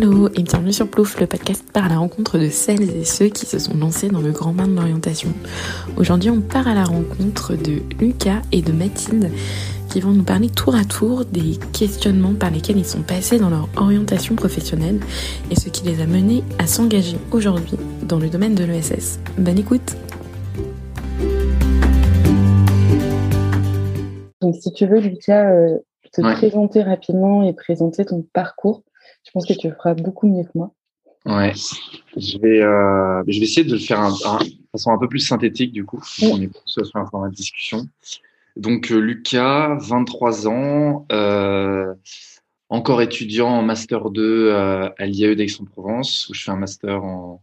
Hello 0.00 0.28
et 0.36 0.44
bienvenue 0.44 0.72
sur 0.72 0.88
Plouf, 0.88 1.18
le 1.18 1.26
podcast 1.26 1.64
part 1.72 1.86
à 1.86 1.88
la 1.88 1.98
rencontre 1.98 2.38
de 2.38 2.50
celles 2.50 2.88
et 2.88 3.04
ceux 3.04 3.26
qui 3.26 3.46
se 3.46 3.58
sont 3.58 3.76
lancés 3.76 4.06
dans 4.06 4.20
le 4.20 4.30
grand 4.30 4.52
bain 4.52 4.68
de 4.68 4.76
l'orientation. 4.76 5.30
Aujourd'hui, 5.96 6.30
on 6.30 6.40
part 6.40 6.68
à 6.68 6.74
la 6.74 6.84
rencontre 6.84 7.56
de 7.56 7.82
Lucas 7.98 8.42
et 8.52 8.62
de 8.62 8.70
Mathilde 8.70 9.32
qui 9.90 9.98
vont 9.98 10.12
nous 10.12 10.22
parler 10.22 10.50
tour 10.50 10.76
à 10.76 10.84
tour 10.84 11.24
des 11.24 11.58
questionnements 11.72 12.34
par 12.34 12.52
lesquels 12.52 12.76
ils 12.76 12.86
sont 12.86 13.02
passés 13.02 13.40
dans 13.40 13.50
leur 13.50 13.68
orientation 13.74 14.36
professionnelle 14.36 15.00
et 15.50 15.56
ce 15.56 15.68
qui 15.68 15.84
les 15.84 16.00
a 16.00 16.06
menés 16.06 16.44
à 16.60 16.68
s'engager 16.68 17.16
aujourd'hui 17.32 17.76
dans 18.04 18.20
le 18.20 18.28
domaine 18.28 18.54
de 18.54 18.62
l'ESS. 18.62 19.18
Bonne 19.36 19.58
écoute 19.58 19.96
Donc 24.42 24.54
si 24.60 24.72
tu 24.72 24.86
veux, 24.86 25.00
Lucas, 25.00 25.50
euh, 25.50 25.76
te 26.12 26.20
présenter 26.20 26.84
rapidement 26.84 27.42
et 27.42 27.52
présenter 27.52 28.04
ton 28.04 28.24
parcours 28.32 28.84
je 29.24 29.30
pense 29.32 29.46
que 29.46 29.52
tu 29.52 29.68
le 29.68 29.74
feras 29.74 29.94
beaucoup 29.94 30.26
mieux 30.26 30.44
que 30.44 30.50
moi. 30.54 30.72
Ouais, 31.26 31.52
je 32.16 32.38
vais, 32.38 32.62
euh, 32.62 33.22
je 33.26 33.38
vais 33.38 33.44
essayer 33.44 33.64
de 33.64 33.72
le 33.72 33.78
faire 33.78 34.00
un, 34.00 34.10
de 34.10 34.50
façon 34.72 34.92
un 34.92 34.98
peu 34.98 35.08
plus 35.08 35.20
synthétique 35.20 35.72
du 35.72 35.84
coup. 35.84 36.02
On 36.22 36.40
est 36.40 36.46
plus 36.48 36.84
sur 36.84 36.96
un 36.96 37.06
format 37.06 37.28
de 37.28 37.34
discussion. 37.34 37.86
Donc 38.56 38.90
euh, 38.90 38.98
Lucas, 38.98 39.76
23 39.78 40.48
ans, 40.48 41.06
euh, 41.12 41.92
encore 42.70 43.02
étudiant 43.02 43.48
en 43.48 43.62
master 43.62 44.10
2 44.10 44.52
à 44.54 45.06
l'IAE 45.06 45.34
d'Aix-en-Provence 45.34 46.28
où 46.28 46.34
je 46.34 46.44
fais 46.44 46.50
un 46.50 46.56
master 46.56 47.04
en, 47.04 47.42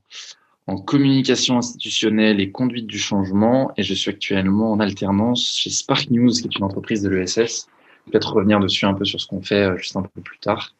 en 0.67 0.77
communication 0.77 1.57
institutionnelle 1.57 2.39
et 2.39 2.51
conduite 2.51 2.87
du 2.87 2.97
changement 2.97 3.71
et 3.77 3.83
je 3.83 3.93
suis 3.93 4.09
actuellement 4.09 4.71
en 4.71 4.79
alternance 4.79 5.57
chez 5.57 5.69
Spark 5.69 6.09
News 6.09 6.31
qui 6.31 6.45
est 6.45 6.55
une 6.55 6.63
entreprise 6.63 7.03
de 7.03 7.09
l'ESS. 7.09 7.67
Peut-être 8.09 8.33
revenir 8.33 8.59
dessus 8.59 8.85
un 8.85 8.93
peu 8.93 9.05
sur 9.05 9.19
ce 9.19 9.27
qu'on 9.27 9.41
fait 9.41 9.77
juste 9.77 9.95
un 9.95 10.03
peu 10.03 10.21
plus 10.21 10.39
tard. 10.39 10.73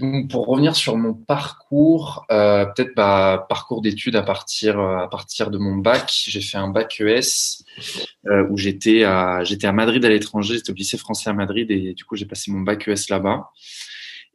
Donc, 0.00 0.30
pour 0.30 0.46
revenir 0.46 0.74
sur 0.76 0.96
mon 0.96 1.12
parcours, 1.12 2.24
euh, 2.32 2.64
peut-être 2.64 2.94
bah, 2.96 3.44
parcours 3.50 3.82
d'études 3.82 4.16
à 4.16 4.22
partir 4.22 4.80
euh, 4.80 4.96
à 4.96 5.08
partir 5.08 5.50
de 5.50 5.58
mon 5.58 5.76
bac. 5.76 6.10
J'ai 6.26 6.40
fait 6.40 6.56
un 6.56 6.68
bac 6.68 7.00
ES 7.00 7.62
euh, 8.26 8.46
où 8.48 8.56
j'étais 8.56 9.04
à 9.04 9.44
j'étais 9.44 9.66
à 9.66 9.72
Madrid 9.72 10.02
à 10.02 10.08
l'étranger. 10.08 10.54
J'étais 10.54 10.70
au 10.72 10.74
lycée 10.74 10.96
français 10.96 11.28
à 11.28 11.34
Madrid 11.34 11.70
et 11.70 11.92
du 11.92 12.04
coup 12.06 12.16
j'ai 12.16 12.24
passé 12.24 12.50
mon 12.50 12.60
bac 12.60 12.88
ES 12.88 13.10
là-bas. 13.10 13.50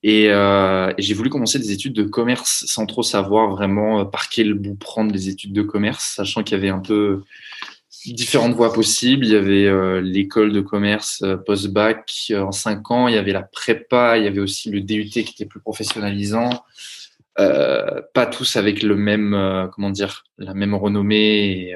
Et, 0.03 0.27
euh, 0.30 0.94
et 0.99 1.02
j'ai 1.02 1.16
voulu 1.16 1.31
commencer 1.31 1.57
des 1.57 1.72
études 1.72 1.94
de 1.94 2.03
commerce 2.03 2.66
sans 2.67 2.85
trop 2.85 3.02
savoir 3.02 3.50
vraiment 3.50 4.05
par 4.05 4.29
quel 4.29 4.53
bout 4.53 4.75
prendre 4.75 5.11
les 5.11 5.29
études 5.29 5.53
de 5.53 5.63
commerce, 5.63 6.13
sachant 6.17 6.44
qu'il 6.44 6.57
y 6.57 6.59
avait 6.59 6.69
un 6.69 6.79
peu 6.79 7.23
différentes 8.14 8.53
voies 8.53 8.73
possibles. 8.73 9.25
Il 9.25 9.31
y 9.31 9.36
avait 9.36 9.66
euh, 9.66 10.02
l'école 10.02 10.52
de 10.52 10.61
commerce 10.61 11.22
euh, 11.23 11.38
post-bac 11.38 12.12
euh, 12.31 12.42
en 12.42 12.52
cinq 12.52 12.92
ans. 12.92 13.08
Il 13.08 13.16
y 13.16 13.17
avait 13.17 13.31
la 13.31 13.42
prépa. 13.42 14.17
Il 14.17 14.23
y 14.23 14.28
avait 14.28 14.39
aussi 14.39 14.70
le 14.70 14.81
DUT 14.81 15.09
qui 15.09 15.20
était 15.20 15.45
plus 15.45 15.59
professionnalisant. 15.59 16.50
pas 17.36 18.25
tous 18.31 18.56
avec 18.56 18.84
le 18.84 18.95
même, 18.95 19.70
comment 19.73 19.89
dire, 19.89 20.23
la 20.38 20.53
même 20.53 20.73
renommée 20.73 21.70
et 21.70 21.75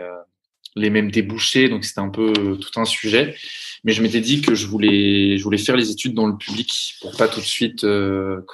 les 0.76 0.90
mêmes 0.90 1.12
débouchés. 1.12 1.68
Donc 1.70 1.84
c'était 1.84 2.00
un 2.00 2.10
peu 2.10 2.32
tout 2.34 2.80
un 2.80 2.86
sujet. 2.86 3.36
Mais 3.84 3.94
je 3.94 4.02
m'étais 4.02 4.22
dit 4.22 4.42
que 4.42 4.56
je 4.56 4.68
voulais, 4.68 5.38
je 5.38 5.44
voulais 5.44 5.58
faire 5.58 5.76
les 5.76 5.90
études 5.92 6.14
dans 6.14 6.28
le 6.28 6.38
public 6.38 6.96
pour 7.02 7.16
pas 7.18 7.28
tout 7.28 7.40
de 7.40 7.46
suite, 7.46 7.86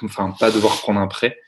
enfin 0.02 0.34
pas 0.38 0.50
devoir 0.50 0.80
prendre 0.80 1.00
un 1.00 1.08
prêt. 1.08 1.38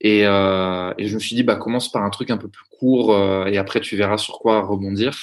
Et, 0.00 0.20
et, 0.20 1.08
je 1.08 1.14
me 1.14 1.18
suis 1.18 1.34
dit, 1.34 1.42
bah 1.42 1.56
commence 1.56 1.90
par 1.90 2.04
un 2.04 2.10
truc 2.10 2.30
un 2.30 2.36
peu 2.36 2.48
plus 2.48 2.64
court 2.78 3.16
et 3.48 3.56
après 3.56 3.80
tu 3.80 3.96
verras 3.96 4.18
sur 4.18 4.38
quoi 4.38 4.62
rebondir. 4.62 5.16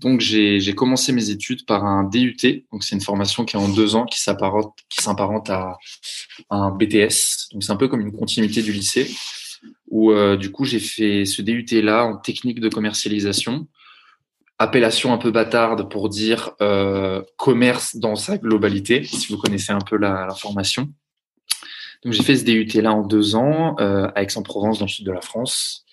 Donc 0.00 0.20
j'ai 0.20 0.74
commencé 0.74 1.12
mes 1.12 1.28
études 1.28 1.66
par 1.66 1.84
un 1.84 2.04
DUT, 2.04 2.64
donc 2.72 2.82
c'est 2.84 2.94
une 2.94 3.02
formation 3.02 3.44
qui 3.44 3.56
est 3.56 3.58
en 3.58 3.68
deux 3.68 3.96
ans, 3.96 4.06
qui 4.06 4.18
s'apparente 4.20 5.50
à, 5.50 5.76
un 6.48 6.70
BTS. 6.70 7.50
Donc 7.52 7.62
c'est 7.62 7.70
un 7.70 7.76
peu 7.76 7.86
comme 7.86 8.00
une 8.00 8.16
continuité 8.16 8.62
du 8.62 8.72
lycée, 8.72 9.10
où 9.88 10.10
euh, 10.10 10.38
du 10.38 10.50
coup 10.50 10.64
j'ai 10.64 10.80
fait 10.80 11.26
ce 11.26 11.42
DUT 11.42 11.66
là 11.82 12.06
en 12.06 12.16
technique 12.16 12.60
de 12.60 12.70
commercialisation, 12.70 13.68
appellation 14.58 15.12
un 15.12 15.18
peu 15.18 15.30
bâtarde 15.30 15.90
pour 15.90 16.08
dire 16.08 16.52
euh, 16.62 17.22
commerce 17.36 17.96
dans 17.96 18.16
sa 18.16 18.38
globalité, 18.38 19.04
si 19.04 19.30
vous 19.30 19.36
connaissez 19.36 19.72
un 19.72 19.80
peu 19.80 19.98
la, 19.98 20.28
formation. 20.34 20.88
Donc 22.04 22.14
j'ai 22.14 22.22
fait 22.22 22.36
ce 22.36 22.44
DUT 22.44 22.80
là 22.80 22.94
en 22.94 23.02
deux 23.02 23.34
ans 23.34 23.76
euh, 23.80 24.08
à 24.14 24.22
Aix-en-Provence 24.22 24.78
dans 24.78 24.86
le 24.86 24.90
sud 24.90 25.04
de 25.04 25.12
la 25.12 25.20
France. 25.20 25.84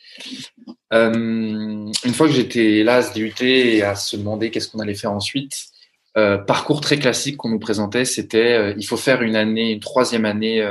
Euh, 0.94 1.12
une 1.12 2.14
fois 2.14 2.28
que 2.28 2.34
j'étais 2.34 2.84
là 2.84 2.98
à 2.98 3.04
se 3.04 3.14
DUT 3.14 3.34
et 3.42 3.84
à 3.84 3.96
se 3.96 4.16
demander 4.16 4.52
qu'est-ce 4.52 4.70
qu'on 4.70 4.80
allait 4.80 4.96
faire 4.96 5.12
ensuite, 5.12 5.68
euh, 6.18 6.38
parcours 6.38 6.82
très 6.82 6.98
classique 6.98 7.38
qu'on 7.38 7.50
nous 7.50 7.60
présentait, 7.60 8.06
c'était 8.06 8.54
euh, 8.54 8.74
il 8.78 8.86
faut 8.86 8.98
faire 8.98 9.22
une 9.22 9.36
année, 9.36 9.72
une 9.72 9.80
troisième 9.80 10.26
année 10.26 10.62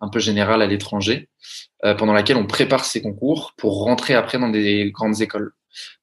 un 0.00 0.08
peu 0.08 0.18
générale 0.18 0.62
à 0.62 0.66
l'étranger, 0.66 1.28
pendant 1.82 2.12
laquelle 2.12 2.36
on 2.36 2.46
prépare 2.46 2.84
ses 2.84 3.00
concours 3.00 3.54
pour 3.56 3.84
rentrer 3.84 4.14
après 4.14 4.38
dans 4.38 4.48
des 4.48 4.90
grandes 4.90 5.20
écoles. 5.20 5.52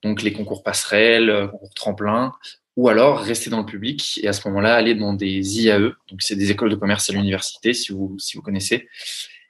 Donc 0.02 0.24
les 0.24 0.34
concours 0.34 0.64
passerelles, 0.64 1.50
concours 1.52 1.74
tremplin, 1.74 2.32
ou 2.78 2.90
alors 2.90 3.20
rester 3.20 3.50
dans 3.50 3.60
le 3.60 3.66
public 3.66 4.20
et 4.24 4.28
à 4.28 4.34
ce 4.34 4.48
moment-là 4.48 4.76
aller 4.76 4.96
dans 4.96 5.14
des 5.14 5.62
IAE, 5.62 5.94
donc 6.10 6.22
c'est 6.22 6.36
des 6.36 6.52
écoles 6.52 6.70
de 6.70 6.76
commerce 6.76 7.10
à 7.10 7.14
l'université 7.14 7.74
si 7.74 7.92
vous 7.92 8.16
si 8.20 8.38
vous 8.38 8.44
connaissez. 8.44 8.88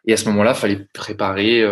Et 0.06 0.14
à 0.14 0.18
ce 0.18 0.25
moment-là, 0.25 0.53
fallait 0.53 0.88
préparer 0.94 1.64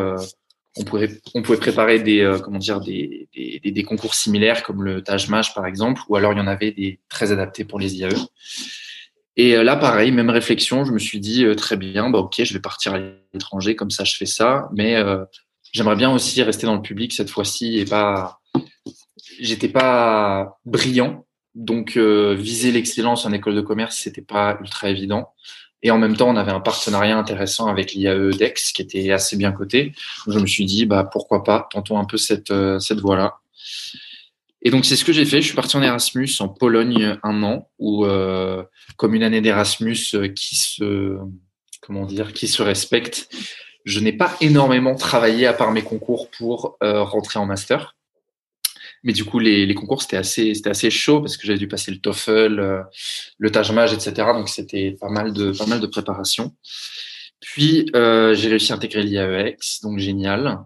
on 0.78 0.84
pouvait, 0.84 1.58
préparer 1.58 2.00
des, 2.00 2.20
euh, 2.20 2.40
comment 2.40 2.60
dire, 2.60 2.82
des, 2.82 3.86
concours 3.88 4.14
similaires 4.14 4.64
comme 4.64 4.84
le 4.84 5.02
Taj 5.02 5.30
Mahal 5.30 5.46
par 5.54 5.66
exemple, 5.66 6.02
ou 6.10 6.16
alors 6.16 6.34
il 6.34 6.38
y 6.38 6.42
en 6.42 6.48
avait 6.48 6.72
des 6.72 7.00
très 7.08 7.32
adaptés 7.32 7.64
pour 7.64 7.80
les 7.80 7.96
IAE. 7.96 8.10
Et 9.38 9.56
euh, 9.56 9.64
là, 9.64 9.76
pareil, 9.76 10.12
même 10.12 10.30
réflexion, 10.30 10.86
je 10.86 10.92
me 10.92 11.00
suis 11.00 11.20
dit 11.20 11.46
euh, 11.46 11.56
très 11.56 11.78
bien, 11.78 12.10
bah 12.10 12.20
ok, 12.20 12.44
je 12.44 12.54
vais 12.54 12.60
partir 12.60 12.94
à 12.94 13.00
l'étranger, 13.34 13.76
comme 13.76 13.92
ça 13.92 14.04
je 14.04 14.16
fais 14.16 14.26
ça, 14.26 14.70
mais 14.74 15.02
j'aimerais 15.72 15.96
bien 15.96 16.12
aussi 16.12 16.42
rester 16.44 16.66
dans 16.66 16.76
le 16.76 16.82
public 16.82 17.14
cette 17.14 17.30
fois-ci 17.30 17.80
et 17.80 17.86
pas, 17.86 18.40
j'étais 19.40 19.70
pas 19.70 20.58
brillant, 20.66 21.26
donc 21.54 21.98
viser 21.98 22.72
l'excellence 22.72 23.26
en 23.26 23.32
école 23.32 23.56
de 23.56 23.62
commerce, 23.62 23.98
c'était 23.98 24.22
pas 24.22 24.58
ultra 24.60 24.90
évident. 24.90 25.34
Et 25.86 25.92
en 25.92 26.00
même 26.00 26.18
temps, 26.18 26.30
on 26.30 26.36
avait 26.36 26.52
un 26.52 26.62
partenariat 26.62 27.16
intéressant 27.16 27.68
avec 27.68 27.94
l'IAE 27.94 28.32
DEX 28.32 28.72
qui 28.72 28.82
était 28.82 29.12
assez 29.12 29.38
bien 29.38 29.52
coté. 29.52 29.94
je 30.28 30.40
me 30.40 30.48
suis 30.48 30.66
dit, 30.66 30.88
bah, 30.88 31.04
pourquoi 31.04 31.44
pas, 31.44 31.70
tentons 31.72 32.00
un 32.00 32.06
peu 32.06 32.18
cette, 32.18 32.50
euh, 32.50 32.80
cette 32.80 33.02
voie-là. 33.02 33.36
Et 34.64 34.72
donc, 34.72 34.84
c'est 34.84 34.96
ce 34.96 35.06
que 35.06 35.14
j'ai 35.14 35.26
fait. 35.26 35.44
Je 35.44 35.46
suis 35.46 35.56
parti 35.56 35.78
en 35.78 35.84
Erasmus 35.84 36.32
en 36.40 36.48
Pologne 36.48 37.20
un 37.22 37.44
an, 37.44 37.70
où, 37.78 38.04
euh, 38.04 38.64
comme 38.98 39.14
une 39.14 39.22
année 39.22 39.42
d'Erasmus 39.42 40.16
euh, 40.16 40.28
qui 40.28 40.56
se, 40.56 41.20
comment 41.82 42.08
dire, 42.08 42.34
qui 42.34 42.48
se 42.48 42.64
respecte, 42.64 43.30
je 43.84 44.00
n'ai 44.00 44.14
pas 44.14 44.36
énormément 44.42 44.96
travaillé 44.96 45.46
à 45.46 45.54
part 45.54 45.72
mes 45.72 45.84
concours 45.84 46.32
pour 46.32 46.80
rentrer 46.82 47.38
en 47.38 47.46
master. 47.46 47.96
Mais 49.06 49.14
du 49.14 49.24
coup, 49.24 49.40
les, 49.40 49.66
les 49.66 49.76
concours, 49.76 50.02
c'était 50.02 50.18
assez, 50.18 50.54
c'était 50.56 50.72
assez 50.72 50.90
chaud 50.90 51.22
parce 51.22 51.38
que 51.38 51.46
j'avais 51.48 51.60
dû 51.60 51.68
passer 51.68 51.92
le 51.92 52.00
TOEFL, 52.00 52.60
euh, 52.60 52.82
le 53.38 53.52
Tajmaj, 53.52 53.94
etc. 53.94 54.14
Donc, 54.34 54.50
c'était 54.50 54.98
pas 55.00 55.10
mal 55.10 55.32
de, 55.32 55.52
pas 55.52 55.68
mal 55.68 55.80
de 55.80 55.88
préparation. 55.88 56.54
Puis, 57.40 57.86
euh, 57.96 58.34
j'ai 58.34 58.50
réussi 58.50 58.72
à 58.74 58.76
intégrer 58.76 59.04
l'IAEX, 59.04 59.82
donc 59.82 60.00
génial. 60.00 60.66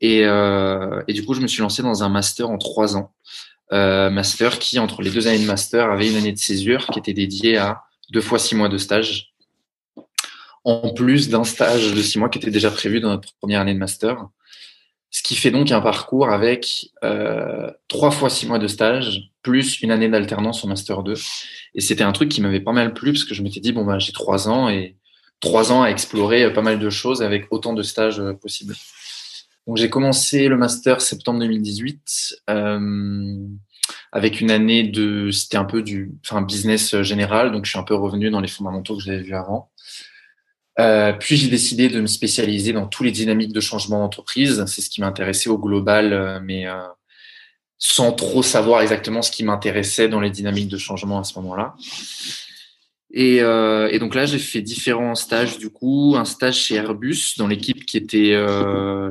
Et, 0.00 0.24
euh, 0.24 1.02
et, 1.06 1.12
du 1.12 1.24
coup, 1.24 1.34
je 1.34 1.40
me 1.40 1.46
suis 1.46 1.60
lancé 1.60 1.82
dans 1.82 2.02
un 2.02 2.08
master 2.08 2.48
en 2.48 2.56
trois 2.56 2.96
ans. 2.96 3.12
Euh, 3.72 4.08
master 4.08 4.58
qui, 4.58 4.78
entre 4.78 5.02
les 5.02 5.10
deux 5.10 5.28
années 5.28 5.40
de 5.40 5.46
master, 5.46 5.90
avait 5.90 6.08
une 6.08 6.16
année 6.16 6.32
de 6.32 6.38
césure 6.38 6.86
qui 6.86 6.98
était 6.98 7.12
dédiée 7.12 7.58
à 7.58 7.82
deux 8.10 8.22
fois 8.22 8.38
six 8.38 8.54
mois 8.54 8.70
de 8.70 8.78
stage, 8.78 9.34
en 10.64 10.94
plus 10.94 11.28
d'un 11.28 11.44
stage 11.44 11.92
de 11.92 12.00
six 12.00 12.18
mois 12.18 12.30
qui 12.30 12.38
était 12.38 12.50
déjà 12.50 12.70
prévu 12.70 13.00
dans 13.00 13.10
notre 13.10 13.34
première 13.34 13.60
année 13.60 13.74
de 13.74 13.78
master. 13.78 14.28
Ce 15.10 15.22
qui 15.22 15.36
fait 15.36 15.50
donc 15.50 15.70
un 15.72 15.80
parcours 15.80 16.28
avec 16.28 16.90
euh, 17.02 17.70
trois 17.88 18.10
fois 18.10 18.28
six 18.28 18.46
mois 18.46 18.58
de 18.58 18.66
stage, 18.66 19.30
plus 19.42 19.80
une 19.80 19.90
année 19.90 20.08
d'alternance 20.08 20.64
au 20.64 20.68
Master 20.68 21.02
2. 21.02 21.14
Et 21.74 21.80
c'était 21.80 22.04
un 22.04 22.12
truc 22.12 22.28
qui 22.28 22.42
m'avait 22.42 22.60
pas 22.60 22.72
mal 22.72 22.92
plu, 22.92 23.12
parce 23.12 23.24
que 23.24 23.34
je 23.34 23.42
m'étais 23.42 23.60
dit, 23.60 23.72
bon, 23.72 23.84
bah, 23.84 23.98
j'ai 23.98 24.12
trois 24.12 24.48
ans 24.48 24.68
et 24.68 24.96
trois 25.40 25.72
ans 25.72 25.82
à 25.82 25.88
explorer 25.88 26.52
pas 26.52 26.62
mal 26.62 26.78
de 26.78 26.90
choses 26.90 27.22
avec 27.22 27.46
autant 27.50 27.72
de 27.72 27.82
stages 27.82 28.20
euh, 28.20 28.34
possibles. 28.34 28.74
Donc 29.66 29.76
j'ai 29.76 29.90
commencé 29.90 30.48
le 30.48 30.56
Master 30.56 31.00
septembre 31.00 31.40
2018, 31.40 32.42
euh, 32.50 33.46
avec 34.12 34.40
une 34.40 34.50
année 34.50 34.84
de, 34.84 35.30
c'était 35.30 35.58
un 35.58 35.64
peu 35.64 35.82
du, 35.82 36.12
enfin, 36.24 36.42
business 36.42 37.00
général, 37.02 37.52
donc 37.52 37.64
je 37.66 37.70
suis 37.70 37.78
un 37.78 37.82
peu 37.82 37.94
revenu 37.94 38.30
dans 38.30 38.40
les 38.40 38.48
fondamentaux 38.48 38.96
que 38.96 39.02
j'avais 39.02 39.22
vus 39.22 39.34
avant. 39.34 39.70
Euh, 40.80 41.12
puis 41.12 41.36
j'ai 41.36 41.48
décidé 41.48 41.88
de 41.88 42.00
me 42.00 42.06
spécialiser 42.06 42.72
dans 42.72 42.86
tous 42.86 43.02
les 43.02 43.10
dynamiques 43.10 43.52
de 43.52 43.60
changement 43.60 43.98
d'entreprise. 43.98 44.64
C'est 44.66 44.80
ce 44.80 44.88
qui 44.88 45.00
m'intéressait 45.00 45.50
au 45.50 45.58
global, 45.58 46.12
euh, 46.12 46.40
mais 46.42 46.68
euh, 46.68 46.76
sans 47.78 48.12
trop 48.12 48.42
savoir 48.42 48.80
exactement 48.82 49.22
ce 49.22 49.32
qui 49.32 49.42
m'intéressait 49.42 50.08
dans 50.08 50.20
les 50.20 50.30
dynamiques 50.30 50.68
de 50.68 50.78
changement 50.78 51.18
à 51.18 51.24
ce 51.24 51.38
moment-là. 51.38 51.74
Et, 53.10 53.36
et, 53.38 53.98
donc 54.00 54.14
là, 54.14 54.26
j'ai 54.26 54.38
fait 54.38 54.60
différents 54.60 55.14
stages 55.14 55.56
du 55.56 55.70
coup. 55.70 56.14
Un 56.18 56.26
stage 56.26 56.56
chez 56.56 56.74
Airbus 56.74 57.36
dans 57.38 57.46
l'équipe 57.46 57.86
qui 57.86 57.96
était 57.96 58.36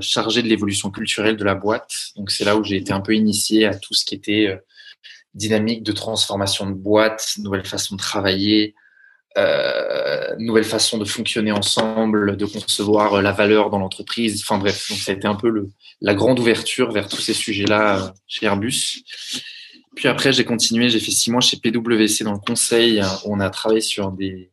chargée 0.02 0.44
de 0.44 0.48
l'évolution 0.48 0.92
culturelle 0.92 1.36
de 1.36 1.44
la 1.44 1.56
boîte. 1.56 1.92
Donc 2.16 2.30
c'est 2.30 2.46
là 2.46 2.58
où 2.58 2.64
j'ai 2.64 2.76
été 2.76 2.94
un 2.94 3.02
peu 3.02 3.16
initié 3.16 3.66
à 3.66 3.74
tout 3.74 3.96
ce 3.96 4.06
qui 4.06 4.14
était 4.14 4.56
dynamique 5.34 5.82
de 5.82 5.94
transformation 5.94 6.68
de 6.68 6.76
boîte, 6.76 7.38
nouvelle 7.40 7.66
façon 7.66 7.96
de 7.96 8.00
travailler, 8.00 8.76
euh, 9.38 10.36
nouvelle 10.40 10.64
façon 10.64 10.98
de 10.98 11.06
fonctionner 11.06 11.52
ensemble, 11.52 12.38
de 12.38 12.46
concevoir 12.46 13.22
la 13.22 13.32
valeur 13.32 13.70
dans 13.70 13.80
l'entreprise. 13.80 14.42
Enfin 14.42 14.58
bref, 14.58 14.90
donc 14.90 14.98
ça 15.00 15.12
a 15.12 15.16
été 15.16 15.28
un 15.28 15.36
peu 15.36 15.50
le, 15.50 15.70
la 16.02 16.16
grande 16.16 16.40
ouverture 16.40 16.92
vers 16.92 17.08
tous 17.08 17.22
ces 17.22 17.34
sujets-là 17.34 18.14
chez 18.28 18.46
Airbus. 18.46 19.04
Puis 19.96 20.08
après, 20.08 20.32
j'ai 20.32 20.46
continué, 20.46 20.90
j'ai 20.90 21.00
fait 21.00 21.12
six 21.12 21.32
mois 21.32 21.42
chez 21.42 21.58
PwC 21.58 22.24
dans 22.24 22.34
le 22.34 22.40
conseil, 22.40 23.02
où 23.26 23.34
on 23.34 23.40
a 23.40 23.50
travaillé 23.50 23.82
sur 23.82 24.12
des, 24.12 24.52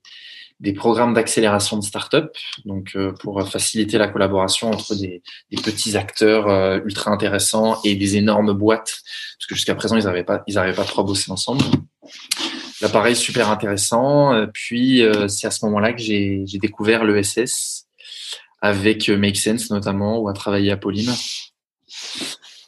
des 0.61 0.73
programmes 0.73 1.13
d'accélération 1.13 1.77
de 1.79 1.85
start-up, 1.85 2.35
donc 2.65 2.93
euh, 2.97 3.13
pour 3.21 3.47
faciliter 3.47 3.99
la 3.99 4.09
collaboration 4.09 4.71
entre 4.71 4.95
des, 4.95 5.23
des 5.51 5.63
petits 5.63 5.97
acteurs 5.99 6.49
euh, 6.49 6.79
ultra 6.85 7.11
intéressants 7.11 7.79
et 7.85 7.95
des 7.95 8.17
énormes 8.17 8.55
boîtes, 8.55 9.03
parce 9.39 9.47
que 9.49 9.55
jusqu'à 9.55 9.75
présent, 9.75 9.97
ils 9.97 10.05
n'arrivaient 10.05 10.25
pas, 10.25 10.43
ils 10.47 10.55
pas 10.55 10.85
trop 10.85 11.03
à 11.03 11.05
bosser 11.05 11.31
ensemble. 11.31 11.63
Là, 12.85 12.91
pareil, 12.91 13.17
super 13.17 13.51
intéressant. 13.51 14.35
Euh, 14.35 14.47
puis, 14.53 15.03
c'est 15.27 15.47
à 15.47 15.51
ce 15.51 15.65
moment-là 15.65 15.95
que 15.95 16.03
j'ai 16.03 16.45
découvert 16.61 17.03
l'ESS 17.03 17.87
avec 18.61 19.09
Make 19.09 19.39
Sense 19.39 19.71
notamment, 19.71 20.19
où 20.19 20.29
a 20.29 20.35
travaillé 20.35 20.71
Apolline. 20.71 21.11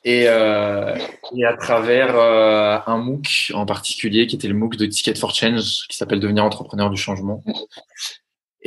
Et, 0.05 0.25
euh, 0.27 0.97
et, 1.37 1.45
à 1.45 1.55
travers 1.59 2.17
euh, 2.17 2.79
un 2.87 2.97
MOOC 2.97 3.51
en 3.53 3.67
particulier, 3.67 4.27
qui 4.27 4.37
était 4.37 4.49
le 4.49 4.55
MOOC 4.55 4.77
de 4.77 4.87
Ticket 4.87 5.17
for 5.17 5.35
Change, 5.35 5.87
qui 5.87 5.99
s'appelle 5.99 6.21
Devenir 6.21 6.45
entrepreneur 6.45 6.89
du 6.89 6.97
changement. 6.97 7.45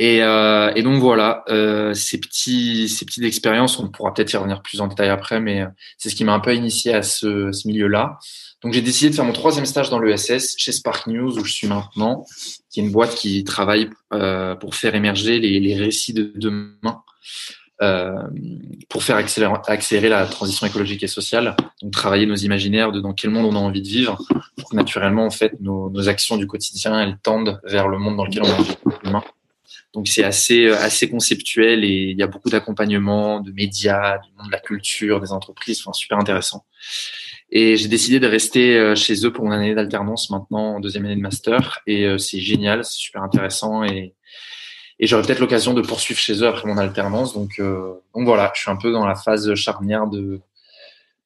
Et, 0.02 0.22
euh, 0.22 0.72
et 0.74 0.82
donc 0.82 0.98
voilà, 0.98 1.44
euh, 1.50 1.92
ces 1.92 2.18
petits, 2.18 2.88
ces 2.88 3.04
petites 3.04 3.22
expériences, 3.22 3.78
on 3.78 3.88
pourra 3.88 4.14
peut-être 4.14 4.32
y 4.32 4.36
revenir 4.38 4.62
plus 4.62 4.80
en 4.80 4.86
détail 4.86 5.10
après, 5.10 5.40
mais 5.40 5.62
c'est 5.98 6.08
ce 6.08 6.14
qui 6.14 6.24
m'a 6.24 6.32
un 6.32 6.40
peu 6.40 6.54
initié 6.54 6.94
à 6.94 7.02
ce, 7.02 7.50
milieu-là. 7.66 8.18
Donc 8.62 8.72
j'ai 8.72 8.80
décidé 8.80 9.10
de 9.10 9.14
faire 9.14 9.26
mon 9.26 9.34
troisième 9.34 9.66
stage 9.66 9.90
dans 9.90 9.98
l'ESS 9.98 10.54
chez 10.56 10.72
Spark 10.72 11.06
News 11.06 11.38
où 11.38 11.44
je 11.44 11.52
suis 11.52 11.66
maintenant, 11.66 12.24
qui 12.70 12.80
est 12.80 12.82
une 12.82 12.90
boîte 12.90 13.14
qui 13.14 13.44
travaille 13.44 13.90
euh, 14.14 14.54
pour 14.54 14.74
faire 14.74 14.94
émerger 14.94 15.38
les, 15.38 15.76
récits 15.76 16.14
de 16.14 16.32
demain 16.34 17.02
euh, 17.82 18.22
pour 18.88 19.02
faire 19.02 19.16
accélérer, 19.16 20.08
la 20.08 20.24
transition 20.24 20.66
écologique 20.66 21.02
et 21.02 21.08
sociale, 21.08 21.56
donc 21.82 21.92
travailler 21.92 22.24
nos 22.24 22.36
imaginaires 22.36 22.90
de 22.90 23.00
dans 23.00 23.12
quel 23.12 23.28
monde 23.28 23.44
on 23.44 23.54
a 23.54 23.60
envie 23.60 23.82
de 23.82 23.88
vivre, 23.88 24.18
pour 24.56 24.70
que 24.70 24.76
naturellement, 24.76 25.26
en 25.26 25.30
fait, 25.30 25.60
nos, 25.60 25.90
nos 25.90 26.08
actions 26.08 26.38
du 26.38 26.46
quotidien, 26.46 26.98
elles 26.98 27.18
tendent 27.22 27.60
vers 27.64 27.86
le 27.86 27.98
monde 27.98 28.16
dans 28.16 28.24
lequel 28.24 28.44
on 28.44 28.48
a 28.48 28.54
envie 28.54 28.64
de 28.64 29.08
vivre 29.10 29.34
Donc 29.92 30.06
c'est 30.06 30.22
assez, 30.22 30.68
assez 30.68 31.10
conceptuel 31.10 31.84
et 31.84 32.10
il 32.10 32.18
y 32.18 32.22
a 32.22 32.28
beaucoup 32.28 32.48
d'accompagnement, 32.48 33.40
de 33.40 33.50
médias, 33.52 34.18
du 34.18 34.30
monde 34.36 34.46
de 34.46 34.52
la 34.52 34.60
culture, 34.60 35.20
des 35.20 35.32
entreprises, 35.32 35.80
enfin 35.80 35.92
super 35.92 36.18
intéressant. 36.18 36.64
Et 37.50 37.76
j'ai 37.76 37.88
décidé 37.88 38.20
de 38.20 38.28
rester 38.28 38.76
euh, 38.76 38.94
chez 38.94 39.26
eux 39.26 39.32
pour 39.32 39.44
mon 39.44 39.50
année 39.50 39.74
d'alternance 39.74 40.30
maintenant, 40.30 40.76
en 40.76 40.80
deuxième 40.80 41.04
année 41.06 41.16
de 41.16 41.20
master. 41.20 41.80
Et 41.86 42.04
euh, 42.06 42.18
c'est 42.18 42.38
génial, 42.38 42.84
c'est 42.84 42.98
super 42.98 43.22
intéressant 43.22 43.82
et 43.82 44.14
et 45.02 45.06
j'aurai 45.06 45.22
peut-être 45.22 45.40
l'occasion 45.40 45.72
de 45.72 45.80
poursuivre 45.80 46.20
chez 46.20 46.42
eux 46.42 46.46
après 46.46 46.68
mon 46.68 46.76
alternance. 46.76 47.32
Donc, 47.32 47.58
euh, 47.58 47.94
donc 48.14 48.26
voilà, 48.26 48.52
je 48.54 48.60
suis 48.60 48.70
un 48.70 48.76
peu 48.76 48.92
dans 48.92 49.06
la 49.06 49.14
phase 49.14 49.54
charnière 49.54 50.06
de, 50.06 50.42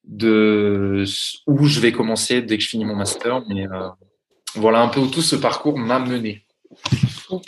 de 0.05 1.03
où 1.45 1.65
je 1.65 1.81
vais 1.81 1.91
commencer 1.91 2.41
dès 2.41 2.57
que 2.57 2.63
je 2.63 2.69
finis 2.69 2.85
mon 2.85 2.95
master. 2.95 3.43
Mais 3.49 3.67
euh, 3.67 3.89
voilà 4.55 4.79
un 4.79 4.87
peu 4.87 5.01
où 5.01 5.07
tout 5.07 5.21
ce 5.21 5.35
parcours 5.35 5.77
m'a 5.77 5.99
mené. 5.99 6.45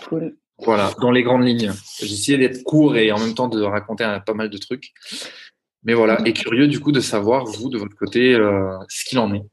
cool. 0.10 0.36
Voilà, 0.59 0.92
dans 1.00 1.12
les 1.12 1.24
grandes 1.24 1.45
lignes. 1.45 1.71
J'ai 2.00 2.13
essayé 2.13 2.38
d'être 2.38 2.63
court 2.63 2.98
et 2.98 3.12
en 3.12 3.19
même 3.19 3.33
temps 3.33 3.48
de 3.48 3.62
raconter 3.62 4.18
pas 4.25 4.33
mal 4.33 4.50
de 4.50 4.57
trucs. 4.57 4.92
Mais 5.83 5.94
voilà, 5.94 6.18
et 6.25 6.33
curieux 6.33 6.68
du 6.68 6.80
coup 6.80 6.92
de 6.92 7.00
savoir, 7.00 7.45
vous, 7.45 7.69
de 7.69 7.77
votre 7.77 7.95
côté, 7.95 8.33
euh, 8.33 8.77
ce 8.89 9.06
qu'il 9.06 9.19
en 9.19 9.33
est. 9.33 9.44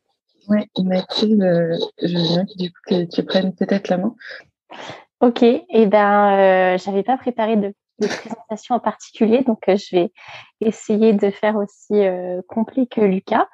Oui, 0.49 0.59
Mathilde, 0.83 1.79
je 2.03 2.17
veux 2.17 2.23
bien 2.23 2.45
du 2.57 2.71
coup, 2.71 2.81
que 2.89 3.05
tu 3.05 3.23
prennes 3.23 3.55
peut-être 3.55 3.89
la 3.89 3.99
main. 3.99 4.15
Ok, 5.21 5.43
et 5.43 5.65
eh 5.71 5.87
ben, 5.87 6.75
euh, 6.75 6.79
j'avais 6.79 7.03
pas 7.03 7.17
préparé 7.17 7.57
de, 7.57 7.73
présentation 8.01 8.75
en 8.75 8.81
particulier, 8.81 9.43
donc 9.43 9.69
euh, 9.69 9.77
je 9.77 9.97
vais 9.97 10.13
essayer 10.61 11.13
de 11.13 11.31
faire 11.31 11.57
aussi 11.57 11.93
euh, 11.93 12.43
complet 12.49 12.87
que 12.87 13.01
Lucas. 13.01 13.49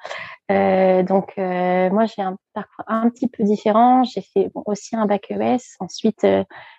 Euh, 0.51 1.03
donc 1.03 1.33
moi 1.37 2.05
j'ai 2.05 2.21
un 2.21 2.37
parcours 2.53 2.85
un 2.87 3.09
petit 3.09 3.27
peu 3.27 3.43
différent. 3.43 4.03
J'ai 4.03 4.21
fait 4.21 4.49
aussi 4.65 4.95
un 4.95 5.05
bac 5.05 5.31
ES, 5.31 5.77
ensuite 5.79 6.25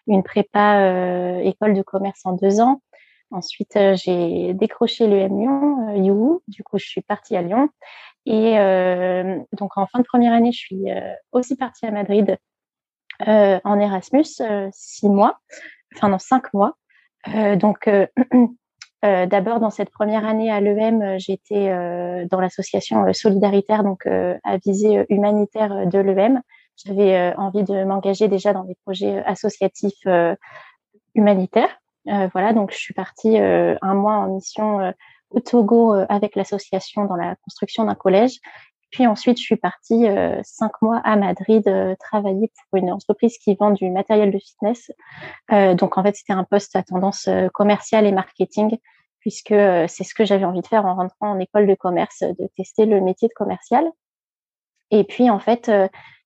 une 0.06 0.22
prépa 0.22 1.40
école 1.42 1.74
de 1.74 1.82
commerce 1.82 2.20
en 2.24 2.32
deux 2.32 2.60
ans. 2.60 2.82
Ensuite 3.30 3.78
j'ai 3.94 4.52
décroché 4.54 5.06
le 5.06 5.26
Lyon, 5.26 5.94
You. 5.96 6.42
Du 6.48 6.62
coup 6.62 6.78
je 6.78 6.86
suis 6.86 7.00
partie 7.00 7.36
à 7.36 7.42
Lyon. 7.42 7.70
Et 8.26 8.56
donc 9.52 9.78
en 9.78 9.86
fin 9.86 10.00
de 10.00 10.04
première 10.04 10.34
année 10.34 10.52
je 10.52 10.58
suis 10.58 10.84
aussi 11.32 11.56
partie 11.56 11.86
à 11.86 11.90
Madrid 11.90 12.36
euh, 13.28 13.60
en 13.64 13.78
Erasmus, 13.78 14.24
euh, 14.40 14.68
six 14.72 15.08
mois, 15.08 15.38
enfin 15.94 16.08
non, 16.08 16.18
cinq 16.18 16.52
mois. 16.54 16.76
Euh, 17.28 17.56
donc, 17.56 17.88
d'abord, 19.02 19.60
dans 19.60 19.70
cette 19.70 19.90
première 19.90 20.26
année 20.26 20.50
à 20.50 20.60
l'EM, 20.60 21.18
j'étais 21.18 21.68
dans 22.30 22.40
l'association 22.40 23.12
solidaritaire, 23.12 23.82
donc 23.82 24.06
à 24.06 24.56
visée 24.64 25.06
humanitaire 25.08 25.86
de 25.86 25.98
l'EM. 25.98 26.40
J'avais 26.84 27.34
envie 27.36 27.64
de 27.64 27.84
m'engager 27.84 28.28
déjà 28.28 28.52
dans 28.52 28.64
des 28.64 28.76
projets 28.84 29.22
associatifs 29.24 30.06
humanitaires. 31.14 31.80
voilà, 32.06 32.52
donc 32.52 32.70
je 32.72 32.78
suis 32.78 32.94
partie 32.94 33.38
un 33.38 33.94
mois 33.94 34.18
en 34.18 34.34
mission 34.34 34.94
au 35.30 35.40
Togo 35.40 35.94
avec 36.08 36.36
l'association 36.36 37.04
dans 37.04 37.16
la 37.16 37.34
construction 37.44 37.84
d'un 37.84 37.96
collège 37.96 38.38
puis 38.92 39.06
ensuite, 39.06 39.38
je 39.38 39.42
suis 39.42 39.56
partie 39.56 40.06
euh, 40.06 40.38
cinq 40.44 40.70
mois 40.82 41.00
à 41.02 41.16
Madrid 41.16 41.66
euh, 41.66 41.96
travailler 41.98 42.52
pour 42.68 42.78
une 42.78 42.92
entreprise 42.92 43.38
qui 43.38 43.54
vend 43.54 43.70
du 43.70 43.90
matériel 43.90 44.30
de 44.30 44.38
fitness. 44.38 44.90
Euh, 45.50 45.74
donc 45.74 45.96
en 45.96 46.02
fait, 46.02 46.14
c'était 46.14 46.34
un 46.34 46.44
poste 46.44 46.76
à 46.76 46.82
tendance 46.82 47.26
commerciale 47.54 48.06
et 48.06 48.12
marketing, 48.12 48.76
puisque 49.20 49.54
c'est 49.54 50.04
ce 50.04 50.14
que 50.14 50.26
j'avais 50.26 50.44
envie 50.44 50.60
de 50.60 50.66
faire 50.66 50.84
en 50.84 50.94
rentrant 50.94 51.30
en 51.30 51.38
école 51.38 51.66
de 51.66 51.74
commerce, 51.74 52.22
de 52.22 52.48
tester 52.54 52.84
le 52.84 53.00
métier 53.00 53.28
de 53.28 53.32
commercial. 53.32 53.90
Et 54.90 55.04
puis 55.04 55.30
en 55.30 55.38
fait, 55.38 55.70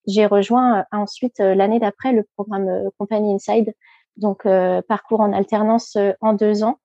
j'ai 0.08 0.26
rejoint 0.26 0.84
ensuite 0.90 1.38
l'année 1.38 1.78
d'après 1.78 2.12
le 2.12 2.24
programme 2.34 2.90
Company 2.98 3.34
Inside, 3.34 3.72
donc 4.16 4.48
parcours 4.88 5.20
en 5.20 5.32
alternance 5.32 5.96
en 6.20 6.32
deux 6.32 6.64
ans 6.64 6.80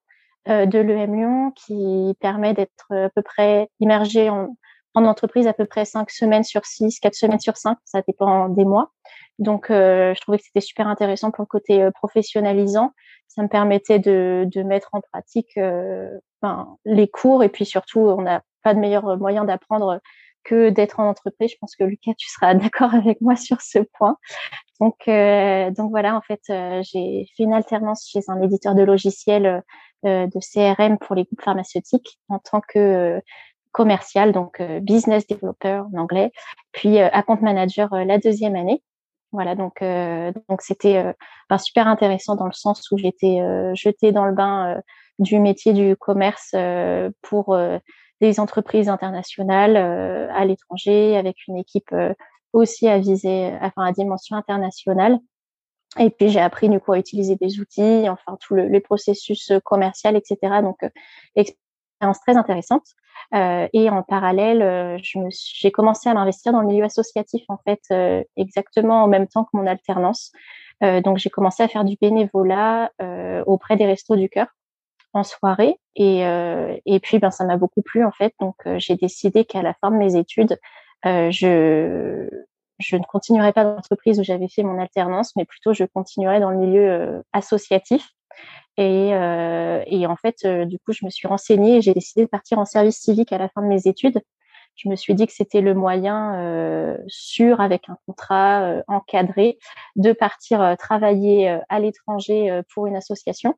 de 0.46 0.78
l'EM 0.78 1.14
Lyon, 1.14 1.52
qui 1.56 2.14
permet 2.20 2.54
d'être 2.54 2.92
à 2.92 3.08
peu 3.08 3.22
près 3.22 3.68
immergé 3.80 4.30
en 4.30 4.54
en 4.94 5.04
entreprise 5.04 5.46
à 5.46 5.52
peu 5.52 5.64
près 5.64 5.84
cinq 5.84 6.10
semaines 6.10 6.44
sur 6.44 6.64
six, 6.64 6.98
quatre 7.00 7.14
semaines 7.14 7.40
sur 7.40 7.56
cinq, 7.56 7.78
ça 7.84 8.02
dépend 8.06 8.48
des 8.48 8.64
mois. 8.64 8.90
Donc, 9.38 9.70
euh, 9.70 10.14
je 10.14 10.20
trouvais 10.20 10.38
que 10.38 10.44
c'était 10.44 10.60
super 10.60 10.86
intéressant 10.86 11.30
pour 11.30 11.42
le 11.42 11.46
côté 11.46 11.82
euh, 11.82 11.90
professionnalisant. 11.90 12.92
Ça 13.28 13.42
me 13.42 13.48
permettait 13.48 13.98
de, 13.98 14.46
de 14.46 14.62
mettre 14.62 14.90
en 14.92 15.00
pratique 15.00 15.56
euh, 15.56 16.10
ben, 16.42 16.76
les 16.84 17.08
cours 17.08 17.42
et 17.42 17.48
puis 17.48 17.64
surtout, 17.64 18.00
on 18.00 18.22
n'a 18.22 18.42
pas 18.62 18.74
de 18.74 18.78
meilleur 18.78 19.16
moyen 19.16 19.44
d'apprendre 19.44 20.00
que 20.44 20.70
d'être 20.70 21.00
en 21.00 21.08
entreprise. 21.08 21.50
Je 21.52 21.56
pense 21.60 21.74
que 21.76 21.84
Lucas, 21.84 22.12
tu 22.18 22.28
seras 22.28 22.54
d'accord 22.54 22.94
avec 22.94 23.20
moi 23.20 23.36
sur 23.36 23.60
ce 23.62 23.78
point. 23.78 24.16
Donc, 24.80 25.06
donc 25.76 25.90
voilà, 25.90 26.16
en 26.16 26.20
fait, 26.20 26.40
j'ai 26.46 27.28
fait 27.36 27.44
une 27.44 27.54
alternance 27.54 28.08
chez 28.12 28.20
un 28.28 28.42
éditeur 28.42 28.74
de 28.74 28.82
logiciels 28.82 29.62
de 30.02 30.40
CRM 30.40 30.98
pour 30.98 31.14
les 31.14 31.22
groupes 31.22 31.42
pharmaceutiques 31.42 32.18
en 32.28 32.40
tant 32.40 32.60
que 32.60 33.20
commercial, 33.72 34.32
donc 34.32 34.60
euh, 34.60 34.80
business 34.80 35.26
developer 35.26 35.82
en 35.92 35.98
anglais, 35.98 36.30
puis 36.72 37.00
euh, 37.00 37.08
account 37.12 37.38
manager 37.40 37.92
euh, 37.92 38.04
la 38.04 38.18
deuxième 38.18 38.54
année. 38.54 38.82
Voilà, 39.32 39.54
donc 39.54 39.82
donc 40.46 40.60
c'était 40.60 41.14
ben, 41.48 41.56
super 41.56 41.88
intéressant 41.88 42.36
dans 42.36 42.44
le 42.44 42.52
sens 42.52 42.90
où 42.90 42.98
j'étais 42.98 43.40
jetée 43.74 44.12
dans 44.12 44.26
le 44.26 44.34
bain 44.34 44.82
du 45.18 45.38
métier 45.38 45.72
du 45.72 45.96
commerce 45.96 46.54
pour 47.22 47.56
des 48.20 48.40
entreprises 48.40 48.90
internationales 48.90 49.78
à 49.78 50.44
l'étranger 50.44 51.16
avec 51.16 51.48
une 51.48 51.56
équipe 51.56 51.94
aussi 52.52 52.88
à 52.88 52.98
viser, 52.98 53.54
enfin 53.62 53.84
à 53.84 53.92
dimension 53.92 54.36
internationale. 54.36 55.18
Et 55.98 56.10
puis 56.10 56.28
j'ai 56.28 56.40
appris 56.40 56.68
du 56.68 56.78
coup 56.78 56.92
à 56.92 56.98
utiliser 56.98 57.36
des 57.36 57.58
outils, 57.58 58.10
enfin 58.10 58.36
tout 58.38 58.54
le, 58.54 58.68
les 58.68 58.80
processus 58.80 59.50
commercial, 59.64 60.14
etc. 60.14 60.60
Donc 60.60 60.84
expérience 62.02 62.20
très 62.20 62.36
intéressante. 62.36 62.84
Euh, 63.34 63.68
et 63.72 63.88
en 63.88 64.02
parallèle, 64.02 64.62
euh, 64.62 64.98
j'ai 65.00 65.70
commencé 65.70 66.08
à 66.08 66.14
m'investir 66.14 66.52
dans 66.52 66.60
le 66.60 66.66
milieu 66.66 66.84
associatif 66.84 67.42
en 67.48 67.58
fait 67.58 67.80
euh, 67.90 68.22
exactement 68.36 69.04
en 69.04 69.08
même 69.08 69.26
temps 69.26 69.44
que 69.44 69.50
mon 69.54 69.66
alternance. 69.66 70.32
donc 70.80 71.18
j'ai 71.18 71.30
commencé 71.30 71.62
à 71.62 71.68
faire 71.68 71.84
du 71.84 71.96
bénévolat 72.00 72.90
auprès 73.46 73.76
des 73.76 73.86
restos 73.86 74.16
du 74.16 74.28
cœur 74.28 74.48
en 75.12 75.22
soirée 75.22 75.76
et, 75.94 76.22
et 76.86 77.00
puis 77.00 77.20
ben 77.20 77.30
ça 77.30 77.44
m'a 77.44 77.56
beaucoup 77.56 77.82
plu 77.82 78.04
en 78.04 78.10
fait. 78.10 78.34
Donc 78.40 78.56
j'ai 78.78 78.96
décidé 78.96 79.44
qu'à 79.44 79.62
la 79.62 79.74
fin 79.74 79.92
de 79.92 79.96
mes 79.96 80.16
études, 80.16 80.58
je 81.04 82.28
je 82.80 82.96
ne 82.96 83.04
continuerai 83.04 83.52
pas 83.52 83.62
dans 83.62 83.74
l'entreprise 83.74 84.18
où 84.18 84.24
j'avais 84.24 84.48
fait 84.48 84.64
mon 84.64 84.80
alternance, 84.80 85.36
mais 85.36 85.44
plutôt 85.44 85.72
je 85.72 85.84
continuerai 85.84 86.40
dans 86.40 86.50
le 86.50 86.56
milieu 86.56 87.22
associatif 87.32 88.10
et, 88.76 89.14
euh, 89.14 89.82
et 89.86 90.06
en 90.06 90.16
fait, 90.16 90.36
euh, 90.44 90.64
du 90.64 90.78
coup, 90.78 90.92
je 90.92 91.04
me 91.04 91.10
suis 91.10 91.28
renseignée 91.28 91.76
et 91.78 91.82
j'ai 91.82 91.94
décidé 91.94 92.24
de 92.24 92.30
partir 92.30 92.58
en 92.58 92.64
service 92.64 92.98
civique 92.98 93.32
à 93.32 93.38
la 93.38 93.48
fin 93.48 93.62
de 93.62 93.66
mes 93.66 93.86
études. 93.86 94.20
je 94.76 94.88
me 94.88 94.96
suis 94.96 95.14
dit 95.14 95.26
que 95.26 95.32
c'était 95.32 95.60
le 95.60 95.74
moyen 95.74 96.96
sûr, 97.08 97.60
avec 97.60 97.88
un 97.88 97.98
contrat 98.06 98.82
encadré, 98.88 99.58
de 99.96 100.12
partir 100.12 100.76
travailler 100.78 101.58
à 101.68 101.80
l'étranger 101.80 102.62
pour 102.74 102.86
une 102.86 102.96
association. 102.96 103.54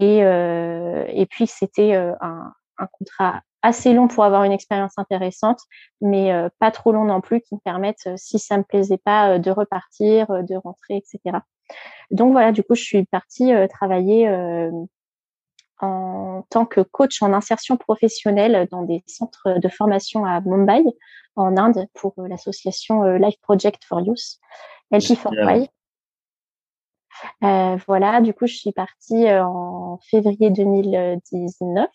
Et, 0.00 1.26
puis 1.30 1.46
c'était 1.46 1.94
un, 1.94 2.52
contrat 2.92 3.42
assez 3.64 3.94
long 3.94 4.08
pour 4.08 4.24
avoir 4.24 4.44
une 4.44 4.52
expérience 4.52 4.98
intéressante, 4.98 5.60
mais 6.02 6.32
euh, 6.32 6.50
pas 6.58 6.70
trop 6.70 6.92
long 6.92 7.04
non 7.04 7.22
plus, 7.22 7.40
qui 7.40 7.54
me 7.54 7.60
permettent, 7.60 8.06
euh, 8.06 8.14
si 8.16 8.38
ça 8.38 8.58
me 8.58 8.62
plaisait 8.62 8.98
pas, 8.98 9.30
euh, 9.30 9.38
de 9.38 9.50
repartir, 9.50 10.26
de 10.28 10.54
rentrer, 10.54 10.96
etc. 10.96 11.38
Donc 12.10 12.32
voilà, 12.32 12.52
du 12.52 12.62
coup, 12.62 12.74
je 12.74 12.82
suis 12.82 13.04
partie 13.04 13.52
travailler 13.70 14.28
en 15.80 16.42
tant 16.50 16.66
que 16.66 16.80
coach 16.80 17.22
en 17.22 17.32
insertion 17.32 17.76
professionnelle 17.76 18.68
dans 18.70 18.82
des 18.82 19.02
centres 19.06 19.58
de 19.58 19.68
formation 19.68 20.24
à 20.24 20.40
Mumbai, 20.40 20.84
en 21.36 21.56
Inde, 21.56 21.86
pour 21.94 22.14
l'association 22.18 23.04
Life 23.16 23.40
Project 23.42 23.84
for 23.84 24.00
Youth, 24.00 24.38
LP 24.92 25.16
for 25.16 25.32
Why. 25.32 25.68
Euh, 27.42 27.76
voilà, 27.86 28.20
du 28.20 28.34
coup, 28.34 28.46
je 28.46 28.54
suis 28.54 28.72
partie 28.72 29.26
euh, 29.26 29.44
en 29.44 29.98
février 30.10 30.50
2019 30.50 31.88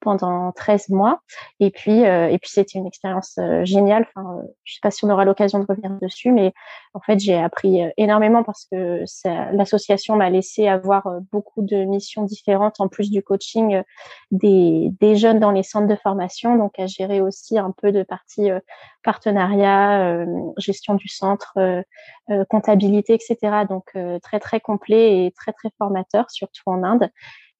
pendant 0.00 0.52
13 0.52 0.90
mois. 0.90 1.20
Et 1.60 1.70
puis, 1.70 2.06
euh, 2.06 2.28
et 2.28 2.38
puis 2.38 2.50
c'était 2.50 2.78
une 2.78 2.86
expérience 2.86 3.38
géniale. 3.64 4.06
Enfin, 4.08 4.42
je 4.64 4.74
sais 4.74 4.80
pas 4.82 4.90
si 4.90 5.04
on 5.04 5.10
aura 5.10 5.24
l'occasion 5.24 5.58
de 5.58 5.66
revenir 5.68 5.90
dessus, 6.00 6.32
mais 6.32 6.52
en 6.94 7.00
fait, 7.00 7.18
j'ai 7.18 7.36
appris 7.36 7.80
énormément 7.96 8.42
parce 8.42 8.66
que 8.70 9.04
l'association 9.52 10.16
m'a 10.16 10.30
laissé 10.30 10.68
avoir 10.68 11.08
beaucoup 11.32 11.62
de 11.62 11.84
missions 11.84 12.22
différentes 12.22 12.80
en 12.80 12.88
plus 12.88 13.10
du 13.10 13.22
coaching 13.22 13.82
des, 14.30 15.16
jeunes 15.16 15.40
dans 15.40 15.50
les 15.50 15.62
centres 15.62 15.88
de 15.88 15.96
formation, 15.96 16.56
donc 16.56 16.78
à 16.78 16.86
gérer 16.86 17.20
aussi 17.20 17.58
un 17.58 17.72
peu 17.76 17.92
de 17.92 18.02
partie 18.02 18.50
partenariat, 19.02 20.24
gestion 20.58 20.94
du 20.94 21.08
centre, 21.08 21.58
comptabilité, 22.48 23.14
etc. 23.14 23.64
Donc 23.68 23.96
très 24.22 24.38
très 24.38 24.47
complet 24.60 25.26
et 25.26 25.32
très 25.32 25.52
très 25.52 25.70
formateur, 25.78 26.30
surtout 26.30 26.62
en 26.66 26.82
Inde. 26.82 27.10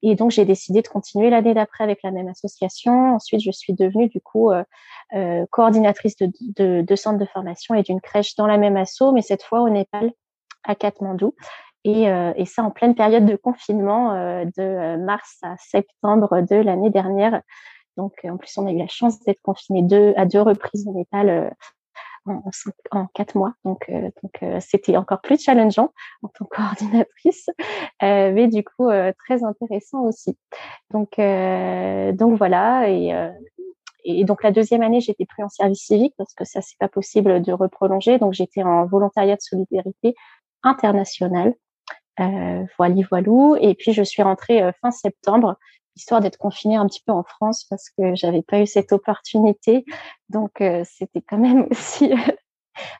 Et 0.02 0.14
donc, 0.14 0.30
j'ai 0.30 0.44
décidé 0.44 0.82
de 0.82 0.88
continuer 0.88 1.28
l'année 1.28 1.54
d'après 1.54 1.84
avec 1.84 2.02
la 2.02 2.10
même 2.10 2.28
association. 2.28 3.14
Ensuite, 3.14 3.40
je 3.40 3.50
suis 3.50 3.72
devenue 3.72 4.08
du 4.08 4.20
coup 4.20 4.52
euh, 4.52 4.62
euh, 5.14 5.44
coordinatrice 5.50 6.16
de, 6.16 6.30
de, 6.56 6.82
de 6.82 6.96
centres 6.96 7.18
de 7.18 7.26
formation 7.26 7.74
et 7.74 7.82
d'une 7.82 8.00
crèche 8.00 8.36
dans 8.36 8.46
la 8.46 8.58
même 8.58 8.76
asso, 8.76 9.12
mais 9.12 9.22
cette 9.22 9.42
fois 9.42 9.60
au 9.60 9.68
Népal, 9.68 10.12
à 10.64 10.74
Katmandou. 10.74 11.34
Et, 11.84 12.08
euh, 12.10 12.32
ça 12.44 12.62
en 12.62 12.70
pleine 12.70 12.94
période 12.94 13.24
de 13.24 13.36
confinement 13.36 14.12
de 14.56 14.96
mars 14.96 15.38
à 15.42 15.56
septembre 15.58 16.42
de 16.48 16.56
l'année 16.56 16.90
dernière. 16.90 17.42
Donc, 17.96 18.12
en 18.24 18.36
plus, 18.36 18.56
on 18.58 18.66
a 18.66 18.72
eu 18.72 18.78
la 18.78 18.86
chance 18.86 19.18
d'être 19.20 19.40
confinés 19.42 19.82
deux, 19.82 20.12
à 20.16 20.26
deux 20.26 20.42
reprises 20.42 20.86
au 20.86 20.92
Népal 20.92 21.52
en, 22.90 23.06
quatre 23.14 23.34
mois. 23.34 23.54
Donc, 23.64 23.88
euh, 23.88 24.10
donc 24.22 24.42
euh, 24.42 24.58
c'était 24.60 24.96
encore 24.96 25.20
plus 25.20 25.42
challengeant 25.42 25.92
en 26.22 26.28
tant 26.28 26.44
que 26.44 26.56
coordinatrice, 26.56 27.48
euh, 28.02 28.32
mais 28.32 28.48
du 28.48 28.64
coup 28.64 28.88
très 29.18 29.44
intéressant 29.44 30.02
aussi. 30.02 30.36
Donc, 30.90 31.16
donc 32.16 32.38
voilà. 32.38 32.88
Et, 32.88 33.12
et 34.04 34.24
donc 34.24 34.42
la 34.42 34.52
deuxième 34.52 34.82
année, 34.82 35.00
j'étais 35.00 35.26
plus 35.26 35.42
en 35.42 35.48
service 35.48 35.84
civique 35.84 36.14
parce 36.16 36.34
que 36.34 36.44
ça 36.44 36.60
c'est 36.60 36.78
pas 36.78 36.88
possible 36.88 37.42
de 37.42 37.52
reprolonger. 37.52 38.18
Donc 38.18 38.32
j'étais 38.32 38.62
en 38.62 38.86
volontariat 38.86 39.36
de 39.36 39.42
solidarité 39.42 40.14
internationale. 40.62 41.54
Euh, 42.20 42.64
voilà, 42.78 42.94
voilou. 43.10 43.56
Et 43.60 43.74
puis 43.74 43.92
je 43.92 44.02
suis 44.02 44.22
rentrée 44.22 44.62
fin 44.80 44.90
septembre 44.90 45.56
histoire 45.98 46.20
d'être 46.20 46.38
confinée 46.38 46.76
un 46.76 46.86
petit 46.86 47.02
peu 47.04 47.12
en 47.12 47.24
France 47.24 47.66
parce 47.68 47.90
que 47.90 48.14
j'avais 48.14 48.42
pas 48.42 48.60
eu 48.60 48.66
cette 48.66 48.92
opportunité. 48.92 49.84
Donc 50.28 50.60
euh, 50.60 50.84
c'était 50.84 51.22
quand 51.22 51.38
même 51.38 51.66
aussi 51.70 52.12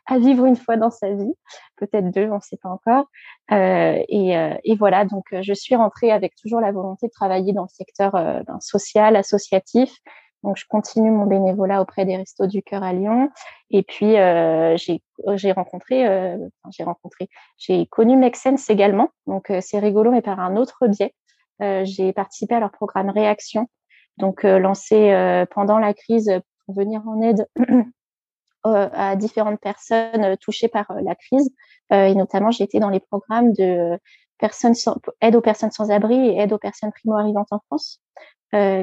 à 0.07 0.19
vivre 0.19 0.45
une 0.45 0.57
fois 0.57 0.77
dans 0.77 0.91
sa 0.91 1.13
vie, 1.13 1.33
peut-être 1.77 2.11
deux, 2.11 2.29
on 2.31 2.37
ne 2.37 2.41
sait 2.41 2.57
pas 2.57 2.69
encore. 2.69 3.05
Euh, 3.53 4.03
et, 4.09 4.37
euh, 4.37 4.55
et, 4.65 4.75
voilà, 4.75 5.05
donc 5.05 5.25
je 5.41 5.53
suis 5.53 5.77
rentrée 5.77 6.11
avec 6.11 6.35
toujours 6.35 6.61
la 6.61 6.73
volonté 6.73 7.07
de 7.07 7.13
travailler 7.13 7.53
dans 7.53 7.63
le 7.63 7.69
secteur 7.69 8.13
ben, 8.13 8.59
social, 8.61 9.15
associatif. 9.15 9.95
Donc 10.43 10.57
je 10.57 10.65
continue 10.69 11.11
mon 11.11 11.27
bénévolat 11.27 11.81
auprès 11.81 12.05
des 12.05 12.17
Restos 12.17 12.47
du 12.47 12.63
Cœur 12.63 12.83
à 12.83 12.93
Lyon. 12.93 13.31
Et 13.71 13.85
puis 13.85 14.15
j'ai 14.15 15.53
rencontré, 15.53 16.39
j'ai 16.71 16.83
rencontré, 16.83 17.29
j'ai 17.57 17.87
connu 17.87 18.17
Make 18.17 18.37
Sense 18.37 18.69
également. 18.71 19.11
Donc 19.29 19.53
c'est 19.61 19.79
rigolo, 19.79 20.11
mais 20.11 20.23
par 20.23 20.41
un 20.41 20.57
autre 20.57 20.89
biais. 20.89 21.15
Euh, 21.63 21.85
j'ai 21.85 22.13
participé 22.13 22.55
à 22.55 22.61
leur 22.61 22.71
programme 22.71 23.11
Réaction, 23.11 23.69
donc 24.17 24.45
euh, 24.45 24.59
lancé 24.59 25.11
euh, 25.11 25.45
pendant 25.47 25.79
la 25.79 25.93
crise 25.93 26.33
pour 26.65 26.75
venir 26.75 27.03
en 27.07 27.21
aide 27.21 27.49
à 28.65 29.17
différentes 29.17 29.61
personnes 29.61 30.37
touchées 30.39 30.69
par 30.69 30.93
la 31.03 31.15
crise. 31.15 31.51
et 31.91 32.15
notamment, 32.15 32.51
j'ai 32.51 32.65
été 32.65 32.81
dans 32.81 32.91
les 32.91 33.01
programmes 33.01 33.53
de 33.55 33.99
personnes 34.37 34.75
aide 35.23 35.37
aux 35.37 35.41
personnes 35.41 35.71
sans 35.71 35.91
abri 35.91 36.15
et 36.15 36.39
aide 36.39 36.53
aux 36.53 36.59
personnes 36.59 36.93
primo-arrivantes 36.93 37.49
en 37.51 37.61
France, 37.67 38.03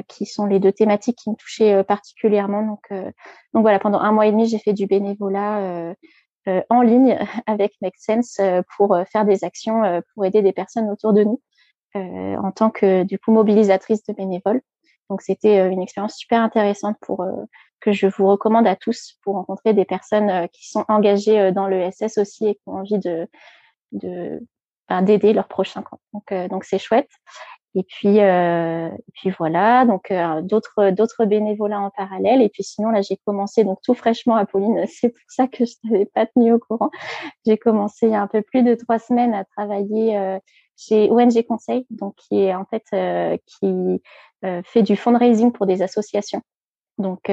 qui 0.08 0.26
sont 0.26 0.46
les 0.46 0.58
deux 0.58 0.72
thématiques 0.72 1.18
qui 1.18 1.30
me 1.30 1.36
touchaient 1.36 1.84
particulièrement. 1.84 2.62
Donc, 2.62 2.88
donc 2.90 3.62
voilà, 3.62 3.78
pendant 3.78 4.00
un 4.00 4.10
mois 4.10 4.26
et 4.26 4.32
demi, 4.32 4.48
j'ai 4.48 4.58
fait 4.58 4.72
du 4.72 4.86
bénévolat 4.86 5.94
en 6.68 6.80
ligne 6.80 7.16
avec 7.46 7.74
Make 7.80 7.96
Sense 7.98 8.40
pour 8.76 8.98
faire 9.12 9.24
des 9.24 9.44
actions 9.44 10.02
pour 10.14 10.24
aider 10.24 10.42
des 10.42 10.52
personnes 10.52 10.90
autour 10.90 11.12
de 11.12 11.22
nous. 11.22 11.40
Euh, 11.96 12.36
en 12.36 12.52
tant 12.52 12.70
que 12.70 13.04
du 13.04 13.18
coup 13.18 13.32
mobilisatrice 13.32 14.04
de 14.04 14.12
bénévoles. 14.12 14.60
Donc 15.08 15.22
c'était 15.22 15.60
euh, 15.60 15.70
une 15.70 15.80
expérience 15.80 16.16
super 16.16 16.42
intéressante 16.42 16.96
pour 17.00 17.22
euh, 17.22 17.32
que 17.80 17.92
je 17.92 18.06
vous 18.06 18.26
recommande 18.26 18.66
à 18.66 18.76
tous 18.76 19.18
pour 19.22 19.34
rencontrer 19.34 19.72
des 19.72 19.84
personnes 19.84 20.48
qui 20.52 20.68
sont 20.68 20.84
engagées 20.88 21.52
dans 21.52 21.68
le 21.68 21.90
SS 21.90 22.18
aussi 22.18 22.48
et 22.48 22.54
qui 22.54 22.62
ont 22.66 22.78
envie 22.78 22.98
de 22.98 23.28
de 23.92 24.40
ben, 24.88 25.02
d'aider 25.02 25.32
leurs 25.32 25.48
prochains. 25.48 25.84
Donc 26.12 26.32
donc 26.50 26.64
c'est 26.64 26.78
chouette. 26.78 27.10
Et 27.76 27.82
puis, 27.82 28.20
euh, 28.22 28.88
puis 29.12 29.28
voilà, 29.38 29.84
donc 29.84 30.10
euh, 30.10 30.40
d'autres 30.40 30.90
d'autres 30.92 31.26
bénévolats 31.26 31.80
en 31.80 31.90
parallèle. 31.90 32.40
Et 32.40 32.48
puis 32.48 32.62
sinon 32.62 32.88
là, 32.88 33.02
j'ai 33.02 33.18
commencé 33.26 33.64
donc 33.64 33.80
tout 33.82 33.92
fraîchement, 33.92 34.36
Apolline. 34.36 34.86
C'est 34.88 35.10
pour 35.10 35.28
ça 35.28 35.46
que 35.46 35.66
je 35.66 35.72
t'avais 35.82 36.06
pas 36.06 36.24
tenu 36.24 36.54
au 36.54 36.58
courant. 36.58 36.90
J'ai 37.44 37.58
commencé 37.58 38.06
il 38.06 38.12
y 38.12 38.14
a 38.14 38.22
un 38.22 38.28
peu 38.28 38.40
plus 38.40 38.62
de 38.62 38.74
trois 38.74 38.98
semaines 38.98 39.34
à 39.34 39.44
travailler 39.44 40.16
euh, 40.16 40.38
chez 40.78 41.10
ONG 41.10 41.42
Conseil, 41.46 41.86
donc 41.90 42.14
qui 42.16 42.44
est 42.44 42.54
en 42.54 42.64
fait 42.64 42.84
euh, 42.94 43.36
qui 43.44 44.00
euh, 44.46 44.62
fait 44.64 44.82
du 44.82 44.96
fundraising 44.96 45.52
pour 45.52 45.66
des 45.66 45.82
associations. 45.82 46.40
Donc 46.96 47.30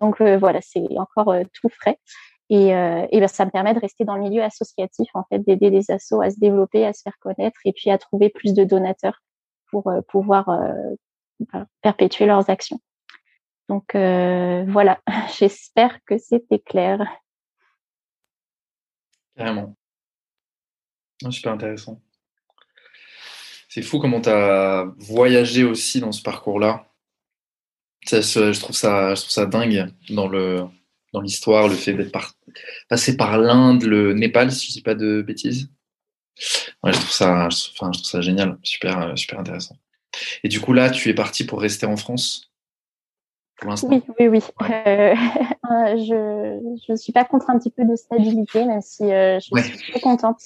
donc 0.00 0.22
voilà, 0.22 0.60
c'est 0.62 0.86
encore 0.96 1.34
tout 1.52 1.68
frais. 1.68 1.98
Et, 2.48 2.68
et 2.68 3.20
ben, 3.20 3.28
ça 3.28 3.44
me 3.44 3.50
permet 3.50 3.74
de 3.74 3.80
rester 3.80 4.06
dans 4.06 4.16
le 4.16 4.22
milieu 4.22 4.42
associatif, 4.42 5.10
en 5.12 5.24
fait, 5.24 5.40
d'aider 5.40 5.68
les 5.68 5.90
assos 5.90 6.22
à 6.22 6.30
se 6.30 6.40
développer, 6.40 6.86
à 6.86 6.94
se 6.94 7.02
faire 7.02 7.18
connaître 7.20 7.58
et 7.66 7.74
puis 7.74 7.90
à 7.90 7.98
trouver 7.98 8.30
plus 8.30 8.54
de 8.54 8.64
donateurs 8.64 9.20
pour 9.70 9.88
euh, 9.88 10.00
pouvoir 10.02 10.48
euh, 10.48 11.64
perpétuer 11.82 12.26
leurs 12.26 12.50
actions. 12.50 12.80
Donc 13.68 13.94
euh, 13.94 14.64
voilà, 14.68 15.00
j'espère 15.38 16.02
que 16.04 16.18
c'était 16.18 16.58
clair. 16.58 17.00
Carrément. 19.36 19.76
Super 21.30 21.52
intéressant. 21.52 22.00
C'est 23.68 23.82
fou 23.82 23.98
comment 23.98 24.20
tu 24.20 24.30
as 24.30 24.86
voyagé 24.98 25.64
aussi 25.64 26.00
dans 26.00 26.12
ce 26.12 26.22
parcours-là. 26.22 26.86
Je 28.06 28.60
trouve 28.60 28.74
ça, 28.74 29.14
je 29.14 29.20
trouve 29.20 29.30
ça 29.30 29.46
dingue 29.46 29.92
dans 30.10 30.28
le 30.28 30.64
dans 31.12 31.20
l'histoire, 31.20 31.68
le 31.68 31.74
fait 31.74 31.94
d'être 31.94 32.12
passé 32.88 33.16
par 33.16 33.38
l'Inde, 33.38 33.82
le 33.84 34.12
Népal, 34.12 34.52
si 34.52 34.68
je 34.68 34.72
dis 34.72 34.82
pas 34.82 34.94
de 34.94 35.22
bêtises. 35.22 35.70
Ouais, 36.82 36.92
je 36.92 36.98
trouve 36.98 37.10
ça, 37.10 37.46
enfin, 37.46 37.90
je 37.92 37.98
trouve 37.98 38.10
ça 38.10 38.20
génial, 38.20 38.58
super, 38.62 39.00
euh, 39.00 39.16
super 39.16 39.40
intéressant. 39.40 39.76
Et 40.42 40.48
du 40.48 40.60
coup, 40.60 40.72
là, 40.72 40.90
tu 40.90 41.08
es 41.08 41.14
parti 41.14 41.44
pour 41.44 41.60
rester 41.60 41.86
en 41.86 41.96
France? 41.96 42.52
Pour 43.56 43.70
l'instant? 43.70 43.88
Oui, 43.88 44.02
oui, 44.18 44.28
oui. 44.28 44.42
Euh, 45.70 45.98
je 45.98 46.90
ne 46.90 46.96
suis 46.96 47.12
pas 47.12 47.26
contre 47.26 47.50
un 47.50 47.58
petit 47.58 47.70
peu 47.70 47.84
de 47.84 47.94
stabilité, 47.94 48.64
même 48.64 48.80
si 48.80 49.04
euh, 49.12 49.38
je 49.38 49.50
suis 49.60 49.90
très 49.90 50.00
contente 50.00 50.40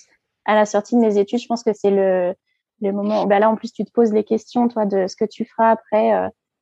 à 0.44 0.56
la 0.56 0.66
sortie 0.66 0.96
de 0.96 1.00
mes 1.00 1.16
études. 1.16 1.38
Je 1.38 1.46
pense 1.46 1.62
que 1.62 1.72
c'est 1.72 1.92
le, 1.92 2.34
le 2.80 2.90
moment. 2.90 3.25
Bah 3.26 3.38
là, 3.38 3.49
en 3.49 3.54
plus, 3.54 3.72
tu 3.72 3.84
te 3.84 3.92
poses 3.92 4.12
les 4.12 4.25
questions, 4.25 4.66
toi, 4.66 4.84
de 4.84 5.06
ce 5.06 5.14
que 5.14 5.25
tu 5.25 5.44
feras 5.44 5.70
après. 5.70 6.11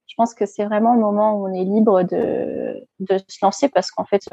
je 0.07 0.15
pense 0.15 0.35
que 0.35 0.45
c'est 0.45 0.67
vraiment 0.67 0.93
le 0.93 1.01
moment 1.01 1.37
où 1.37 1.49
on 1.49 1.55
est 1.55 1.65
libre 1.65 2.03
de, 2.03 2.87
de 2.99 3.19
se 3.29 3.39
lancer 3.41 3.71
parce 3.71 3.91
qu'en 3.91 4.05
fait, 4.05 4.29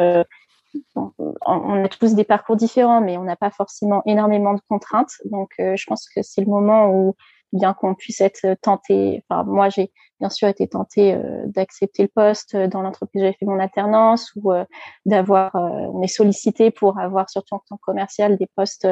on 0.95 1.83
a 1.83 1.87
tous 1.87 2.13
des 2.13 2.23
parcours 2.23 2.55
différents, 2.55 3.01
mais 3.01 3.17
on 3.17 3.23
n'a 3.23 3.35
pas 3.35 3.49
forcément 3.49 4.01
énormément 4.05 4.53
de 4.53 4.61
contraintes. 4.69 5.13
Donc, 5.25 5.51
euh, 5.59 5.75
je 5.75 5.85
pense 5.87 6.07
que 6.09 6.21
c'est 6.21 6.41
le 6.41 6.47
moment 6.47 6.89
où, 6.89 7.15
bien 7.53 7.73
qu'on 7.73 7.95
puisse 7.95 8.19
être 8.21 8.55
tenté, 8.61 9.23
enfin, 9.29 9.43
moi, 9.43 9.69
j'ai 9.69 9.91
bien 10.19 10.29
sûr 10.29 10.47
été 10.47 10.67
tentée 10.67 11.13
euh, 11.13 11.43
d'accepter 11.45 12.03
le 12.03 12.09
poste 12.09 12.55
dans 12.55 12.81
l'entreprise 12.81 13.21
où 13.21 13.25
j'ai 13.25 13.33
fait 13.33 13.45
mon 13.45 13.59
alternance 13.59 14.31
ou 14.35 14.51
euh, 14.51 14.65
d'avoir, 15.05 15.55
on 15.55 16.01
est 16.01 16.07
sollicité 16.07 16.71
pour 16.71 16.99
avoir, 16.99 17.29
surtout 17.29 17.55
en 17.55 17.61
tant 17.69 17.77
que 17.77 17.81
commercial, 17.81 18.37
des 18.37 18.47
postes 18.55 18.87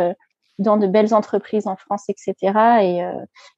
dans 0.57 0.77
de 0.77 0.87
belles 0.87 1.13
entreprises 1.13 1.67
en 1.67 1.75
France, 1.75 2.05
etc. 2.07 2.35
Et, 2.81 2.99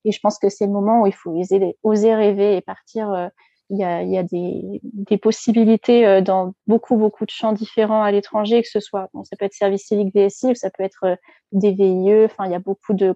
et 0.04 0.12
je 0.12 0.20
pense 0.20 0.40
que 0.40 0.50
c'est 0.50 0.66
le 0.66 0.72
moment 0.72 1.02
où 1.02 1.08
il 1.08 1.14
faut 1.14 1.30
oser, 1.30 1.78
oser 1.84 2.16
rêver 2.16 2.58
et 2.58 2.62
partir 2.62 3.30
il 3.70 3.78
y 3.78 3.84
a, 3.84 4.04
y 4.04 4.18
a 4.18 4.24
des, 4.24 4.80
des, 4.84 5.18
possibilités 5.18 6.22
dans 6.22 6.54
beaucoup, 6.68 6.96
beaucoup 6.96 7.26
de 7.26 7.32
champs 7.32 7.54
différents 7.54 8.04
à 8.04 8.12
l'étranger, 8.12 8.62
que 8.62 8.70
ce 8.70 8.80
soit, 8.80 9.10
bon, 9.14 9.24
ça 9.24 9.36
peut 9.36 9.46
être 9.46 9.54
service 9.54 9.86
civique 9.88 10.16
VSI, 10.16 10.56
ça 10.56 10.70
peut 10.70 10.84
être 10.84 11.18
des 11.52 11.72
VIE, 11.72 12.26
enfin, 12.26 12.46
il 12.46 12.52
y 12.52 12.56
a 12.56 12.60
beaucoup 12.60 12.94
de 12.94 13.14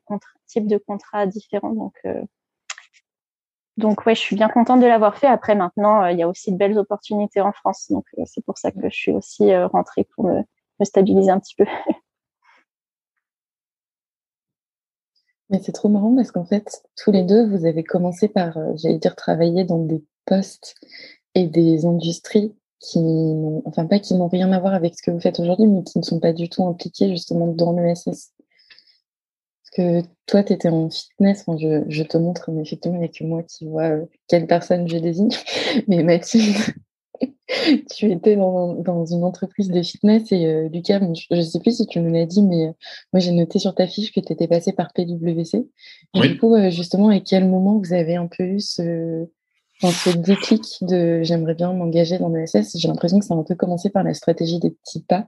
types 0.47 0.67
de 0.67 0.77
contrats 0.77 1.25
différents. 1.25 1.73
Donc, 1.73 1.95
donc 3.77 4.05
ouais, 4.05 4.15
je 4.15 4.19
suis 4.19 4.35
bien 4.35 4.49
contente 4.49 4.81
de 4.81 4.85
l'avoir 4.85 5.17
fait. 5.17 5.27
Après, 5.27 5.55
maintenant, 5.55 6.05
il 6.05 6.19
y 6.19 6.23
a 6.23 6.27
aussi 6.27 6.51
de 6.51 6.57
belles 6.57 6.77
opportunités 6.77 7.41
en 7.41 7.53
France. 7.53 7.87
Donc, 7.89 8.05
c'est 8.25 8.43
pour 8.45 8.57
ça 8.57 8.71
que 8.71 8.89
je 8.89 8.95
suis 8.95 9.11
aussi 9.11 9.55
rentrée 9.55 10.05
pour 10.15 10.25
me, 10.25 10.41
me 10.79 10.85
stabiliser 10.85 11.31
un 11.31 11.39
petit 11.39 11.55
peu. 11.55 11.65
Mais 15.51 15.59
c'est 15.61 15.73
trop 15.73 15.89
marrant 15.89 16.15
parce 16.15 16.31
qu'en 16.31 16.45
fait, 16.45 16.81
tous 16.95 17.11
les 17.11 17.23
deux, 17.23 17.45
vous 17.45 17.65
avez 17.65 17.83
commencé 17.83 18.29
par, 18.29 18.57
euh, 18.57 18.71
j'allais 18.75 18.97
dire, 18.97 19.15
travailler 19.15 19.65
dans 19.65 19.83
des 19.83 20.01
postes 20.25 20.75
et 21.35 21.45
des 21.45 21.85
industries 21.85 22.55
qui 22.79 22.99
n'ont, 22.99 23.61
enfin 23.65 23.85
pas 23.85 23.99
qui 23.99 24.15
n'ont 24.15 24.29
rien 24.29 24.51
à 24.53 24.59
voir 24.59 24.73
avec 24.73 24.95
ce 24.97 25.03
que 25.03 25.11
vous 25.11 25.19
faites 25.19 25.39
aujourd'hui, 25.39 25.67
mais 25.67 25.83
qui 25.83 25.99
ne 25.99 26.03
sont 26.03 26.19
pas 26.19 26.33
du 26.33 26.49
tout 26.49 26.65
impliqués 26.65 27.09
justement 27.09 27.47
dans 27.47 27.73
l'ESS. 27.73 28.05
Parce 28.05 29.69
que 29.73 30.01
toi, 30.25 30.43
tu 30.43 30.53
étais 30.53 30.69
en 30.69 30.89
fitness, 30.89 31.43
je, 31.47 31.83
je, 31.87 32.03
te 32.03 32.17
montre, 32.17 32.49
mais 32.51 32.61
effectivement, 32.61 32.97
il 32.97 33.01
n'y 33.01 33.05
a 33.05 33.09
que 33.09 33.23
moi 33.23 33.43
qui 33.43 33.65
vois 33.67 33.89
euh, 33.89 34.05
quelle 34.27 34.47
personne 34.47 34.87
je 34.87 34.97
désigne. 34.97 35.29
Mais 35.87 36.01
Mathilde, 36.01 36.55
tu 37.95 38.11
étais 38.11 38.35
dans, 38.35 38.73
dans, 38.75 39.05
une 39.05 39.23
entreprise 39.23 39.69
de 39.69 39.81
fitness 39.81 40.31
et 40.31 40.45
euh, 40.45 40.69
Lucas, 40.69 40.99
je 40.99 41.35
ne 41.35 41.41
sais 41.41 41.59
plus 41.59 41.77
si 41.77 41.87
tu 41.87 41.99
nous 41.99 42.11
l'as 42.11 42.25
dit, 42.25 42.41
mais 42.41 42.67
euh, 42.67 42.71
moi 43.13 43.19
j'ai 43.19 43.31
noté 43.31 43.59
sur 43.59 43.75
ta 43.75 43.87
fiche 43.87 44.11
que 44.11 44.19
tu 44.19 44.31
étais 44.31 44.47
passé 44.47 44.73
par 44.73 44.93
PWC. 44.93 45.67
Du 46.13 46.37
coup, 46.37 46.55
euh, 46.55 46.69
justement, 46.69 47.09
à 47.09 47.19
quel 47.19 47.47
moment 47.47 47.77
vous 47.77 47.93
avez 47.93 48.15
un 48.15 48.27
peu 48.27 48.43
eu 48.43 48.59
ce, 48.59 49.27
ce 49.81 50.17
déclic 50.17 50.63
de 50.81 51.21
j'aimerais 51.23 51.55
bien 51.55 51.73
m'engager 51.73 52.17
dans 52.19 52.29
l'ESS 52.29 52.77
J'ai 52.77 52.87
l'impression 52.87 53.19
que 53.19 53.25
ça 53.25 53.33
a 53.33 53.37
un 53.37 53.43
peu 53.43 53.55
commencé 53.55 53.89
par 53.89 54.03
la 54.03 54.13
stratégie 54.13 54.59
des 54.59 54.71
petits 54.71 55.03
pas. 55.03 55.27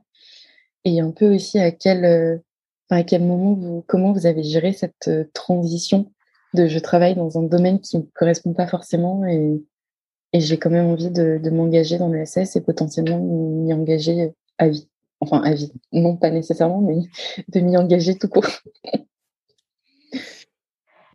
Et 0.86 1.00
un 1.00 1.12
peu 1.12 1.34
aussi 1.34 1.60
à 1.60 1.72
quel, 1.72 2.42
à 2.90 3.04
quel 3.04 3.24
moment 3.24 3.54
vous, 3.54 3.86
comment 3.88 4.12
vous 4.12 4.26
avez 4.26 4.44
géré 4.44 4.74
cette 4.74 5.10
transition 5.34 6.12
de 6.54 6.68
je 6.68 6.78
travaille 6.78 7.16
dans 7.16 7.40
un 7.40 7.44
domaine 7.44 7.80
qui 7.80 7.98
ne 7.98 8.04
correspond 8.14 8.54
pas 8.54 8.68
forcément 8.68 9.26
et 9.26 9.64
et 10.34 10.42
j'ai 10.42 10.58
quand 10.58 10.72
même 10.72 10.88
envie 10.88 11.12
de, 11.12 11.50
m'engager 11.52 11.98
dans 12.00 12.10
le 12.10 12.26
SS 12.26 12.56
et 12.56 12.62
potentiellement 12.62 13.20
m'y 13.20 13.72
engager 13.72 14.34
à 14.58 14.68
vie. 14.68 14.90
Enfin, 15.20 15.42
à 15.44 15.54
vie. 15.54 15.72
Non, 15.94 16.18
pas 16.18 16.32
nécessairement, 16.32 16.82
mais 16.82 16.98
de 17.48 17.60
m'y 17.60 17.78
engager 17.78 18.18
tout 18.18 18.28
court. 18.28 18.48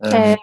Euh, 0.05 0.35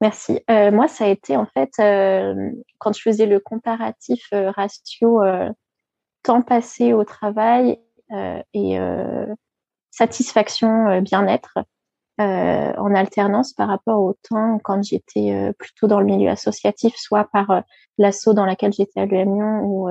Merci. 0.00 0.40
Euh, 0.48 0.70
moi, 0.70 0.88
ça 0.88 1.04
a 1.04 1.08
été 1.08 1.36
en 1.36 1.44
fait 1.44 1.70
euh, 1.80 2.34
quand 2.78 2.94
je 2.94 3.02
faisais 3.02 3.26
le 3.26 3.40
comparatif 3.40 4.26
ratio 4.32 5.20
temps 6.22 6.40
passé 6.40 6.94
au 6.94 7.04
travail 7.04 7.78
et 8.54 8.78
satisfaction 9.90 11.02
bien-être. 11.02 11.58
Euh, 12.20 12.72
en 12.76 12.96
alternance 12.96 13.52
par 13.52 13.68
rapport 13.68 14.00
au 14.00 14.12
temps 14.28 14.58
quand 14.64 14.82
j'étais 14.82 15.30
euh, 15.30 15.52
plutôt 15.52 15.86
dans 15.86 16.00
le 16.00 16.06
milieu 16.06 16.28
associatif, 16.28 16.92
soit 16.96 17.28
par 17.32 17.48
euh, 17.52 17.60
l'assaut 17.96 18.34
dans 18.34 18.44
laquelle 18.44 18.72
j'étais 18.72 18.98
à 18.98 19.06
l'UM 19.06 19.62
ou, 19.62 19.88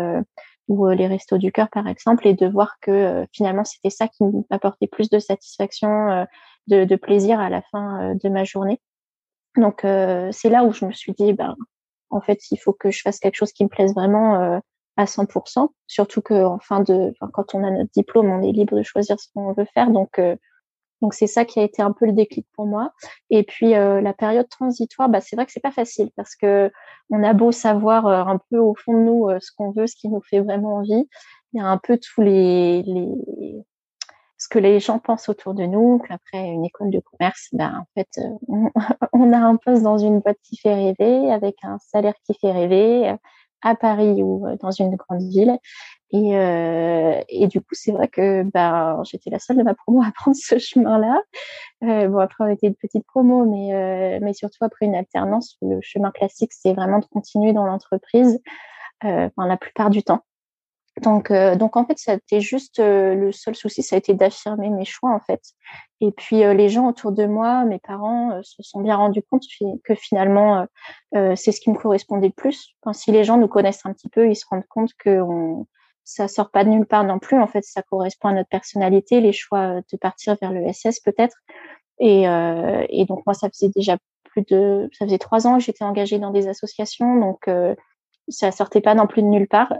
ou 0.67 0.89
les 0.89 1.07
Restos 1.07 1.37
du 1.37 1.53
Cœur, 1.53 1.69
par 1.69 1.87
exemple, 1.87 2.27
et 2.27 2.33
de 2.33 2.45
voir 2.45 2.75
que 2.81 3.25
finalement 3.31 3.63
c'était 3.63 3.89
ça 3.89 4.09
qui 4.09 4.25
m'apportait 4.49 4.87
plus 4.87 5.09
de 5.09 5.19
satisfaction, 5.19 6.27
de, 6.67 6.83
de, 6.83 6.95
plaisir 6.97 7.39
à 7.39 7.49
la 7.49 7.61
fin 7.61 8.15
de 8.15 8.29
ma 8.29 8.43
journée. 8.43 8.81
Donc 9.55 9.79
c'est 9.83 10.49
là 10.49 10.65
où 10.65 10.73
je 10.73 10.85
me 10.85 10.91
suis 10.91 11.13
dit, 11.13 11.31
ben, 11.31 11.55
en 12.09 12.19
fait, 12.19 12.39
il 12.51 12.57
faut 12.57 12.73
que 12.73 12.91
je 12.91 13.01
fasse 13.01 13.19
quelque 13.19 13.35
chose 13.35 13.53
qui 13.53 13.63
me 13.63 13.69
plaise 13.69 13.93
vraiment 13.93 14.61
à 14.97 15.05
100%, 15.05 15.69
surtout 15.87 16.21
que 16.21 16.45
en 16.45 16.59
fin 16.59 16.81
de, 16.81 17.13
quand 17.33 17.55
on 17.55 17.63
a 17.63 17.71
notre 17.71 17.91
diplôme, 17.91 18.29
on 18.29 18.41
est 18.41 18.51
libre 18.51 18.77
de 18.77 18.83
choisir 18.83 19.17
ce 19.17 19.27
qu'on 19.33 19.53
veut 19.53 19.67
faire. 19.73 19.91
Donc 19.91 20.19
donc 21.01 21.13
c'est 21.13 21.27
ça 21.27 21.45
qui 21.45 21.59
a 21.59 21.63
été 21.63 21.81
un 21.81 21.91
peu 21.91 22.05
le 22.05 22.13
déclic 22.13 22.47
pour 22.55 22.65
moi. 22.65 22.91
Et 23.29 23.43
puis 23.43 23.75
euh, 23.75 24.01
la 24.01 24.13
période 24.13 24.49
transitoire, 24.49 25.09
bah, 25.09 25.21
c'est 25.21 25.35
vrai 25.35 25.45
que 25.45 25.51
c'est 25.51 25.59
pas 25.59 25.71
facile 25.71 26.09
parce 26.15 26.35
que 26.35 26.71
on 27.09 27.23
a 27.23 27.33
beau 27.33 27.51
savoir 27.51 28.07
euh, 28.07 28.23
un 28.23 28.39
peu 28.49 28.57
au 28.57 28.75
fond 28.75 28.93
de 28.93 29.03
nous 29.03 29.29
euh, 29.29 29.39
ce 29.39 29.51
qu'on 29.55 29.71
veut, 29.71 29.87
ce 29.87 29.95
qui 29.95 30.09
nous 30.09 30.21
fait 30.21 30.39
vraiment 30.39 30.77
envie, 30.77 31.07
il 31.53 31.57
y 31.57 31.61
a 31.61 31.65
un 31.65 31.77
peu 31.77 31.97
tous 31.97 32.21
les, 32.21 32.83
ce 34.37 34.47
que 34.47 34.59
les 34.59 34.79
gens 34.79 34.99
pensent 34.99 35.29
autour 35.29 35.53
de 35.53 35.63
nous. 35.63 35.99
Qu'après 36.07 36.47
une 36.47 36.65
école 36.65 36.89
de 36.89 36.99
commerce, 36.99 37.49
ben 37.53 37.81
en 37.81 37.85
fait 37.95 38.19
on, 39.13 39.33
a 39.33 39.37
un 39.37 39.55
poste 39.55 39.83
dans 39.83 39.97
une 39.97 40.19
boîte 40.19 40.39
qui 40.43 40.57
fait 40.57 40.73
rêver, 40.73 41.31
avec 41.31 41.57
un 41.63 41.77
salaire 41.79 42.15
qui 42.25 42.33
fait 42.39 42.51
rêver, 42.51 43.15
à 43.61 43.75
Paris 43.75 44.21
ou 44.23 44.45
dans 44.61 44.71
une 44.71 44.95
grande 44.95 45.23
ville. 45.23 45.57
Et, 46.11 46.37
euh, 46.37 47.21
et 47.27 47.47
du 47.47 47.59
coup, 47.59 47.73
c'est 47.73 47.91
vrai 47.91 48.07
que 48.07 48.43
ben, 48.43 49.01
j'étais 49.03 49.29
la 49.29 49.39
seule 49.39 49.57
de 49.57 49.63
ma 49.63 49.73
promo 49.73 50.01
à 50.01 50.11
prendre 50.15 50.37
ce 50.37 50.57
chemin-là. 50.57 51.21
Euh, 51.83 52.07
bon, 52.07 52.19
après, 52.19 52.43
on 52.45 52.47
était 52.47 52.67
une 52.67 52.75
petite 52.75 53.05
promo, 53.05 53.45
mais, 53.45 53.73
euh, 53.73 54.19
mais 54.21 54.33
surtout 54.33 54.63
après 54.63 54.85
une 54.85 54.95
alternance, 54.95 55.57
le 55.61 55.79
chemin 55.81 56.11
classique, 56.11 56.53
c'est 56.53 56.73
vraiment 56.73 56.99
de 56.99 57.05
continuer 57.05 57.53
dans 57.53 57.65
l'entreprise 57.65 58.39
euh, 59.03 59.29
la 59.37 59.57
plupart 59.57 59.89
du 59.89 60.03
temps. 60.03 60.23
Donc, 61.01 61.29
euh, 61.31 61.55
donc 61.55 61.77
en 61.77 61.85
fait, 61.85 61.97
c'était 61.97 62.41
juste 62.41 62.79
euh, 62.79 63.13
le 63.13 63.31
seul 63.31 63.55
souci, 63.55 63.83
ça 63.83 63.95
a 63.95 63.99
été 63.99 64.13
d'affirmer 64.13 64.69
mes 64.69 64.85
choix 64.85 65.11
en 65.13 65.19
fait. 65.19 65.41
Et 66.01 66.11
puis 66.11 66.43
euh, 66.43 66.53
les 66.53 66.69
gens 66.69 66.87
autour 66.87 67.11
de 67.11 67.25
moi, 67.25 67.65
mes 67.65 67.79
parents, 67.79 68.39
se 68.43 68.63
sont 68.63 68.81
bien 68.81 68.95
rendus 68.95 69.21
compte 69.29 69.43
que 69.83 69.95
finalement 69.95 70.65
c'est 71.13 71.51
ce 71.51 71.61
qui 71.61 71.69
me 71.69 71.77
correspondait 71.77 72.27
le 72.27 72.33
plus. 72.33 72.75
Enfin, 72.81 72.93
si 72.93 73.11
les 73.11 73.23
gens 73.23 73.37
nous 73.37 73.47
connaissent 73.47 73.85
un 73.85 73.93
petit 73.93 74.09
peu, 74.09 74.29
ils 74.29 74.35
se 74.35 74.45
rendent 74.49 74.67
compte 74.69 74.91
que 74.97 75.21
on, 75.21 75.67
ça 76.03 76.27
sort 76.27 76.51
pas 76.51 76.63
de 76.63 76.69
nulle 76.69 76.85
part 76.85 77.03
non 77.03 77.19
plus. 77.19 77.39
En 77.39 77.47
fait, 77.47 77.63
ça 77.63 77.81
correspond 77.83 78.29
à 78.29 78.33
notre 78.33 78.49
personnalité, 78.49 79.21
les 79.21 79.33
choix 79.33 79.81
de 79.91 79.97
partir 79.97 80.37
vers 80.41 80.51
le 80.51 80.71
SS 80.71 80.99
peut-être. 81.01 81.37
Et, 81.99 82.23
et 82.23 83.05
donc 83.05 83.25
moi, 83.25 83.33
ça 83.33 83.49
faisait 83.49 83.71
déjà 83.75 83.97
plus 84.23 84.43
de, 84.43 84.89
ça 84.93 85.05
faisait 85.05 85.17
trois 85.17 85.47
ans 85.47 85.57
que 85.57 85.63
j'étais 85.63 85.83
engagée 85.83 86.19
dans 86.19 86.31
des 86.31 86.47
associations, 86.47 87.19
donc 87.19 87.47
ça 88.29 88.51
sortait 88.51 88.81
pas 88.81 88.95
non 88.95 89.07
plus 89.07 89.21
de 89.21 89.27
nulle 89.27 89.47
part. 89.47 89.73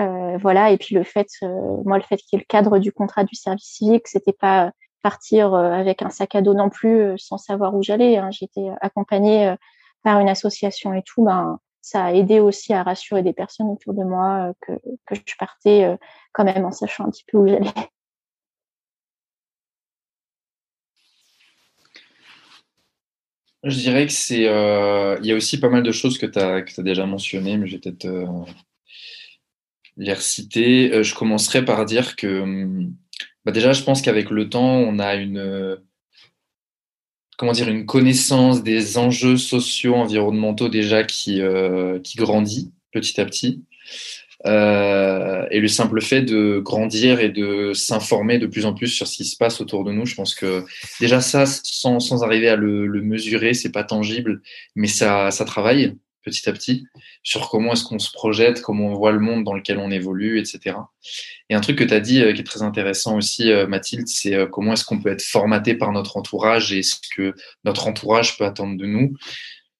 Euh, 0.00 0.36
voilà. 0.38 0.70
Et 0.70 0.78
puis 0.78 0.94
le 0.94 1.04
fait, 1.04 1.28
euh, 1.42 1.76
moi, 1.84 1.98
le 1.98 2.04
fait 2.04 2.16
qu'il 2.16 2.36
y 2.38 2.40
ait 2.40 2.44
le 2.44 2.48
cadre 2.48 2.78
du 2.78 2.92
contrat 2.92 3.24
du 3.24 3.34
service 3.34 3.64
civique, 3.64 4.08
c'était 4.08 4.32
pas 4.32 4.72
partir 5.02 5.54
euh, 5.54 5.72
avec 5.72 6.02
un 6.02 6.10
sac 6.10 6.34
à 6.34 6.42
dos 6.42 6.54
non 6.54 6.70
plus 6.70 7.18
sans 7.18 7.38
savoir 7.38 7.74
où 7.74 7.82
j'allais. 7.82 8.16
Hein. 8.16 8.30
J'étais 8.30 8.68
accompagnée 8.80 9.54
par 10.02 10.20
une 10.20 10.28
association 10.28 10.94
et 10.94 11.02
tout. 11.02 11.24
Ben, 11.24 11.58
ça 11.80 12.06
a 12.06 12.12
aidé 12.12 12.40
aussi 12.40 12.74
à 12.74 12.82
rassurer 12.82 13.22
des 13.22 13.32
personnes 13.32 13.68
autour 13.68 13.94
de 13.94 14.04
moi 14.04 14.52
que, 14.60 14.72
que 15.06 15.14
je 15.14 15.34
partais 15.38 15.96
quand 16.32 16.44
même 16.44 16.64
en 16.66 16.72
sachant 16.72 17.04
un 17.06 17.10
petit 17.10 17.24
peu 17.26 17.38
où 17.38 17.48
j'allais. 17.48 17.70
Je 23.64 23.76
dirais 23.76 24.06
que 24.06 24.12
c'est. 24.12 24.46
Euh, 24.48 25.18
il 25.20 25.26
y 25.26 25.32
a 25.32 25.34
aussi 25.36 25.58
pas 25.58 25.68
mal 25.68 25.82
de 25.82 25.92
choses 25.92 26.18
que 26.18 26.26
tu 26.26 26.38
as, 26.38 26.62
déjà 26.82 27.06
mentionnées, 27.06 27.56
mais 27.56 27.66
je 27.66 27.72
vais 27.72 27.80
peut-être 27.80 28.06
euh, 28.06 28.26
les 29.96 30.12
reciter. 30.12 30.92
Euh, 30.92 31.02
je 31.02 31.14
commencerai 31.14 31.64
par 31.64 31.84
dire 31.84 32.16
que. 32.16 32.42
Hum, 32.42 32.94
bah 33.44 33.52
déjà, 33.52 33.72
je 33.72 33.82
pense 33.82 34.02
qu'avec 34.02 34.30
le 34.30 34.48
temps, 34.48 34.76
on 34.78 34.98
a 34.98 35.16
une. 35.16 35.78
Comment 37.36 37.52
dire, 37.52 37.68
une 37.68 37.86
connaissance 37.86 38.62
des 38.62 38.98
enjeux 38.98 39.36
sociaux, 39.36 39.94
environnementaux 39.94 40.68
déjà 40.68 41.04
qui, 41.04 41.40
qui 42.02 42.16
grandit 42.18 42.72
petit 42.92 43.20
à 43.20 43.24
petit. 43.24 43.64
Euh, 44.46 45.46
et 45.50 45.60
le 45.60 45.68
simple 45.68 46.00
fait 46.00 46.22
de 46.22 46.60
grandir 46.60 47.20
et 47.20 47.28
de 47.28 47.72
s'informer 47.72 48.38
de 48.38 48.46
plus 48.46 48.66
en 48.66 48.74
plus 48.74 48.88
sur 48.88 49.06
ce 49.06 49.16
qui 49.16 49.24
se 49.24 49.36
passe 49.36 49.60
autour 49.60 49.84
de 49.84 49.92
nous, 49.92 50.06
je 50.06 50.14
pense 50.14 50.34
que 50.34 50.64
déjà 51.00 51.20
ça, 51.20 51.44
sans, 51.46 51.98
sans 51.98 52.22
arriver 52.22 52.48
à 52.48 52.56
le, 52.56 52.86
le 52.86 53.02
mesurer, 53.02 53.54
c'est 53.54 53.72
pas 53.72 53.84
tangible, 53.84 54.42
mais 54.76 54.86
ça, 54.86 55.30
ça 55.30 55.44
travaille 55.44 55.96
petit 56.22 56.48
à 56.48 56.52
petit 56.52 56.84
sur 57.22 57.48
comment 57.48 57.72
est-ce 57.72 57.84
qu'on 57.84 57.98
se 57.98 58.12
projette, 58.12 58.60
comment 58.60 58.88
on 58.88 58.94
voit 58.94 59.12
le 59.12 59.18
monde 59.18 59.44
dans 59.44 59.54
lequel 59.54 59.78
on 59.78 59.90
évolue, 59.90 60.38
etc. 60.38 60.76
Et 61.48 61.54
un 61.54 61.60
truc 61.60 61.78
que 61.78 61.84
tu 61.84 61.94
as 61.94 62.00
dit 62.00 62.22
euh, 62.22 62.32
qui 62.32 62.42
est 62.42 62.44
très 62.44 62.62
intéressant 62.62 63.16
aussi, 63.16 63.50
euh, 63.50 63.66
Mathilde, 63.66 64.06
c'est 64.06 64.36
comment 64.52 64.74
est-ce 64.74 64.84
qu'on 64.84 65.00
peut 65.00 65.10
être 65.10 65.22
formaté 65.22 65.74
par 65.74 65.90
notre 65.92 66.16
entourage 66.16 66.72
et 66.72 66.82
ce 66.82 66.96
que 67.14 67.34
notre 67.64 67.88
entourage 67.88 68.36
peut 68.38 68.44
attendre 68.44 68.76
de 68.76 68.86
nous. 68.86 69.14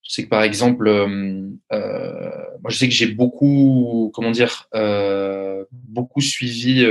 Sais 0.09 0.25
que 0.25 0.29
par 0.29 0.42
exemple, 0.42 0.88
euh, 0.88 1.51
euh, 1.71 2.31
moi 2.62 2.71
je 2.71 2.79
sais 2.79 2.88
que 2.88 2.94
j'ai 2.94 3.09
beaucoup, 3.09 4.11
comment 4.14 4.31
dire, 4.31 4.66
euh, 4.75 5.66
beaucoup 5.71 6.23
suivi, 6.23 6.83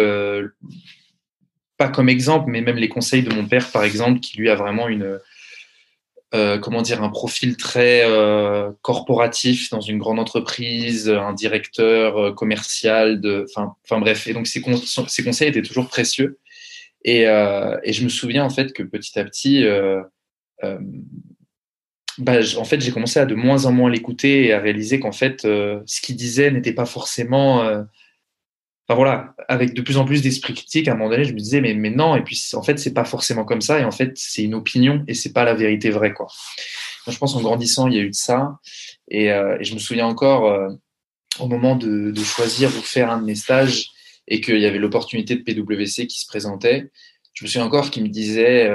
pas 1.77 1.89
comme 1.89 2.10
exemple, 2.10 2.51
mais 2.51 2.62
même 2.62 2.77
les 2.77 2.89
conseils 2.89 3.23
de 3.23 3.34
mon 3.34 3.47
père, 3.47 3.71
par 3.71 3.84
exemple, 3.84 4.19
qui 4.19 4.38
lui 4.38 4.51
a 4.51 4.56
vraiment 4.56 4.88
une, 4.88 5.19
comment 6.62 6.84
dire, 6.84 7.01
un 7.01 7.10
profil 7.10 7.58
très 7.58 8.06
corporatif 8.84 9.71
dans 9.71 9.82
une 9.82 9.97
grande 9.97 10.19
entreprise, 10.19 11.10
un 11.10 11.34
directeur 11.34 12.36
commercial, 12.36 13.19
de, 13.19 13.47
enfin, 13.49 13.99
bref. 13.99 14.27
Et 14.27 14.34
donc 14.34 14.45
ces, 14.45 14.62
ces, 15.08 15.23
conseils 15.23 15.47
étaient 15.47 15.63
toujours 15.63 15.88
précieux. 15.88 16.38
Et, 17.03 17.21
et, 17.21 17.93
je 17.93 18.03
me 18.03 18.10
souviens 18.10 18.45
en 18.45 18.51
fait 18.51 18.73
que 18.73 18.84
petit 18.84 19.17
à 19.17 19.23
petit 19.23 19.65
bah, 22.17 22.39
en 22.58 22.63
fait, 22.63 22.82
j'ai 22.82 22.91
commencé 22.91 23.19
à 23.19 23.25
de 23.25 23.36
moins 23.36 23.65
en 23.65 23.71
moins 23.71 23.89
l'écouter 23.89 24.45
et 24.45 24.53
à 24.53 24.60
réaliser 24.60 24.99
qu'en 24.99 25.12
fait, 25.12 25.45
euh, 25.45 25.82
ce 25.86 26.01
qu'il 26.01 26.15
disait 26.15 26.51
n'était 26.51 26.73
pas 26.73 26.86
forcément. 26.86 27.63
Euh, 27.63 27.84
enfin 28.88 28.95
voilà, 28.95 29.36
avec 29.47 29.73
de 29.73 29.82
plus 29.82 29.97
en 29.97 30.06
plus 30.06 30.21
d'esprit 30.21 30.53
critique, 30.53 30.88
à 30.88 30.93
un 30.93 30.95
moment 30.95 31.10
donné, 31.10 31.25
je 31.25 31.34
me 31.34 31.39
disais, 31.39 31.62
mais, 31.62 31.73
mais 31.75 31.91
non, 31.91 32.15
et 32.15 32.23
puis 32.23 32.41
en 32.53 32.63
fait, 32.63 32.80
c'est 32.80 32.93
pas 32.93 33.06
forcément 33.06 33.45
comme 33.45 33.62
ça, 33.62 33.80
et 33.80 33.84
en 33.84 33.91
fait, 33.91 34.13
c'est 34.15 34.43
une 34.43 34.56
opinion 34.56 35.03
et 35.08 35.13
c'est 35.13 35.34
pas 35.34 35.43
la 35.43 35.53
vérité 35.53 35.89
vraie, 35.89 36.13
quoi. 36.13 36.27
je 37.08 37.17
pense 37.17 37.36
en 37.36 37.41
grandissant, 37.41 37.88
il 37.88 37.95
y 37.95 37.99
a 37.99 38.01
eu 38.01 38.10
de 38.10 38.15
ça, 38.15 38.60
et, 39.10 39.32
euh, 39.32 39.58
et 39.60 39.63
je 39.63 39.73
me 39.73 39.80
souviens 39.80 40.08
encore 40.08 40.71
au 41.39 41.47
moment 41.47 41.75
de, 41.75 42.12
de, 42.12 42.23
choisir 42.23 42.69
ou 42.69 42.82
faire 42.82 43.12
un 43.12 43.19
de 43.19 43.25
mes 43.25 43.36
stages 43.36 43.91
et 44.27 44.41
qu'il 44.41 44.60
y 44.60 44.65
avait 44.65 44.80
l'opportunité 44.80 45.36
de 45.36 45.41
PWC 45.43 46.08
qui 46.08 46.19
se 46.19 46.25
présentait. 46.25 46.89
Je 47.34 47.45
me 47.45 47.47
souviens 47.47 47.65
encore 47.65 47.91
qu'il 47.91 48.03
me 48.03 48.10
disait 48.10 48.69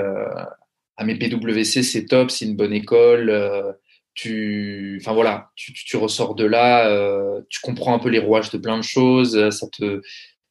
ah 0.97 1.05
mais 1.05 1.17
PWC 1.17 1.83
c'est 1.83 2.07
top, 2.07 2.31
c'est 2.31 2.45
une 2.45 2.57
bonne 2.57 2.73
école, 2.73 3.31
euh, 3.31 3.73
tu, 4.15 4.99
enfin 5.01 5.13
voilà, 5.15 5.51
tu, 5.57 5.73
tu, 5.73 5.97
ressors 5.97 6.35
de 6.35 6.45
là, 6.45 6.89
euh, 6.89 7.41
tu 7.49 7.61
comprends 7.61 7.95
un 7.95 7.99
peu 7.99 8.11
les 8.11 8.19
rouages 8.19 8.51
de 8.51 8.59
plein 8.59 8.77
de 8.77 8.83
choses, 8.83 9.51
ça 9.51 9.67
te, 9.69 10.03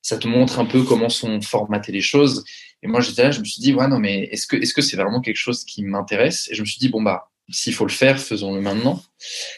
ça 0.01 0.17
te 0.17 0.27
montre 0.27 0.60
un 0.60 0.65
peu 0.65 0.84
comment 0.84 1.10
sont 1.10 1.41
formatées 1.41 1.91
les 1.91 2.01
choses. 2.01 2.43
Et 2.84 2.88
moi 2.88 3.01
j'étais 3.01 3.23
là, 3.23 3.32
je 3.32 3.39
me 3.39 3.45
suis 3.45 3.62
dit 3.62 3.73
ouais 3.73 3.88
non 3.88 3.99
mais 3.99 4.23
est-ce 4.32 4.47
que, 4.47 4.56
est-ce 4.56 4.73
que 4.73 4.82
c'est 4.82 4.97
vraiment 4.97 5.21
quelque 5.21 5.36
chose 5.36 5.63
qui 5.63 5.84
m'intéresse? 5.84 6.49
Et 6.51 6.56
je 6.56 6.62
me 6.62 6.65
suis 6.65 6.80
dit 6.80 6.89
bon 6.89 7.01
bah 7.01 7.32
s'il 7.49 7.73
faut 7.73 7.86
le 7.86 7.91
faire, 7.91 8.19
faisons-le 8.19 8.62
maintenant. 8.62 9.04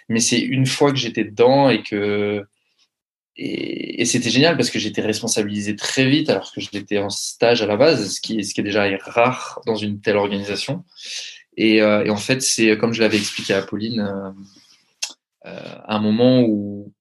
Mais 0.09 0.19
c'est 0.19 0.39
une 0.39 0.65
fois 0.65 0.91
que 0.91 0.97
j'étais 0.97 1.23
dedans 1.23 1.69
et 1.69 1.83
que 1.83 2.43
et, 3.35 4.05
c'était 4.05 4.29
génial 4.29 4.57
parce 4.57 4.69
que 4.69 4.79
j'étais 4.79 5.01
responsabilisé 5.01 5.75
très 5.75 6.05
vite 6.07 6.29
alors 6.29 6.51
que 6.51 6.61
j'étais 6.61 6.99
en 6.99 7.09
stage 7.09 7.61
à 7.61 7.65
la 7.65 7.77
base, 7.77 8.15
ce 8.15 8.21
qui, 8.21 8.39
est 8.39 8.61
déjà 8.61 8.85
rare 9.05 9.61
dans 9.65 9.75
une 9.75 10.01
telle 10.01 10.17
organisation. 10.17 10.83
Et, 11.57 11.81
euh, 11.81 12.09
en 12.11 12.17
fait, 12.17 12.41
c'est 12.41 12.77
comme 12.77 12.93
je 12.93 13.01
l'avais 13.01 13.17
expliqué 13.17 13.53
à 13.53 13.61
Pauline, 13.61 14.01
euh, 14.01 14.31
euh, 15.47 15.75
un 15.87 15.99
moment 15.99 16.41
où, 16.41 16.93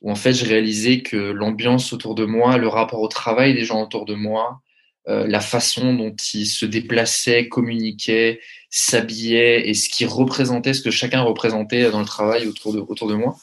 où 0.00 0.10
en 0.10 0.14
fait 0.14 0.32
je 0.32 0.46
réalisais 0.46 1.02
que 1.02 1.16
l'ambiance 1.16 1.92
autour 1.92 2.14
de 2.14 2.24
moi, 2.24 2.56
le 2.56 2.68
rapport 2.68 3.00
au 3.00 3.08
travail 3.08 3.54
des 3.54 3.64
gens 3.64 3.82
autour 3.82 4.04
de 4.04 4.14
moi, 4.14 4.60
la 5.06 5.40
façon 5.40 5.94
dont 5.94 6.14
ils 6.34 6.44
se 6.44 6.66
déplaçaient, 6.66 7.48
communiquaient, 7.48 8.40
s'habillaient 8.68 9.66
et 9.66 9.72
ce 9.72 9.88
qui 9.88 10.04
représentait, 10.04 10.74
ce 10.74 10.82
que 10.82 10.90
chacun 10.90 11.22
représentait 11.22 11.90
dans 11.90 12.00
le 12.00 12.04
travail 12.04 12.46
autour 12.46 12.74
de, 12.74 12.80
autour 12.80 13.08
de 13.08 13.14
moi, 13.14 13.38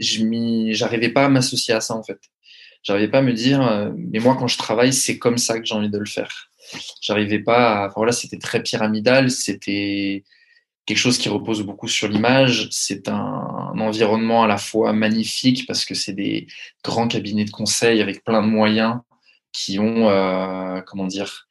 je 0.00 0.72
j'arrivais 0.72 1.10
pas 1.10 1.26
à 1.26 1.28
m'associer 1.28 1.74
à 1.74 1.80
ça 1.80 1.94
en 1.94 2.02
fait. 2.02 2.18
J'arrivais 2.82 3.08
pas 3.08 3.18
à 3.18 3.22
me 3.22 3.32
dire, 3.32 3.60
euh, 3.60 3.90
mais 3.96 4.18
moi 4.18 4.36
quand 4.38 4.48
je 4.48 4.58
travaille, 4.58 4.92
c'est 4.92 5.18
comme 5.18 5.38
ça 5.38 5.58
que 5.60 5.66
j'ai 5.66 5.74
envie 5.74 5.90
de 5.90 5.98
le 5.98 6.06
faire. 6.06 6.50
J'arrivais 7.00 7.40
pas. 7.40 7.82
À, 7.82 7.86
enfin, 7.86 7.94
voilà, 7.96 8.12
c'était 8.12 8.38
très 8.38 8.62
pyramidal. 8.62 9.30
C'était 9.30 10.24
quelque 10.86 10.98
chose 10.98 11.18
qui 11.18 11.28
repose 11.28 11.62
beaucoup 11.62 11.88
sur 11.88 12.08
l'image. 12.08 12.68
C'est 12.70 13.08
un, 13.08 13.72
environnement 13.78 14.42
à 14.42 14.46
la 14.46 14.58
fois 14.58 14.92
magnifique 14.92 15.66
parce 15.66 15.84
que 15.84 15.94
c'est 15.94 16.12
des 16.12 16.46
grands 16.84 17.08
cabinets 17.08 17.44
de 17.44 17.50
conseil 17.50 18.00
avec 18.02 18.24
plein 18.24 18.42
de 18.42 18.48
moyens 18.48 18.98
qui 19.52 19.78
ont, 19.78 20.08
euh, 20.10 20.80
comment 20.82 21.06
dire, 21.06 21.48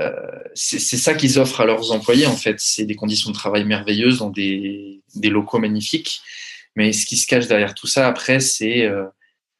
euh, 0.00 0.10
c'est 0.54 0.78
ça 0.78 1.14
qu'ils 1.14 1.38
offrent 1.38 1.60
à 1.60 1.66
leurs 1.66 1.92
employés 1.92 2.26
en 2.26 2.36
fait. 2.36 2.56
C'est 2.58 2.84
des 2.84 2.96
conditions 2.96 3.30
de 3.30 3.34
travail 3.34 3.64
merveilleuses 3.64 4.18
dans 4.18 4.30
des, 4.30 5.02
des 5.14 5.30
locaux 5.30 5.58
magnifiques. 5.58 6.20
Mais 6.76 6.92
ce 6.92 7.06
qui 7.06 7.16
se 7.16 7.26
cache 7.26 7.46
derrière 7.46 7.74
tout 7.74 7.86
ça, 7.86 8.06
après, 8.06 8.40
c'est 8.40 8.84
euh, 8.84 9.04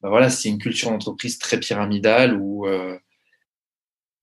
ben 0.03 0.09
voilà, 0.09 0.31
c'est 0.31 0.49
une 0.49 0.59
culture 0.59 0.91
d'entreprise 0.91 1.39
très 1.39 1.59
pyramidale 1.59 2.37
où 2.37 2.67
euh, 2.67 2.99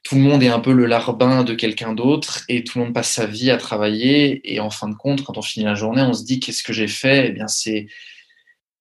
tout 0.03 0.15
le 0.15 0.21
monde 0.21 0.43
est 0.43 0.49
un 0.49 0.59
peu 0.59 0.73
le 0.73 0.85
larbin 0.85 1.43
de 1.43 1.53
quelqu'un 1.53 1.93
d'autre 1.93 2.43
et 2.49 2.63
tout 2.63 2.79
le 2.79 2.85
monde 2.85 2.93
passe 2.93 3.11
sa 3.11 3.25
vie 3.25 3.51
à 3.51 3.57
travailler. 3.57 4.53
Et 4.53 4.59
en 4.59 4.69
fin 4.69 4.89
de 4.89 4.95
compte, 4.95 5.23
quand 5.23 5.37
on 5.37 5.41
finit 5.41 5.65
la 5.65 5.75
journée, 5.75 6.01
on 6.01 6.13
se 6.13 6.23
dit 6.23 6.39
qu'est-ce 6.39 6.63
que 6.63 6.73
j'ai 6.73 6.87
fait? 6.87 7.29
Eh 7.29 7.31
bien, 7.31 7.47
c'est 7.47 7.87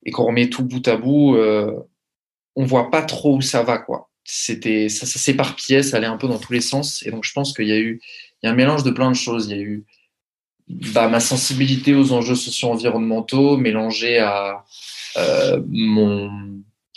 et 0.04 0.10
qu'on 0.10 0.26
remet 0.26 0.48
tout 0.48 0.64
bout 0.64 0.86
à 0.88 0.96
bout, 0.96 1.36
euh, 1.36 1.72
on 2.56 2.64
voit 2.64 2.90
pas 2.90 3.02
trop 3.02 3.36
où 3.36 3.42
ça 3.42 3.62
va, 3.62 3.78
quoi. 3.78 4.10
C'était 4.24 4.88
ça, 4.88 5.06
ça 5.06 5.18
s'éparpillait, 5.18 5.82
ça 5.82 5.98
allait 5.98 6.06
un 6.06 6.16
peu 6.16 6.28
dans 6.28 6.38
tous 6.38 6.52
les 6.52 6.60
sens. 6.60 7.02
Et 7.04 7.10
donc, 7.10 7.24
je 7.24 7.32
pense 7.32 7.52
qu'il 7.54 7.66
y 7.66 7.72
a 7.72 7.78
eu 7.78 8.00
il 8.42 8.46
y 8.46 8.48
a 8.48 8.52
un 8.52 8.54
mélange 8.56 8.82
de 8.82 8.90
plein 8.90 9.10
de 9.10 9.16
choses. 9.16 9.48
Il 9.48 9.56
y 9.56 9.60
a 9.60 9.62
eu 9.62 9.84
bah, 10.94 11.08
ma 11.08 11.20
sensibilité 11.20 11.94
aux 11.94 12.12
enjeux 12.12 12.34
socio-environnementaux 12.34 13.56
mélangée 13.56 14.18
à 14.18 14.64
euh, 15.16 15.60
mon 15.68 16.30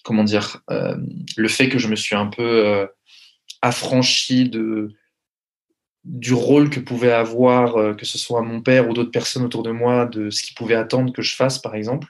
comment 0.03 0.23
dire 0.23 0.61
euh, 0.69 0.95
le 1.37 1.47
fait 1.47 1.69
que 1.69 1.79
je 1.79 1.87
me 1.87 1.95
suis 1.95 2.15
un 2.15 2.27
peu 2.27 2.67
euh, 2.67 2.85
affranchi 3.61 4.49
de 4.49 4.91
du 6.03 6.33
rôle 6.33 6.69
que 6.69 6.81
pouvait 6.81 7.13
avoir 7.13 7.77
euh, 7.77 7.93
que 7.93 8.05
ce 8.05 8.17
soit 8.17 8.41
mon 8.41 8.61
père 8.61 8.89
ou 8.89 8.93
d'autres 8.93 9.11
personnes 9.11 9.43
autour 9.43 9.63
de 9.63 9.71
moi 9.71 10.05
de 10.05 10.29
ce 10.29 10.43
qu'ils 10.43 10.53
pouvaient 10.53 10.75
attendre 10.75 11.13
que 11.13 11.21
je 11.21 11.33
fasse 11.33 11.59
par 11.59 11.75
exemple. 11.75 12.09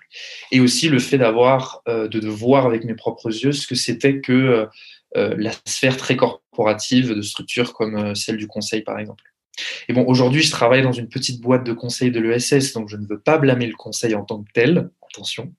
Et 0.52 0.60
aussi 0.60 0.90
le 0.90 1.00
fait 1.00 1.20
d'avoir 1.20 1.82
euh, 1.88 2.08
de, 2.08 2.20
de 2.20 2.28
voir 2.28 2.66
avec 2.66 2.84
mes 2.84 2.96
propres 2.96 3.30
yeux 3.30 3.52
ce 3.54 3.68
que 3.68 3.76
c'était 3.76 4.20
que 4.20 4.68
la 5.16 5.52
sphère 5.68 5.96
très 5.96 6.16
corporative 6.16 7.14
de 7.14 7.22
structures 7.22 7.74
comme 7.74 8.16
celle 8.16 8.38
du 8.38 8.48
conseil 8.48 8.82
par 8.82 8.98
exemple 8.98 9.33
et 9.88 9.94
bon, 9.94 10.06
aujourd'hui, 10.08 10.42
je 10.42 10.52
travaille 10.52 10.82
dans 10.82 10.92
une 10.92 11.10
petite 11.10 11.42
boîte 11.42 11.64
de 11.64 11.74
conseil 11.74 12.12
de 12.12 12.20
l'ESS, 12.20 12.74
donc 12.74 12.90
je 12.90 12.98
ne 12.98 13.06
veux 13.06 13.20
pas 13.20 13.38
blâmer 13.38 13.68
le 13.68 13.76
conseil 13.76 14.16
en 14.16 14.24
tant 14.24 14.42
que 14.42 14.50
tel, 14.54 14.90
attention, 15.10 15.54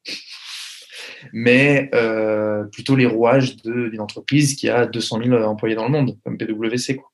mais 1.32 1.90
euh, 1.94 2.64
plutôt 2.64 2.96
les 2.96 3.06
rouages 3.06 3.56
d'une 3.56 4.00
entreprise 4.00 4.56
qui 4.56 4.68
a 4.68 4.86
200 4.86 5.22
000 5.24 5.42
employés 5.42 5.76
dans 5.76 5.84
le 5.84 5.90
monde, 5.90 6.18
comme 6.24 6.36
PwC. 6.36 6.96
Quoi. 6.96 7.10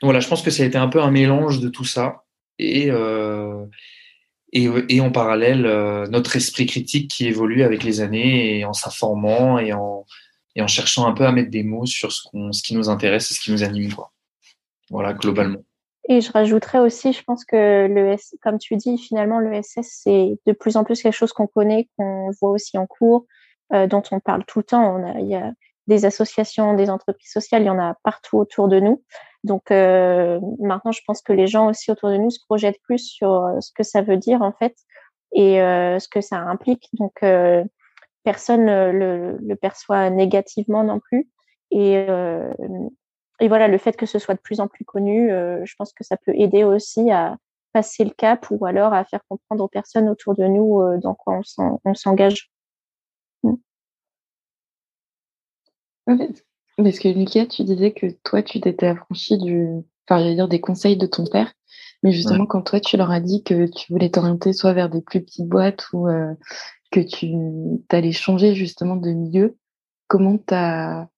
Donc 0.00 0.08
voilà, 0.08 0.20
je 0.20 0.28
pense 0.28 0.42
que 0.42 0.50
ça 0.50 0.62
a 0.62 0.66
été 0.66 0.78
un 0.78 0.88
peu 0.88 1.02
un 1.02 1.10
mélange 1.10 1.60
de 1.60 1.68
tout 1.68 1.84
ça. 1.84 2.24
Et, 2.58 2.90
euh, 2.90 3.64
et, 4.52 4.68
et, 4.88 5.00
en 5.00 5.12
parallèle, 5.12 5.66
euh, 5.66 6.06
notre 6.08 6.34
esprit 6.34 6.66
critique 6.66 7.08
qui 7.08 7.26
évolue 7.26 7.62
avec 7.62 7.84
les 7.84 8.00
années 8.00 8.58
et 8.58 8.64
en 8.64 8.72
s'informant 8.72 9.58
et 9.58 9.72
en, 9.72 10.04
et 10.56 10.62
en 10.62 10.66
cherchant 10.66 11.06
un 11.06 11.12
peu 11.12 11.24
à 11.24 11.32
mettre 11.32 11.50
des 11.50 11.62
mots 11.62 11.86
sur 11.86 12.10
ce, 12.10 12.22
qu'on, 12.28 12.52
ce 12.52 12.62
qui 12.62 12.74
nous 12.74 12.88
intéresse 12.88 13.30
et 13.30 13.34
ce 13.34 13.40
qui 13.40 13.52
nous 13.52 13.62
anime. 13.62 13.92
Quoi. 13.92 14.12
Voilà, 14.90 15.14
globalement. 15.14 15.58
Et 16.08 16.20
je 16.20 16.32
rajouterais 16.32 16.78
aussi, 16.78 17.12
je 17.12 17.22
pense 17.22 17.44
que 17.44 17.86
le 17.86 18.16
comme 18.42 18.58
tu 18.58 18.76
dis, 18.76 18.96
finalement, 18.96 19.40
le 19.40 19.62
SS, 19.62 20.00
c'est 20.02 20.38
de 20.46 20.52
plus 20.52 20.76
en 20.76 20.84
plus 20.84 21.02
quelque 21.02 21.12
chose 21.12 21.32
qu'on 21.32 21.46
connaît, 21.46 21.88
qu'on 21.96 22.30
voit 22.40 22.50
aussi 22.50 22.78
en 22.78 22.86
cours, 22.86 23.26
euh, 23.74 23.86
dont 23.86 24.02
on 24.10 24.20
parle 24.20 24.44
tout 24.46 24.60
le 24.60 24.64
temps. 24.64 24.96
On 24.96 25.04
a, 25.04 25.20
il 25.20 25.28
y 25.28 25.34
a 25.34 25.52
des 25.86 26.04
associations, 26.04 26.74
des 26.74 26.90
entreprises 26.90 27.32
sociales, 27.32 27.62
il 27.62 27.66
y 27.66 27.70
en 27.70 27.78
a 27.78 27.94
partout 28.04 28.38
autour 28.38 28.68
de 28.68 28.80
nous. 28.80 29.02
Donc 29.44 29.70
euh, 29.70 30.40
maintenant, 30.60 30.92
je 30.92 31.00
pense 31.06 31.22
que 31.22 31.32
les 31.32 31.46
gens 31.46 31.68
aussi 31.68 31.90
autour 31.90 32.10
de 32.10 32.16
nous 32.16 32.30
se 32.30 32.40
projettent 32.44 32.80
plus 32.82 32.98
sur 32.98 33.32
euh, 33.32 33.60
ce 33.60 33.72
que 33.72 33.82
ça 33.82 34.02
veut 34.02 34.16
dire 34.16 34.42
en 34.42 34.52
fait 34.52 34.76
et 35.32 35.60
euh, 35.62 35.98
ce 35.98 36.08
que 36.08 36.20
ça 36.20 36.36
implique. 36.36 36.88
Donc 36.92 37.22
euh, 37.22 37.64
personne 38.24 38.66
le, 38.66 39.38
le, 39.38 39.56
perçoit 39.56 40.10
négativement 40.10 40.84
non 40.84 41.00
plus. 41.00 41.28
Et 41.70 42.06
et 43.40 43.48
voilà, 43.48 43.68
le 43.68 43.78
fait 43.78 43.96
que 43.96 44.06
ce 44.06 44.18
soit 44.18 44.34
de 44.34 44.40
plus 44.40 44.60
en 44.60 44.68
plus 44.68 44.84
connu, 44.84 45.30
euh, 45.30 45.64
je 45.64 45.74
pense 45.76 45.92
que 45.92 46.04
ça 46.04 46.16
peut 46.16 46.32
aider 46.34 46.64
aussi 46.64 47.10
à 47.10 47.36
passer 47.72 48.04
le 48.04 48.10
cap 48.10 48.46
ou 48.50 48.64
alors 48.66 48.92
à 48.92 49.04
faire 49.04 49.20
comprendre 49.28 49.64
aux 49.64 49.68
personnes 49.68 50.08
autour 50.08 50.34
de 50.34 50.44
nous 50.44 50.80
euh, 50.80 50.98
dans 50.98 51.14
quoi 51.14 51.40
on 51.84 51.94
s'engage. 51.94 52.50
Mm. 53.42 53.54
Parce 56.78 56.98
que 56.98 57.08
Lucas, 57.08 57.46
tu 57.46 57.64
disais 57.64 57.92
que 57.92 58.06
toi, 58.24 58.42
tu 58.42 58.60
t'étais 58.60 58.86
affranchi 58.86 59.36
du, 59.38 59.66
enfin, 60.08 60.20
j'allais 60.20 60.36
dire 60.36 60.48
des 60.48 60.60
conseils 60.60 60.96
de 60.96 61.06
ton 61.06 61.24
père, 61.26 61.52
mais 62.02 62.12
justement, 62.12 62.46
quand 62.46 62.62
toi, 62.62 62.80
tu 62.80 62.96
leur 62.96 63.10
as 63.10 63.20
dit 63.20 63.42
que 63.42 63.66
tu 63.66 63.92
voulais 63.92 64.10
t'orienter 64.10 64.52
soit 64.52 64.72
vers 64.72 64.88
des 64.88 65.02
plus 65.02 65.20
petites 65.22 65.48
boîtes 65.48 65.86
ou 65.92 66.08
euh, 66.08 66.34
que 66.90 67.00
tu 67.00 67.34
allais 67.90 68.12
changer 68.12 68.54
justement 68.54 68.96
de 68.96 69.10
milieu, 69.10 69.56
comment 70.06 70.38
t'as 70.38 71.08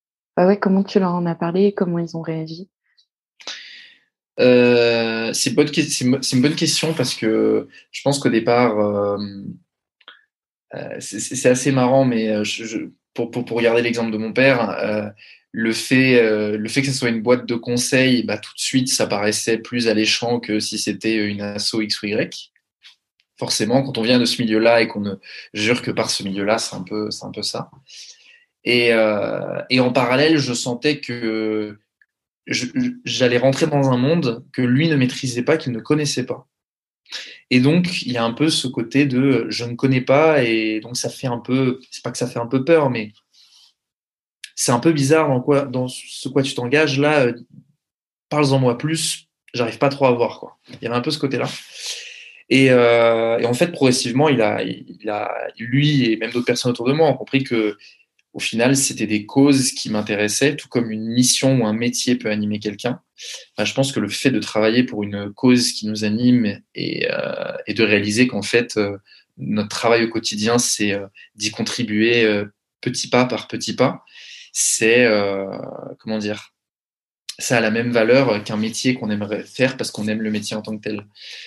bah 0.40 0.46
ouais, 0.46 0.58
comment 0.58 0.82
tu 0.82 0.98
leur 0.98 1.12
en 1.12 1.26
as 1.26 1.34
parlé 1.34 1.74
Comment 1.74 1.98
ils 1.98 2.16
ont 2.16 2.22
réagi? 2.22 2.70
Euh, 4.38 5.34
c'est, 5.34 5.50
une 5.50 6.40
bonne 6.40 6.54
question 6.54 6.94
parce 6.94 7.14
que 7.14 7.68
je 7.90 8.00
pense 8.00 8.18
qu'au 8.18 8.30
départ, 8.30 8.80
euh, 8.80 9.18
euh, 10.74 10.96
c'est, 10.98 11.44
assez 11.44 11.72
marrant, 11.72 12.06
mais 12.06 12.32
pour, 13.12 13.30
regarder 13.50 13.82
l'exemple 13.82 14.12
de 14.12 14.16
mon 14.16 14.32
père, 14.32 15.12
le, 15.52 15.72
fait, 15.74 16.22
le 16.56 16.68
fait 16.70 16.80
que 16.80 16.86
ce 16.86 16.94
soit 16.94 17.10
une 17.10 17.20
boîte 17.20 17.44
de 17.44 17.56
conseil, 17.56 18.22
bah, 18.22 18.38
tout 18.38 18.54
de 18.54 18.60
suite, 18.60 18.88
ça 18.88 19.06
paraissait 19.06 19.58
plus 19.58 19.88
alléchant 19.88 20.40
que 20.40 20.58
si 20.58 20.78
c'était 20.78 21.16
une 21.16 21.42
asso 21.42 21.82
X 21.82 22.02
ou 22.02 22.06
Y. 22.06 22.50
Forcément, 23.38 23.82
quand 23.82 23.98
on 23.98 24.02
vient 24.02 24.18
de 24.18 24.24
ce 24.24 24.40
milieu-là 24.40 24.80
et 24.80 24.88
qu'on 24.88 25.00
ne 25.00 25.16
jure 25.52 25.82
que 25.82 25.90
par 25.90 26.08
ce 26.08 26.22
milieu-là, 26.22 26.56
c'est 26.56 26.76
un 26.76 26.82
peu, 26.82 27.10
c'est 27.10 27.26
un 27.26 27.30
peu 27.30 27.42
ça. 27.42 27.70
Et, 28.64 28.92
euh, 28.92 29.62
et 29.70 29.80
en 29.80 29.92
parallèle, 29.92 30.38
je 30.38 30.52
sentais 30.52 31.00
que 31.00 31.78
j'allais 32.46 33.38
rentrer 33.38 33.66
dans 33.66 33.90
un 33.90 33.96
monde 33.96 34.44
que 34.52 34.62
lui 34.62 34.88
ne 34.88 34.96
maîtrisait 34.96 35.42
pas, 35.42 35.56
qu'il 35.56 35.72
ne 35.72 35.80
connaissait 35.80 36.26
pas. 36.26 36.46
Et 37.50 37.60
donc, 37.60 38.02
il 38.02 38.12
y 38.12 38.16
a 38.16 38.24
un 38.24 38.32
peu 38.32 38.48
ce 38.48 38.68
côté 38.68 39.06
de 39.06 39.46
je 39.48 39.64
ne 39.64 39.74
connais 39.74 40.00
pas, 40.00 40.42
et 40.44 40.80
donc 40.80 40.96
ça 40.96 41.08
fait 41.08 41.26
un 41.26 41.38
peu, 41.38 41.80
c'est 41.90 42.04
pas 42.04 42.10
que 42.10 42.18
ça 42.18 42.26
fait 42.26 42.38
un 42.38 42.46
peu 42.46 42.64
peur, 42.64 42.90
mais 42.90 43.12
c'est 44.54 44.72
un 44.72 44.78
peu 44.78 44.92
bizarre 44.92 45.28
dans, 45.28 45.40
quoi, 45.40 45.62
dans 45.62 45.88
ce 45.88 46.28
quoi 46.28 46.42
tu 46.42 46.54
t'engages 46.54 46.98
là. 46.98 47.26
Euh, 47.26 47.32
Parle-en 48.28 48.60
moi 48.60 48.78
plus, 48.78 49.28
j'arrive 49.54 49.78
pas 49.78 49.88
trop 49.88 50.06
à 50.06 50.12
voir. 50.12 50.38
Quoi. 50.38 50.58
Il 50.68 50.84
y 50.84 50.86
avait 50.86 50.94
un 50.94 51.00
peu 51.00 51.10
ce 51.10 51.18
côté-là. 51.18 51.48
Et, 52.48 52.72
en 52.72 53.54
fait, 53.54 53.72
progressivement, 53.72 54.28
il 54.28 54.40
a, 54.40 54.62
lui 55.58 56.12
et 56.12 56.16
même 56.16 56.30
d'autres 56.30 56.46
personnes 56.46 56.70
autour 56.70 56.86
de 56.86 56.92
moi 56.92 57.08
ont 57.08 57.16
compris 57.16 57.42
que 57.42 57.76
au 58.32 58.40
final, 58.40 58.76
c'était 58.76 59.06
des 59.06 59.26
causes 59.26 59.72
qui 59.72 59.90
m'intéressaient, 59.90 60.56
tout 60.56 60.68
comme 60.68 60.90
une 60.90 61.06
mission 61.06 61.60
ou 61.60 61.66
un 61.66 61.72
métier 61.72 62.14
peut 62.14 62.30
animer 62.30 62.58
quelqu'un. 62.58 63.00
je 63.58 63.74
pense 63.74 63.92
que 63.92 64.00
le 64.00 64.08
fait 64.08 64.30
de 64.30 64.38
travailler 64.38 64.84
pour 64.84 65.02
une 65.02 65.32
cause 65.32 65.72
qui 65.72 65.86
nous 65.86 66.04
anime 66.04 66.60
et, 66.74 67.08
et 67.66 67.74
de 67.74 67.82
réaliser 67.82 68.28
qu'en 68.28 68.42
fait, 68.42 68.78
notre 69.36 69.68
travail 69.68 70.04
au 70.04 70.08
quotidien, 70.08 70.58
c'est 70.58 70.96
d'y 71.34 71.50
contribuer 71.50 72.44
petit 72.80 73.08
pas 73.08 73.24
par 73.24 73.48
petit 73.48 73.74
pas, 73.74 74.04
c'est, 74.52 75.08
comment 75.98 76.18
dire, 76.18 76.52
ça 77.40 77.56
a 77.56 77.60
la 77.60 77.70
même 77.70 77.90
valeur 77.90 78.42
qu'un 78.44 78.56
métier 78.56 78.94
qu'on 78.94 79.10
aimerait 79.10 79.42
faire 79.42 79.76
parce 79.76 79.90
qu'on 79.90 80.06
aime 80.08 80.22
le 80.22 80.30
métier 80.30 80.56
en 80.56 80.62
tant 80.62 80.76
que 80.76 80.82
tel. 80.82 81.06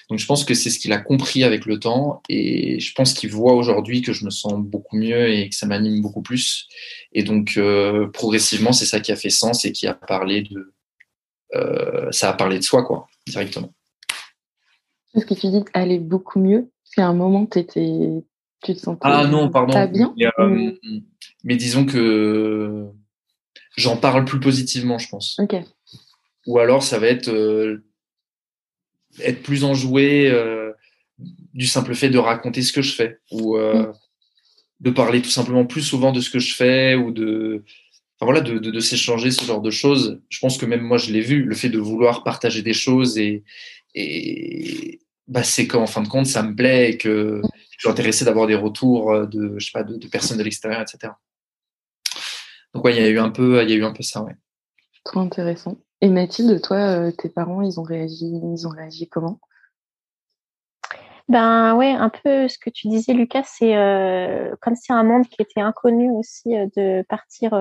Donc 0.10 0.20
je 0.20 0.26
pense 0.26 0.44
que 0.44 0.54
c'est 0.54 0.70
ce 0.70 0.80
qu'il 0.80 0.92
a 0.92 0.98
compris 0.98 1.44
avec 1.44 1.66
le 1.66 1.80
temps 1.80 2.22
et 2.30 2.80
je 2.80 2.94
pense 2.94 3.14
qu'il 3.14 3.32
voit 3.32 3.54
aujourd'hui 3.54 4.02
que 4.02 4.14
je 4.14 4.26
me 4.26 4.30
sens 4.30 4.54
beaucoup 4.58 4.98
mieux 4.98 5.30
et 5.30 5.50
que 5.50 5.56
ça 5.56 5.68
m'anime 5.68 6.02
beaucoup 6.02 6.22
plus. 6.22 6.68
Et 7.14 7.24
donc 7.24 7.54
euh, 7.58 8.08
progressivement, 8.08 8.74
c'est 8.74 8.86
ça 8.86 9.00
qui 9.00 9.12
a 9.12 9.16
fait 9.16 9.30
sens 9.30 9.66
et 9.66 9.72
qui 9.72 9.88
a 9.88 9.94
parlé 9.94 10.42
de 10.42 10.74
euh, 11.56 12.12
ça 12.12 12.30
a 12.30 12.34
parlé 12.34 12.58
de 12.58 12.64
soi 12.64 12.84
quoi 12.84 13.08
directement. 13.28 13.72
Est-ce 15.16 15.26
que 15.26 15.36
tu 15.36 15.48
dis 15.48 15.64
aller 15.74 16.00
beaucoup 16.00 16.40
mieux 16.40 16.72
C'est 16.84 17.02
un 17.02 17.14
moment 17.14 17.46
tu 17.46 17.60
étais 17.60 18.10
tu 18.64 18.74
te 18.74 18.80
sentais 18.80 19.02
ah 19.04 19.28
non 19.28 19.50
pardon 19.50 19.74
pas 19.74 19.88
bien 19.88 20.14
mais, 20.16 20.26
euh, 20.40 20.72
mais 21.44 21.58
disons 21.58 21.86
que 21.86 22.88
j'en 23.78 23.98
parle 23.98 24.26
plus 24.26 24.40
positivement 24.40 24.98
je 24.98 25.10
pense. 25.10 25.38
Ok. 25.40 25.56
Ou 26.48 26.60
alors, 26.60 26.84
ça 26.84 27.00
va 27.00 27.08
être 27.08 27.30
euh, 27.30 27.84
être 29.20 29.44
plus 29.44 29.64
enjoué 29.64 30.30
euh, 30.30 30.72
du 31.54 31.68
simple 31.68 31.94
fait 31.96 32.10
de 32.10 32.18
raconter 32.18 32.62
ce 32.62 32.74
que 32.74 32.82
je 32.82 32.94
fais 32.94 33.20
ou 33.32 33.58
euh, 33.58 33.88
mm. 33.88 33.94
de 34.82 34.90
parler 34.92 35.22
tout 35.22 35.30
simplement 35.30 35.66
plus 35.66 35.82
souvent 35.82 36.12
de 36.12 36.20
ce 36.20 36.30
que 36.30 36.40
je 36.40 36.54
fais 36.54 36.96
ou 36.96 37.12
de 37.12 37.64
enfin, 38.18 38.26
voilà 38.26 38.42
de, 38.42 38.58
de, 38.58 38.80
s'échanger 38.80 39.32
ce 39.32 39.46
genre 39.46 39.62
de 39.62 39.72
choses. 39.72 40.22
Je 40.30 40.40
pense 40.40 40.58
que 40.58 40.66
même 40.66 40.82
moi, 40.82 40.98
je 40.98 41.12
l'ai 41.12 41.22
vu, 41.22 41.44
le 41.44 41.56
fait 41.56 41.70
de 41.70 41.80
vouloir 41.80 42.24
partager 42.24 42.62
des 42.62 42.74
choses 42.74 43.18
et, 43.18 43.44
et 43.96 45.00
bah, 45.28 45.44
c'est 45.44 45.68
qu'en 45.68 45.88
fin 45.88 46.02
de 46.02 46.08
compte, 46.08 46.26
ça 46.26 46.44
me 46.44 46.56
plaît 46.56 46.92
et 46.92 46.98
que 46.98 47.42
je 47.72 47.78
suis 47.80 47.90
intéressé 47.90 48.26
d'avoir 48.26 48.48
des 48.48 48.56
retours 48.56 49.28
de, 49.28 49.56
je 49.58 49.66
sais 49.66 49.72
pas, 49.72 49.84
de, 49.84 49.96
de 49.96 50.08
personnes 50.08 50.38
de 50.38 50.44
l'extérieur, 50.44 50.82
etc. 50.82 51.14
Donc 52.74 52.84
ouais, 52.84 52.96
il 52.96 53.02
y 53.02 53.06
a 53.06 53.10
eu 53.10 53.20
un 53.20 53.30
peu, 53.30 53.62
il 53.64 53.70
y 53.70 53.74
a 53.74 53.76
eu 53.76 53.84
un 53.84 53.94
peu 53.94 54.04
ça, 54.04 54.24
ouais. 54.24 54.36
Trop 55.04 55.20
intéressant. 55.20 55.78
Et 56.04 56.10
Mathilde, 56.10 56.62
toi, 56.62 56.76
euh, 56.76 57.12
tes 57.12 57.30
parents, 57.30 57.62
ils 57.62 57.80
ont 57.80 57.84
réagi, 57.84 58.26
ils 58.26 58.68
ont 58.68 58.72
réagi 58.72 59.08
comment? 59.08 59.40
Ben 61.30 61.78
ouais, 61.78 61.92
un 61.92 62.10
peu 62.10 62.50
ce 62.50 62.58
que 62.58 62.70
tu 62.70 62.90
disais, 62.90 63.14
Lucas, 63.14 63.44
c'est 63.46 63.78
euh, 63.78 64.54
comme 64.60 64.76
c'est 64.76 64.92
un 64.92 65.06
monde 65.06 65.26
qui 65.26 65.42
était 65.42 65.62
inconnu 65.62 66.12
aussi 66.12 66.58
euh, 66.58 66.68
de 66.76 67.06
partir 67.08 67.52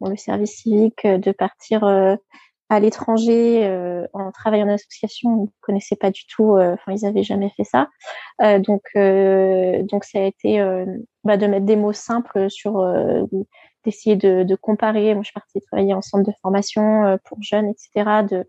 dans 0.00 0.10
le 0.10 0.16
service 0.16 0.56
civique, 0.56 1.06
de 1.06 1.30
partir 1.30 1.84
à 1.84 2.80
l'étranger 2.80 3.64
en 4.12 4.32
travaillant 4.32 4.66
en 4.66 4.74
association, 4.74 5.36
ils 5.36 5.42
ne 5.42 5.46
connaissaient 5.60 5.94
pas 5.94 6.10
du 6.10 6.26
tout, 6.26 6.58
enfin 6.58 6.92
ils 6.92 7.04
n'avaient 7.04 7.22
jamais 7.22 7.52
fait 7.56 7.62
ça. 7.62 7.88
donc 8.58 8.82
ça 8.92 10.18
a 10.18 10.22
été 10.22 10.58
bah, 11.22 11.36
de 11.36 11.46
mettre 11.46 11.64
des 11.64 11.76
mots 11.76 11.92
simples 11.92 12.50
sur 12.50 12.84
d'essayer 13.84 14.16
de, 14.16 14.42
de, 14.42 14.54
comparer. 14.54 15.14
Moi, 15.14 15.22
je 15.22 15.28
suis 15.28 15.34
partie 15.34 15.60
travailler 15.60 15.94
en 15.94 16.02
centre 16.02 16.24
de 16.28 16.34
formation 16.42 17.04
euh, 17.04 17.16
pour 17.24 17.38
jeunes, 17.42 17.68
etc. 17.68 18.22
De, 18.28 18.46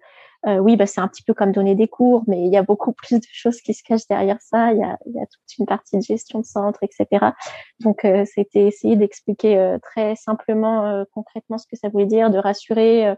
euh, 0.48 0.58
oui, 0.58 0.76
bah, 0.76 0.86
c'est 0.86 1.02
un 1.02 1.08
petit 1.08 1.24
peu 1.24 1.34
comme 1.34 1.52
donner 1.52 1.74
des 1.74 1.88
cours, 1.88 2.24
mais 2.28 2.46
il 2.46 2.54
y 2.54 2.58
a 2.58 2.62
beaucoup 2.62 2.94
plus 2.98 3.20
de 3.20 3.26
choses 3.32 3.62
qui 3.62 3.74
se 3.74 3.84
cachent 3.84 4.08
derrière 4.08 4.42
ça. 4.42 4.72
Il 4.74 4.80
y 4.80 4.84
a, 4.84 4.98
il 5.08 5.14
y 5.14 5.20
a 5.20 5.26
toute 5.26 5.58
une 5.58 5.66
partie 5.66 5.98
de 5.98 6.04
gestion 6.04 6.40
de 6.40 6.46
centre, 6.46 6.80
etc. 6.84 7.32
Donc, 7.80 8.06
euh, 8.06 8.26
c'était 8.26 8.68
essayer 8.68 8.96
d'expliquer 8.96 9.58
euh, 9.58 9.80
très 9.80 10.16
simplement, 10.16 10.86
euh, 10.86 11.04
concrètement 11.14 11.58
ce 11.58 11.66
que 11.68 11.76
ça 11.76 11.90
voulait 11.90 12.06
dire, 12.06 12.30
de 12.30 12.38
rassurer. 12.38 13.16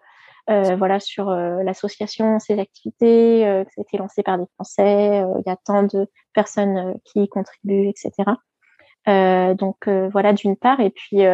voilà 0.78 1.02
sur 1.02 1.30
l'association, 1.30 2.40
ses 2.40 2.58
activités, 2.58 3.66
que 3.68 3.82
été 3.82 3.98
lancé 3.98 4.24
par 4.24 4.38
des 4.38 4.46
Français, 4.56 5.22
il 5.40 5.44
y 5.46 5.50
a 5.50 5.58
tant 5.58 5.84
de 5.84 6.08
personnes 6.34 6.98
qui 7.04 7.24
y 7.24 7.28
contribuent, 7.28 7.90
etc. 7.90 8.32
donc 9.56 9.90
voilà 9.90 10.32
d'une 10.32 10.56
part, 10.56 10.80
et 10.80 10.90
puis 10.90 11.26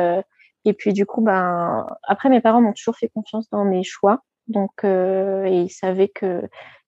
et 0.65 0.73
puis 0.73 0.93
du 0.93 1.05
coup, 1.05 1.21
ben 1.21 1.87
après 2.03 2.29
mes 2.29 2.41
parents 2.41 2.61
m'ont 2.61 2.73
toujours 2.73 2.95
fait 2.95 3.09
confiance 3.09 3.49
dans 3.49 3.65
mes 3.65 3.83
choix, 3.83 4.23
donc 4.47 4.71
euh, 4.83 5.45
et 5.45 5.61
ils 5.63 5.69
savaient 5.69 6.09
que 6.09 6.41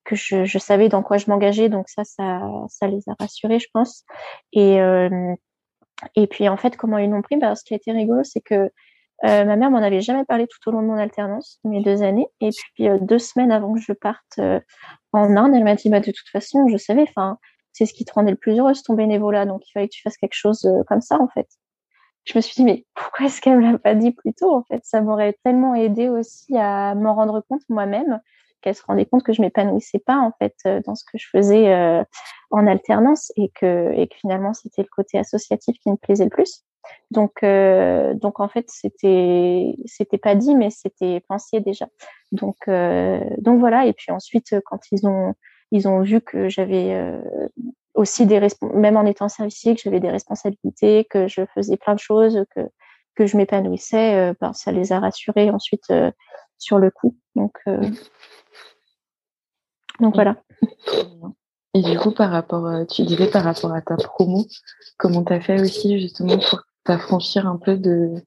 que 0.06 0.16
je, 0.16 0.46
je 0.46 0.58
savais 0.60 0.88
dans 0.90 1.04
quoi 1.04 1.18
je 1.18 1.30
m'engageais, 1.30 1.68
donc 1.70 1.90
ça, 1.90 2.04
ça, 2.04 2.42
ça 2.70 2.88
les 2.88 3.02
a 3.10 3.16
rassurés, 3.20 3.60
je 3.60 3.68
pense. 3.74 4.06
Et 4.54 4.80
euh, 4.82 5.36
et 6.16 6.28
puis 6.28 6.48
en 6.50 6.58
fait, 6.58 6.78
comment 6.78 6.98
ils 6.98 7.10
l'ont 7.10 7.22
pris? 7.22 7.38
Ben, 7.38 7.56
Ce 7.56 7.64
qui 7.64 7.74
a 7.74 7.78
été 7.78 7.92
rigolo, 7.92 8.24
c'est 8.24 8.42
que 8.42 8.72
euh, 9.24 9.46
ma 9.46 9.56
mère 9.56 9.72
m'en 9.72 9.82
avait 9.82 10.02
jamais 10.02 10.26
parlé 10.26 10.46
tout 10.48 10.70
au 10.70 10.72
long 10.72 10.82
de 10.82 10.88
mon 10.88 10.98
alternance, 10.98 11.60
mes 11.64 11.82
deux 11.82 12.04
années. 12.04 12.28
Et 12.42 12.50
puis 12.50 12.90
euh, 12.90 13.00
deux 13.00 13.20
semaines 13.20 13.52
avant 13.52 13.74
que 13.74 13.80
je 13.80 13.94
parte 13.94 14.40
euh, 14.40 14.60
en 15.14 15.36
Inde, 15.38 15.54
elle 15.56 15.64
m'a 15.64 15.76
dit 15.76 15.90
bah, 15.90 16.00
de 16.02 16.12
toute 16.12 16.30
façon, 16.32 16.68
je 16.68 16.78
savais, 16.78 17.04
enfin, 17.04 17.38
c'est 17.74 17.86
ce 17.86 17.94
qui 17.94 18.06
te 18.06 18.14
rendait 18.14 18.32
le 18.32 18.38
plus 18.38 18.60
heureuse 18.60 18.84
ton 18.84 18.94
bénévolat, 18.94 19.46
donc 19.46 19.68
il 19.68 19.72
fallait 19.72 19.88
que 19.88 19.94
tu 19.94 20.02
fasses 20.02 20.18
quelque 20.18 20.34
chose 20.34 20.68
comme 20.88 21.02
ça 21.02 21.20
en 21.20 21.28
fait 21.30 21.48
je 22.26 22.38
me 22.38 22.42
suis 22.42 22.56
dit, 22.56 22.64
mais 22.64 22.86
pourquoi 22.96 23.28
est-ce 23.28 23.40
qu'elle 23.42 23.58
me 23.58 23.72
l'a 23.72 23.78
pas 23.78 23.96
dit 23.96 24.12
plus 24.12 24.34
tôt 24.34 24.54
En 24.54 24.64
fait, 24.64 24.82
ça 24.84 25.02
m'aurait 25.02 25.38
tellement 25.44 25.76
aidé 25.76 26.10
aussi 26.10 26.58
à 26.58 26.96
m'en 26.96 27.16
rendre 27.16 27.42
compte 27.48 27.62
moi-même 27.70 28.20
qu'elle 28.62 28.76
se 28.76 28.84
rendait 28.84 29.06
compte 29.06 29.24
que 29.24 29.32
je 29.32 29.42
m'épanouissais 29.42 30.00
pas 30.00 30.18
en 30.18 30.32
fait 30.40 30.56
euh, 30.66 30.82
dans 30.86 30.96
ce 30.96 31.04
que 31.04 31.20
je 31.20 31.28
faisais 31.30 31.72
euh, 31.72 32.04
en 32.50 32.66
alternance 32.66 33.32
et 33.36 33.50
que, 33.50 33.94
et 33.94 34.08
que 34.08 34.16
finalement 34.16 34.54
c'était 34.54 34.82
le 34.82 34.88
côté 34.88 35.20
associatif 35.20 35.78
qui 35.80 35.92
me 35.92 35.98
plaisait 35.98 36.24
le 36.24 36.32
plus. 36.32 36.64
Donc, 37.12 37.44
euh, 37.44 38.14
donc 38.16 38.40
en 38.40 38.48
fait, 38.48 38.66
c'était, 38.70 39.76
c'était 39.86 40.18
pas 40.18 40.36
dit, 40.36 40.56
mais 40.56 40.70
c'était 40.70 41.22
pensé 41.28 41.60
déjà. 41.60 41.88
Donc, 42.32 42.58
euh, 42.68 43.24
donc 43.40 43.60
voilà. 43.60 43.86
Et 43.86 43.94
puis 43.94 44.12
ensuite, 44.12 44.56
quand 44.66 44.80
ils 44.92 45.08
ont, 45.08 45.34
ils 45.72 45.88
ont 45.88 46.02
vu 46.02 46.22
que 46.22 46.50
j'avais 46.50 47.20
aussi 47.96 48.26
des 48.26 48.46
même 48.74 48.98
en 48.98 49.06
étant 49.06 49.30
service 49.30 49.64
que 49.64 49.76
j'avais 49.78 50.00
des 50.00 50.12
responsabilités, 50.12 51.06
que 51.10 51.28
je 51.28 51.42
faisais 51.54 51.78
plein 51.78 51.96
de 51.96 52.00
choses, 52.00 52.44
que 52.56 52.62
que 53.16 53.26
je 53.26 53.38
m'épanouissais, 53.38 54.16
euh, 54.16 54.34
ben, 54.42 54.52
ça 54.54 54.74
les 54.74 54.92
a 54.92 55.00
rassurés 55.00 55.50
ensuite 55.50 55.90
euh, 55.90 56.12
sur 56.58 56.78
le 56.78 56.92
coup. 56.92 57.16
Donc 57.36 57.54
euh, 57.68 57.82
donc 60.00 60.14
voilà. 60.16 60.36
Et 61.74 61.82
du 61.82 61.98
coup, 61.98 62.12
par 62.12 62.32
rapport, 62.32 62.86
tu 62.88 63.04
disais 63.04 63.30
par 63.30 63.44
rapport 63.44 63.74
à 63.74 63.82
ta 63.82 63.96
promo, 63.96 64.46
comment 64.98 65.24
tu 65.24 65.34
as 65.34 65.42
fait 65.42 65.60
aussi 65.60 66.00
justement 66.00 66.38
pour 66.38 66.64
t'affranchir 66.84 67.48
un 67.48 67.58
peu 67.58 67.78
de, 67.78 68.22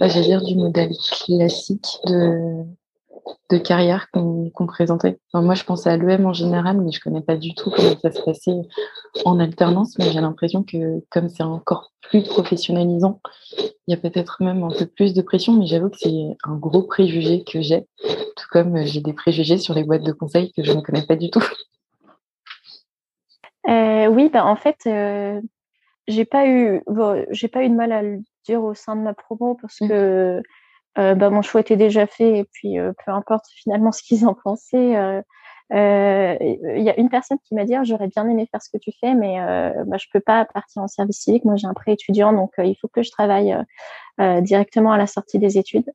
bah, 0.00 0.08
j'allais 0.08 0.26
dire, 0.26 0.42
du 0.42 0.56
modèle 0.56 0.92
classique 1.24 1.98
de, 2.06 2.64
de 3.50 3.58
carrière 3.58 4.10
qu'on 4.10 4.66
présentait. 4.66 5.18
moi, 5.32 5.54
je 5.54 5.64
pensais 5.64 5.90
à 5.90 5.96
l'EM 5.96 6.26
en 6.26 6.32
général, 6.32 6.80
mais 6.80 6.92
je 6.92 7.00
connais 7.00 7.20
pas 7.20 7.36
du 7.36 7.54
tout 7.54 7.70
comment 7.70 7.98
ça 8.00 8.10
se 8.10 8.22
passait 8.22 8.62
en 9.24 9.38
alternance. 9.38 9.98
Mais 9.98 10.10
j'ai 10.10 10.20
l'impression 10.20 10.62
que 10.62 11.02
comme 11.10 11.28
c'est 11.28 11.42
encore 11.42 11.92
plus 12.02 12.22
professionnalisant, 12.22 13.20
il 13.58 13.72
y 13.88 13.94
a 13.94 13.96
peut-être 13.96 14.42
même 14.42 14.62
un 14.62 14.70
peu 14.70 14.86
plus 14.86 15.14
de 15.14 15.22
pression. 15.22 15.54
Mais 15.54 15.66
j'avoue 15.66 15.90
que 15.90 15.98
c'est 15.98 16.36
un 16.44 16.56
gros 16.56 16.82
préjugé 16.82 17.44
que 17.44 17.60
j'ai, 17.60 17.86
tout 18.36 18.46
comme 18.50 18.84
j'ai 18.84 19.00
des 19.00 19.12
préjugés 19.12 19.58
sur 19.58 19.74
les 19.74 19.84
boîtes 19.84 20.04
de 20.04 20.12
conseil 20.12 20.52
que 20.52 20.62
je 20.62 20.72
ne 20.72 20.80
connais 20.80 21.06
pas 21.06 21.16
du 21.16 21.30
tout. 21.30 21.44
Euh, 23.66 24.06
oui, 24.08 24.28
bah 24.30 24.44
en 24.44 24.56
fait, 24.56 24.76
euh, 24.86 25.40
j'ai 26.06 26.26
pas 26.26 26.46
eu, 26.46 26.82
j'ai 27.30 27.48
pas 27.48 27.64
eu 27.64 27.70
de 27.70 27.74
mal 27.74 27.92
à 27.92 28.02
le 28.02 28.18
dire 28.46 28.62
au 28.62 28.74
sein 28.74 28.94
de 28.94 29.00
ma 29.00 29.14
promo 29.14 29.54
parce 29.54 29.80
mmh. 29.80 30.42
Euh, 30.98 31.14
bah, 31.14 31.30
mon 31.30 31.42
choix 31.42 31.60
était 31.60 31.76
déjà 31.76 32.06
fait 32.06 32.38
et 32.38 32.44
puis 32.44 32.78
euh, 32.78 32.92
peu 33.04 33.10
importe 33.10 33.46
finalement 33.48 33.92
ce 33.92 34.02
qu'ils 34.02 34.26
en 34.26 34.34
pensaient. 34.34 34.96
Euh, 35.72 36.36
il 36.40 36.82
y 36.82 36.90
a 36.90 37.00
une 37.00 37.08
personne 37.08 37.38
qui 37.44 37.54
m'a 37.54 37.64
dit 37.64 37.74
ah, 37.74 37.82
j'aurais 37.84 38.08
bien 38.08 38.28
aimé 38.28 38.46
faire 38.50 38.62
ce 38.62 38.70
que 38.70 38.78
tu 38.78 38.92
fais, 39.00 39.14
mais 39.14 39.38
bah, 39.86 39.96
je 39.98 40.06
peux 40.12 40.20
pas 40.20 40.44
partir 40.44 40.82
en 40.82 40.88
service 40.88 41.18
civique. 41.18 41.44
Moi, 41.44 41.56
j'ai 41.56 41.66
un 41.66 41.74
prêt 41.74 41.92
étudiant, 41.92 42.32
donc 42.32 42.52
il 42.58 42.76
faut 42.80 42.88
que 42.88 43.02
je 43.02 43.10
travaille 43.10 43.56
directement 44.42 44.92
à 44.92 44.98
la 44.98 45.06
sortie 45.06 45.38
des 45.38 45.58
études. 45.58 45.90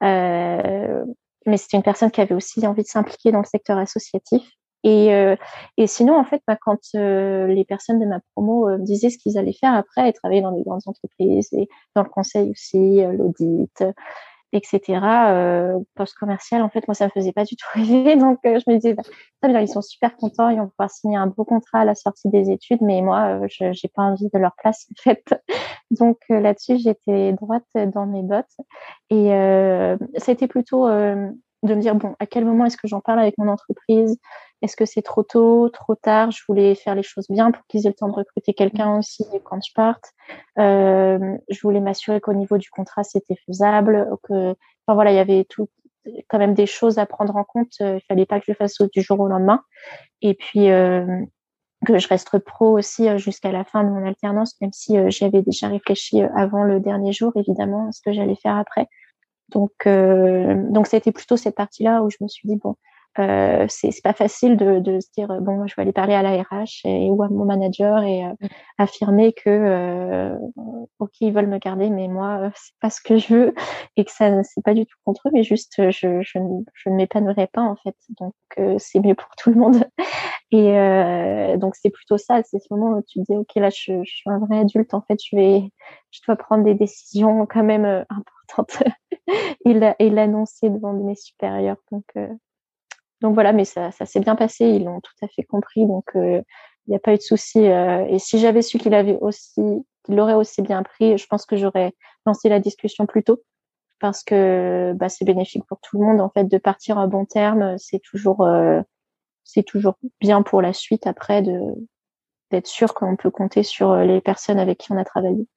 mais 0.00 1.56
c'était 1.56 1.76
une 1.76 1.82
personne 1.82 2.10
qui 2.10 2.20
avait 2.20 2.34
aussi 2.34 2.64
envie 2.66 2.82
de 2.82 2.88
s'impliquer 2.88 3.32
dans 3.32 3.40
le 3.40 3.46
secteur 3.46 3.78
associatif. 3.78 4.42
Et, 4.84 5.08
et 5.78 5.86
sinon, 5.86 6.16
en 6.18 6.24
fait, 6.24 6.42
bah, 6.46 6.58
quand 6.60 6.78
les 6.92 7.64
personnes 7.66 7.98
de 7.98 8.06
ma 8.06 8.20
promo 8.34 8.68
me 8.68 8.84
disaient 8.84 9.10
ce 9.10 9.18
qu'ils 9.18 9.38
allaient 9.38 9.54
faire 9.58 9.72
après, 9.72 10.10
et 10.10 10.12
travailler 10.12 10.42
dans 10.42 10.52
des 10.52 10.62
grandes 10.62 10.86
entreprises 10.86 11.48
et 11.54 11.66
dans 11.96 12.02
le 12.02 12.10
conseil 12.10 12.50
aussi, 12.50 13.00
l'audit, 13.16 13.82
etc. 14.54 15.00
Euh, 15.30 15.78
post-commercial, 15.94 16.62
en 16.62 16.68
fait, 16.70 16.86
moi, 16.88 16.94
ça 16.94 17.06
me 17.06 17.10
faisait 17.10 17.32
pas 17.32 17.44
du 17.44 17.56
tout 17.56 17.66
rêver. 17.74 18.16
Donc, 18.16 18.38
euh, 18.46 18.58
je 18.58 18.70
me 18.70 18.76
disais, 18.76 18.94
bah, 18.94 19.02
bien, 19.42 19.60
ils 19.60 19.68
sont 19.68 19.82
super 19.82 20.16
contents, 20.16 20.48
ils 20.48 20.58
vont 20.58 20.68
pouvoir 20.68 20.90
signer 20.90 21.16
un 21.16 21.26
beau 21.26 21.44
contrat 21.44 21.80
à 21.80 21.84
la 21.84 21.94
sortie 21.94 22.28
des 22.28 22.50
études, 22.50 22.80
mais 22.80 23.02
moi, 23.02 23.40
euh, 23.42 23.46
je 23.48 23.72
j'ai 23.72 23.88
pas 23.88 24.02
envie 24.02 24.28
de 24.32 24.38
leur 24.38 24.54
place, 24.56 24.86
en 24.90 25.02
fait. 25.02 25.24
Donc, 25.90 26.18
euh, 26.30 26.40
là-dessus, 26.40 26.78
j'étais 26.78 27.32
droite 27.32 27.64
dans 27.74 28.06
mes 28.06 28.22
bottes. 28.22 28.46
Et 29.10 29.30
c'était 30.16 30.48
plutôt 30.48 30.88
de 31.64 31.74
me 31.74 31.80
dire, 31.80 31.94
bon, 31.94 32.14
à 32.18 32.26
quel 32.26 32.44
moment 32.44 32.66
est-ce 32.66 32.76
que 32.76 32.88
j'en 32.88 33.00
parle 33.00 33.20
avec 33.20 33.36
mon 33.38 33.48
entreprise? 33.48 34.18
Est-ce 34.62 34.76
que 34.76 34.84
c'est 34.84 35.02
trop 35.02 35.22
tôt, 35.22 35.68
trop 35.70 35.94
tard? 35.94 36.30
Je 36.30 36.42
voulais 36.48 36.74
faire 36.74 36.94
les 36.94 37.02
choses 37.02 37.26
bien 37.28 37.50
pour 37.50 37.64
qu'ils 37.66 37.86
aient 37.86 37.90
le 37.90 37.94
temps 37.94 38.08
de 38.08 38.14
recruter 38.14 38.54
quelqu'un 38.54 38.98
aussi 38.98 39.24
quand 39.44 39.60
je 39.62 39.72
parte. 39.74 40.12
Euh, 40.58 41.36
je 41.50 41.60
voulais 41.62 41.80
m'assurer 41.80 42.20
qu'au 42.20 42.32
niveau 42.32 42.58
du 42.58 42.70
contrat, 42.70 43.04
c'était 43.04 43.36
faisable. 43.46 44.08
Que, 44.22 44.50
enfin 44.86 44.94
voilà, 44.94 45.12
il 45.12 45.16
y 45.16 45.18
avait 45.18 45.44
tout, 45.44 45.68
quand 46.28 46.38
même 46.38 46.54
des 46.54 46.66
choses 46.66 46.98
à 46.98 47.06
prendre 47.06 47.36
en 47.36 47.44
compte. 47.44 47.74
Il 47.80 48.00
fallait 48.08 48.26
pas 48.26 48.38
que 48.38 48.46
je 48.46 48.52
le 48.52 48.56
fasse 48.56 48.76
du 48.92 49.02
jour 49.02 49.20
au 49.20 49.28
lendemain. 49.28 49.62
Et 50.22 50.34
puis 50.34 50.70
euh, 50.70 51.04
que 51.86 51.98
je 51.98 52.08
reste 52.08 52.38
pro 52.38 52.78
aussi 52.78 53.06
jusqu'à 53.18 53.52
la 53.52 53.64
fin 53.64 53.84
de 53.84 53.90
mon 53.90 54.06
alternance, 54.06 54.58
même 54.60 54.72
si 54.72 54.96
j'y 55.10 55.24
avais 55.24 55.42
déjà 55.42 55.68
réfléchi 55.68 56.22
avant 56.34 56.62
le 56.62 56.80
dernier 56.80 57.12
jour, 57.12 57.32
évidemment, 57.36 57.88
à 57.88 57.92
ce 57.92 58.00
que 58.00 58.12
j'allais 58.12 58.36
faire 58.36 58.56
après. 58.56 58.88
Donc, 59.50 59.72
euh, 59.86 60.54
donc 60.70 60.86
c'était 60.86 61.12
plutôt 61.12 61.36
cette 61.36 61.54
partie-là 61.54 62.02
où 62.02 62.10
je 62.10 62.16
me 62.20 62.28
suis 62.28 62.48
dit 62.48 62.56
bon, 62.56 62.76
euh, 63.20 63.66
c'est 63.68 63.92
pas 64.02 64.12
facile 64.12 64.56
de, 64.56 64.80
de, 64.80 64.98
se 64.98 65.06
dire 65.16 65.28
bon 65.40 65.68
je 65.68 65.76
vais 65.76 65.82
aller 65.82 65.92
parler 65.92 66.14
à 66.14 66.22
la 66.22 66.42
RH 66.42 66.84
et, 66.84 67.10
ou 67.10 67.22
à 67.22 67.28
mon 67.28 67.44
manager 67.44 68.02
et 68.02 68.24
euh, 68.24 68.48
affirmer 68.76 69.32
que 69.32 69.50
euh, 69.50 70.36
ok 70.98 71.12
ils 71.20 71.32
veulent 71.32 71.46
me 71.46 71.58
garder 71.58 71.90
mais 71.90 72.08
moi 72.08 72.40
euh, 72.40 72.50
c'est 72.56 72.74
pas 72.80 72.90
ce 72.90 73.00
que 73.00 73.16
je 73.16 73.32
veux 73.32 73.54
et 73.96 74.04
que 74.04 74.10
ça 74.10 74.42
c'est 74.42 74.64
pas 74.64 74.74
du 74.74 74.84
tout 74.84 74.96
contre 75.04 75.28
eux 75.28 75.30
mais 75.32 75.44
juste 75.44 75.74
je, 75.76 76.22
je, 76.22 76.38
je 76.74 76.88
ne 76.88 76.94
m'épanouirais 76.96 77.46
pas 77.46 77.62
en 77.62 77.76
fait. 77.76 77.94
Donc 78.18 78.34
c'est 78.78 79.00
mieux 79.00 79.14
pour 79.14 79.30
tout 79.36 79.50
le 79.50 79.56
monde 79.56 79.84
et 80.56 81.58
donc 81.58 81.74
c'est 81.76 81.90
plutôt 81.90 82.18
ça 82.18 82.42
c'est 82.44 82.60
ce 82.60 82.66
moment 82.70 82.98
où 82.98 83.02
tu 83.02 83.20
te 83.20 83.24
dis 83.32 83.36
ok 83.36 83.54
là 83.56 83.70
je, 83.70 84.02
suis 84.04 84.30
un 84.30 84.38
vrai 84.38 84.60
adulte 84.60 84.94
en 84.94 85.02
fait 85.02 85.18
je 85.22 85.36
vais 85.36 85.62
je 86.10 86.20
dois 86.26 86.36
prendre 86.36 86.64
des 86.64 86.74
décisions 86.74 87.46
quand 87.46 87.64
même 87.64 88.04
importantes 88.08 88.82
et 89.64 90.10
l'annoncer 90.10 90.70
devant 90.70 90.92
mes 90.92 91.16
supérieurs 91.16 91.78
donc 91.90 92.04
donc 93.24 93.32
voilà, 93.32 93.54
mais 93.54 93.64
ça, 93.64 93.90
s'est 93.90 94.20
bien 94.20 94.36
passé, 94.36 94.66
ils 94.66 94.84
l'ont 94.84 95.00
tout 95.00 95.14
à 95.22 95.28
fait 95.28 95.44
compris, 95.44 95.86
donc 95.86 96.04
euh, 96.14 96.42
il 96.86 96.90
n'y 96.90 96.96
a 96.96 96.98
pas 96.98 97.14
eu 97.14 97.16
de 97.16 97.22
souci. 97.22 97.58
Euh, 97.66 98.04
et 98.06 98.18
si 98.18 98.38
j'avais 98.38 98.60
su 98.60 98.76
qu'il 98.76 98.92
avait 98.92 99.16
aussi, 99.18 99.62
qu'il 100.04 100.14
l'aurait 100.14 100.34
aussi 100.34 100.60
bien 100.60 100.82
pris, 100.82 101.16
je 101.16 101.26
pense 101.26 101.46
que 101.46 101.56
j'aurais 101.56 101.94
lancé 102.26 102.50
la 102.50 102.60
discussion 102.60 103.06
plus 103.06 103.24
tôt, 103.24 103.42
parce 103.98 104.22
que 104.22 104.92
bah, 104.96 105.08
c'est 105.08 105.24
bénéfique 105.24 105.64
pour 105.66 105.80
tout 105.80 105.98
le 105.98 106.04
monde 106.04 106.20
en 106.20 106.28
fait 106.28 106.44
de 106.44 106.58
partir 106.58 106.98
à 106.98 107.06
bon 107.06 107.24
terme. 107.24 107.78
C'est 107.78 108.00
toujours, 108.00 108.42
euh, 108.42 108.82
c'est 109.44 109.62
toujours 109.62 109.94
bien 110.20 110.42
pour 110.42 110.62
la 110.62 110.72
suite 110.72 111.06
après 111.06 111.42
de 111.42 111.60
d'être 112.50 112.66
sûr 112.66 112.94
qu'on 112.94 113.16
peut 113.16 113.30
compter 113.30 113.62
sur 113.62 113.96
les 113.96 114.20
personnes 114.20 114.58
avec 114.58 114.78
qui 114.78 114.92
on 114.92 114.96
a 114.96 115.04
travaillé. 115.04 115.48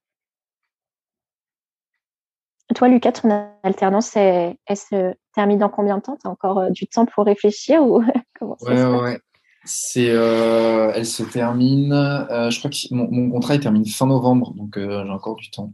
Toi, 2.76 2.90
Lucas, 2.90 3.14
ton 3.14 3.30
alternance, 3.64 4.16
elle, 4.18 4.58
se 4.70 5.14
termine 5.34 5.60
dans 5.60 5.70
combien 5.70 5.98
de 5.98 6.02
temps? 6.02 6.18
Tu 6.20 6.28
as 6.28 6.32
encore 6.32 6.60
euh, 6.60 6.70
du 6.70 6.86
temps 6.88 7.06
pour 7.06 7.26
réfléchir 7.26 7.82
ou 7.82 8.04
comment 8.40 8.58
ça 8.58 8.76
se 8.76 9.02
ouais. 9.02 9.20
C'est, 9.64 10.10
euh, 10.10 10.92
elle 10.96 11.06
se 11.06 11.24
termine, 11.24 11.92
euh, 11.92 12.50
je 12.50 12.60
crois 12.60 12.70
que 12.70 12.94
mon, 12.94 13.32
contrat 13.32 13.56
il 13.56 13.60
termine 13.60 13.86
fin 13.86 14.06
novembre, 14.06 14.54
donc 14.54 14.78
j'ai 14.78 15.10
encore 15.10 15.36
du 15.36 15.52
temps. 15.52 15.74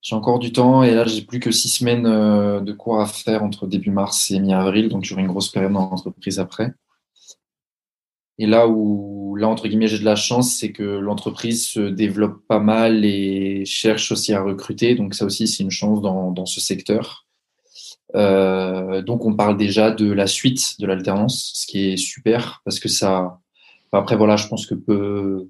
J'ai 0.00 0.14
encore 0.14 0.38
du 0.38 0.52
temps 0.52 0.82
et 0.82 0.94
là 0.94 1.04
j'ai 1.04 1.22
plus 1.22 1.40
que 1.40 1.50
six 1.50 1.68
semaines 1.68 2.04
de 2.04 2.72
cours 2.72 3.00
à 3.00 3.06
faire 3.06 3.42
entre 3.42 3.66
début 3.66 3.90
mars 3.90 4.30
et 4.30 4.38
mi-avril, 4.38 4.88
donc 4.88 5.04
j'aurai 5.04 5.22
une 5.22 5.28
grosse 5.28 5.48
période 5.48 5.72
dans 5.72 5.90
l'entreprise 5.90 6.38
après. 6.38 6.72
Et 8.38 8.46
là 8.46 8.68
où, 8.68 9.34
là, 9.36 9.48
entre 9.48 9.66
guillemets, 9.66 9.88
j'ai 9.88 9.98
de 9.98 10.04
la 10.04 10.14
chance, 10.14 10.54
c'est 10.54 10.70
que 10.70 10.84
l'entreprise 10.84 11.66
se 11.66 11.80
développe 11.80 12.46
pas 12.46 12.60
mal 12.60 13.04
et 13.04 13.64
cherche 13.64 14.12
aussi 14.12 14.32
à 14.32 14.42
recruter. 14.42 14.94
Donc, 14.94 15.14
ça 15.14 15.24
aussi, 15.24 15.48
c'est 15.48 15.64
une 15.64 15.72
chance 15.72 16.00
dans, 16.00 16.30
dans 16.30 16.46
ce 16.46 16.60
secteur. 16.60 17.26
Euh, 18.14 19.02
donc, 19.02 19.24
on 19.24 19.34
parle 19.34 19.56
déjà 19.56 19.90
de 19.90 20.10
la 20.12 20.28
suite 20.28 20.76
de 20.78 20.86
l'alternance, 20.86 21.50
ce 21.54 21.66
qui 21.66 21.90
est 21.90 21.96
super 21.96 22.62
parce 22.64 22.78
que 22.78 22.88
ça. 22.88 23.40
Après, 23.90 24.16
voilà, 24.16 24.36
je 24.36 24.46
pense 24.46 24.66
que 24.66 24.74
peu, 24.74 25.48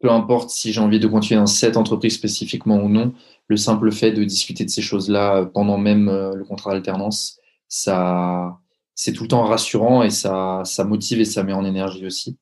peu 0.00 0.10
importe 0.10 0.50
si 0.50 0.72
j'ai 0.72 0.80
envie 0.80 1.00
de 1.00 1.06
continuer 1.06 1.40
dans 1.40 1.46
cette 1.46 1.76
entreprise 1.76 2.14
spécifiquement 2.14 2.76
ou 2.76 2.88
non, 2.88 3.12
le 3.48 3.56
simple 3.56 3.92
fait 3.92 4.12
de 4.12 4.24
discuter 4.24 4.64
de 4.64 4.70
ces 4.70 4.82
choses-là 4.82 5.44
pendant 5.46 5.78
même 5.78 6.08
euh, 6.08 6.34
le 6.34 6.44
contrat 6.44 6.72
d'alternance, 6.72 7.38
ça, 7.68 8.58
c'est 8.94 9.12
tout 9.12 9.24
le 9.24 9.28
temps 9.28 9.44
rassurant 9.44 10.02
et 10.02 10.10
ça, 10.10 10.62
ça 10.64 10.84
motive 10.84 11.20
et 11.20 11.24
ça 11.24 11.42
met 11.42 11.52
en 11.52 11.64
énergie 11.64 12.06
aussi. 12.06 12.38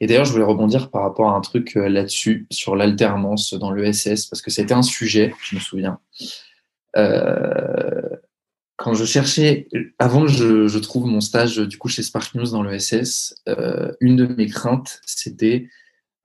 Et 0.00 0.06
d'ailleurs, 0.06 0.24
je 0.24 0.32
voulais 0.32 0.44
rebondir 0.44 0.90
par 0.90 1.02
rapport 1.02 1.30
à 1.30 1.36
un 1.36 1.40
truc 1.40 1.76
euh, 1.76 1.88
là-dessus, 1.88 2.46
sur 2.50 2.76
l'alternance 2.76 3.54
dans 3.54 3.70
l'ESS, 3.70 4.26
parce 4.26 4.42
que 4.42 4.50
c'était 4.50 4.74
un 4.74 4.82
sujet, 4.82 5.34
je 5.42 5.56
me 5.56 5.60
souviens. 5.60 5.98
Euh, 6.96 8.08
quand 8.76 8.94
je 8.94 9.04
cherchais, 9.04 9.68
avant 9.98 10.22
que 10.22 10.28
je, 10.28 10.78
trouve 10.78 11.06
mon 11.06 11.20
stage 11.20 11.58
du 11.58 11.78
coup 11.78 11.88
chez 11.88 12.02
Spark 12.02 12.34
News 12.34 12.50
dans 12.50 12.62
l'ESS, 12.62 13.36
euh, 13.48 13.92
une 14.00 14.16
de 14.16 14.26
mes 14.26 14.46
craintes, 14.46 15.00
c'était 15.06 15.68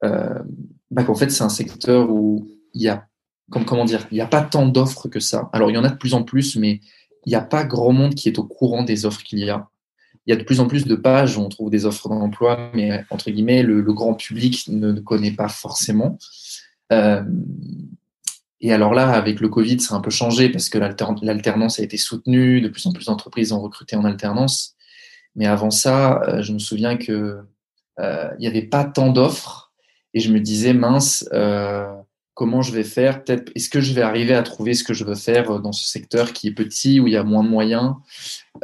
bah, 0.02 1.04
qu'en 1.04 1.14
fait, 1.14 1.30
c'est 1.30 1.44
un 1.44 1.48
secteur 1.50 2.10
où 2.10 2.48
il 2.74 2.82
y 2.82 2.88
a, 2.88 3.06
comment 3.50 3.84
dire, 3.84 4.06
il 4.10 4.14
n'y 4.14 4.20
a 4.20 4.26
pas 4.26 4.42
tant 4.42 4.66
d'offres 4.66 5.08
que 5.08 5.20
ça. 5.20 5.50
Alors, 5.52 5.70
il 5.70 5.74
y 5.74 5.78
en 5.78 5.84
a 5.84 5.90
de 5.90 5.96
plus 5.96 6.14
en 6.14 6.22
plus, 6.22 6.56
mais 6.56 6.80
il 7.26 7.30
n'y 7.30 7.34
a 7.34 7.42
pas 7.42 7.64
grand 7.64 7.92
monde 7.92 8.14
qui 8.14 8.28
est 8.28 8.38
au 8.38 8.44
courant 8.44 8.82
des 8.82 9.04
offres 9.04 9.22
qu'il 9.22 9.40
y 9.40 9.50
a. 9.50 9.68
Il 10.26 10.30
y 10.30 10.32
a 10.32 10.36
de 10.36 10.44
plus 10.44 10.60
en 10.60 10.66
plus 10.66 10.86
de 10.86 10.94
pages 10.94 11.36
où 11.36 11.40
on 11.40 11.48
trouve 11.48 11.70
des 11.70 11.86
offres 11.86 12.08
d'emploi, 12.08 12.70
mais 12.74 13.04
entre 13.10 13.30
guillemets, 13.30 13.62
le, 13.62 13.82
grand 13.92 14.14
public 14.14 14.68
ne, 14.68 14.92
connaît 15.00 15.32
pas 15.32 15.48
forcément. 15.48 16.18
Euh, 16.92 17.22
et 18.60 18.72
alors 18.72 18.92
là, 18.92 19.10
avec 19.10 19.40
le 19.40 19.48
Covid, 19.48 19.80
ça 19.80 19.94
a 19.94 19.98
un 19.98 20.00
peu 20.00 20.10
changé 20.10 20.50
parce 20.50 20.68
que 20.68 20.78
l'alternance 20.78 21.80
a 21.80 21.82
été 21.82 21.96
soutenue, 21.96 22.60
de 22.60 22.68
plus 22.68 22.86
en 22.86 22.92
plus 22.92 23.06
d'entreprises 23.06 23.52
ont 23.52 23.60
recruté 23.60 23.96
en 23.96 24.04
alternance. 24.04 24.76
Mais 25.34 25.46
avant 25.46 25.70
ça, 25.70 26.22
euh, 26.22 26.42
je 26.42 26.52
me 26.52 26.58
souviens 26.58 26.96
que 26.96 27.38
euh, 27.98 28.30
il 28.38 28.40
n'y 28.40 28.46
avait 28.46 28.62
pas 28.62 28.84
tant 28.84 29.10
d'offres 29.10 29.59
et 30.14 30.20
je 30.20 30.32
me 30.32 30.40
disais 30.40 30.72
mince, 30.74 31.28
comment 32.34 32.62
je 32.62 32.72
vais 32.72 32.84
faire? 32.84 33.22
Peut-être, 33.22 33.52
est-ce 33.54 33.68
que 33.68 33.82
je 33.82 33.92
vais 33.92 34.00
arriver 34.00 34.32
à 34.32 34.42
trouver 34.42 34.72
ce 34.72 34.82
que 34.82 34.94
je 34.94 35.04
veux 35.04 35.14
faire 35.14 35.50
euh, 35.50 35.58
dans 35.58 35.72
ce 35.72 35.86
secteur 35.86 36.32
qui 36.32 36.48
est 36.48 36.52
petit, 36.52 36.98
où 36.98 37.06
il 37.06 37.12
y 37.12 37.16
a 37.16 37.22
moins 37.22 37.44
de 37.44 37.50
moyens? 37.50 37.96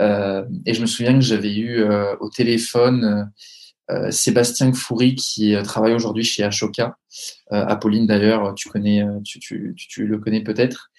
Euh, 0.01 0.45
Et 0.65 0.73
je 0.73 0.81
me 0.81 0.87
souviens 0.87 1.13
que 1.13 1.21
j'avais 1.21 1.55
eu 1.55 1.81
euh, 1.81 2.17
au 2.21 2.31
téléphone 2.31 3.31
Sébastien 4.11 4.73
Foury 4.73 5.15
qui 5.15 5.55
travaille 5.63 5.93
aujourd'hui 5.93 6.25
chez 6.25 6.43
Ashoka. 6.43 6.97
Apolline 7.51 8.07
d'ailleurs, 8.07 8.55
tu 8.55 8.69
connais, 8.69 9.05
tu, 9.25 9.39
tu, 9.39 9.75
tu 9.77 10.07
le 10.07 10.19
connais 10.19 10.43
peut-être. 10.43 10.91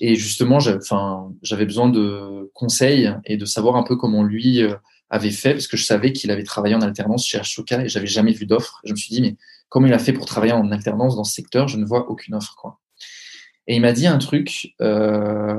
Et 0.00 0.16
justement, 0.16 0.58
j'avais 0.58 1.66
besoin 1.66 1.88
de 1.88 2.50
conseils 2.52 3.14
et 3.26 3.36
de 3.36 3.44
savoir 3.44 3.76
un 3.76 3.84
peu 3.84 3.94
comment 3.94 4.24
lui 4.24 4.60
avait 5.08 5.30
fait, 5.30 5.52
parce 5.52 5.68
que 5.68 5.76
je 5.76 5.84
savais 5.84 6.12
qu'il 6.12 6.32
avait 6.32 6.42
travaillé 6.42 6.74
en 6.74 6.80
alternance 6.80 7.26
chez 7.26 7.38
Ashoka 7.38 7.84
et 7.84 7.88
j'avais 7.88 8.08
jamais 8.08 8.32
vu 8.32 8.44
d'offre. 8.46 8.80
Je 8.84 8.90
me 8.90 8.96
suis 8.96 9.14
dit, 9.14 9.20
mais 9.20 9.36
comment 9.72 9.86
il 9.86 9.94
a 9.94 9.98
fait 9.98 10.12
pour 10.12 10.26
travailler 10.26 10.52
en 10.52 10.70
alternance 10.70 11.16
dans 11.16 11.24
ce 11.24 11.34
secteur 11.34 11.66
Je 11.66 11.78
ne 11.78 11.86
vois 11.86 12.10
aucune 12.10 12.34
offre. 12.34 12.76
Et 13.66 13.76
il 13.76 13.80
m'a 13.80 13.92
dit 13.92 14.06
un 14.06 14.18
truc, 14.18 14.74
euh, 14.82 15.56